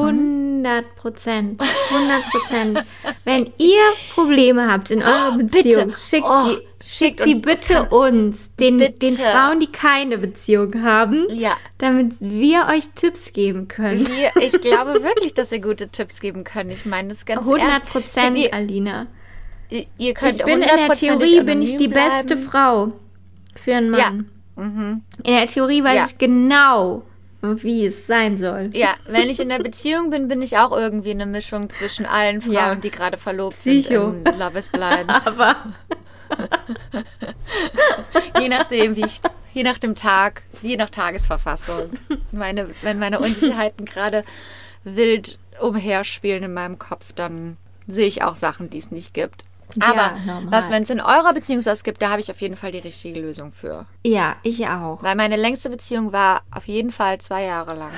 [0.65, 1.61] 100 Prozent.
[1.91, 2.83] 100 Prozent.
[3.23, 3.81] Wenn ihr
[4.13, 5.99] Probleme habt in eurer Oh, Beziehung, bitte.
[5.99, 6.57] schickt, Oh, sie,
[7.05, 8.93] schickt sie bitte uns, den, Bitte.
[8.93, 11.55] den Frauen, die keine Beziehung haben, Ja.
[11.77, 14.07] damit wir euch Tipps geben können.
[14.07, 16.71] Wir, ich glaube wirklich, dass wir gute Tipps geben können.
[16.71, 17.85] Ich meine das ganz 100 ernst.
[17.87, 19.07] Prozent, Alina.
[19.97, 22.49] ihr könnt Ich bin in der Theorie bin ich die beste bleiben.
[22.49, 22.91] Frau
[23.55, 24.11] für einen Ja.
[24.11, 25.03] Mann.
[25.23, 26.05] In der Theorie weiß Ja.
[26.07, 27.03] ich genau,
[27.41, 28.71] wie es sein soll.
[28.73, 32.41] Ja, wenn ich in der Beziehung bin, bin ich auch irgendwie eine Mischung zwischen allen
[32.41, 32.75] Frauen, Ja.
[32.75, 34.11] die gerade verlobt Psycho.
[34.11, 35.11] sind in Love is Blind.
[35.25, 35.55] Aber
[38.39, 39.21] je nachdem, wie ich,
[39.53, 41.91] je nach dem Tag, je nach Tagesverfassung.
[42.31, 44.23] Meine, wenn meine Unsicherheiten gerade
[44.83, 47.57] wild umherspielen in meinem Kopf, dann
[47.87, 49.45] sehe ich auch Sachen, die es nicht gibt.
[49.79, 50.51] Ja, Aber normal.
[50.51, 52.79] was, wenn es in eurer Beziehung was gibt, da habe ich auf jeden Fall die
[52.79, 53.85] richtige Lösung für.
[54.05, 55.03] ja, ich auch.
[55.03, 57.91] Weil meine längste Beziehung war auf jeden Fall zwei Jahre lang.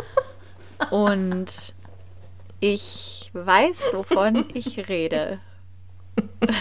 [0.90, 1.72] Und
[2.60, 5.40] ich weiß, wovon ich rede.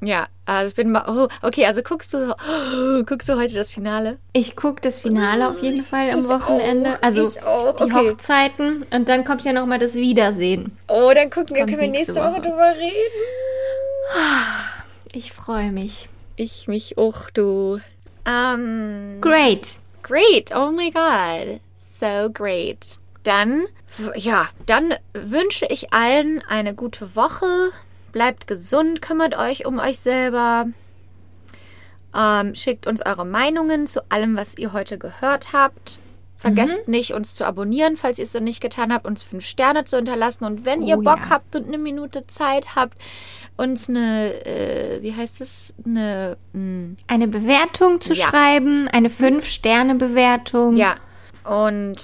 [0.00, 1.04] Ja, also ich bin mal.
[1.08, 4.18] Oh, okay, also guckst du, oh, guckst du heute das Finale?
[4.32, 6.94] Ich gucke das Finale auf jeden Fall am Wochenende.
[6.94, 8.10] auch, also ich auch, die okay.
[8.10, 10.78] Hochzeiten und dann kommt ja noch mal das Wiedersehen.
[10.86, 12.42] Oh, dann gucken wir, können wir nächste Woche Woche.
[12.42, 13.22] drüber reden.
[15.12, 16.08] Ich freue mich.
[16.36, 17.80] Ich mich auch, du.
[18.26, 19.78] Ähm, Great.
[20.02, 20.52] great.
[20.54, 21.60] Oh my God.
[21.76, 22.98] So great.
[23.24, 23.64] Dann,
[24.14, 27.72] ja, dann wünsche ich allen eine gute Woche.
[28.12, 30.66] Bleibt gesund, kümmert euch um euch selber.
[32.16, 35.98] Ähm, schickt uns eure Meinungen zu allem, was ihr heute gehört habt.
[36.36, 39.84] Vergesst nicht, uns zu abonnieren, falls ihr es noch nicht getan habt, uns fünf Sterne
[39.84, 40.44] zu hinterlassen.
[40.44, 41.30] Und wenn ihr Oh Bock ja.
[41.30, 42.96] habt und eine Minute Zeit habt,
[43.56, 48.26] uns eine, äh, wie heißt es, eine, mh, Eine Bewertung zu Ja.
[48.26, 48.30] Mhm.
[48.30, 50.76] schreiben, eine 5-Sterne-Bewertung.
[50.76, 50.94] Ja,
[51.42, 51.96] und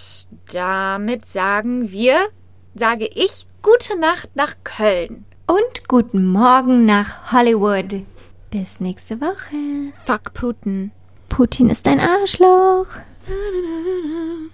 [0.52, 2.18] damit sagen wir,
[2.74, 5.26] sage ich, gute Nacht nach Köln.
[5.46, 8.02] Und guten Morgen nach Hollywood.
[8.50, 9.92] Bis nächste Woche.
[10.06, 10.90] Fuck Putin.
[11.28, 12.86] Putin ist ein Arschloch.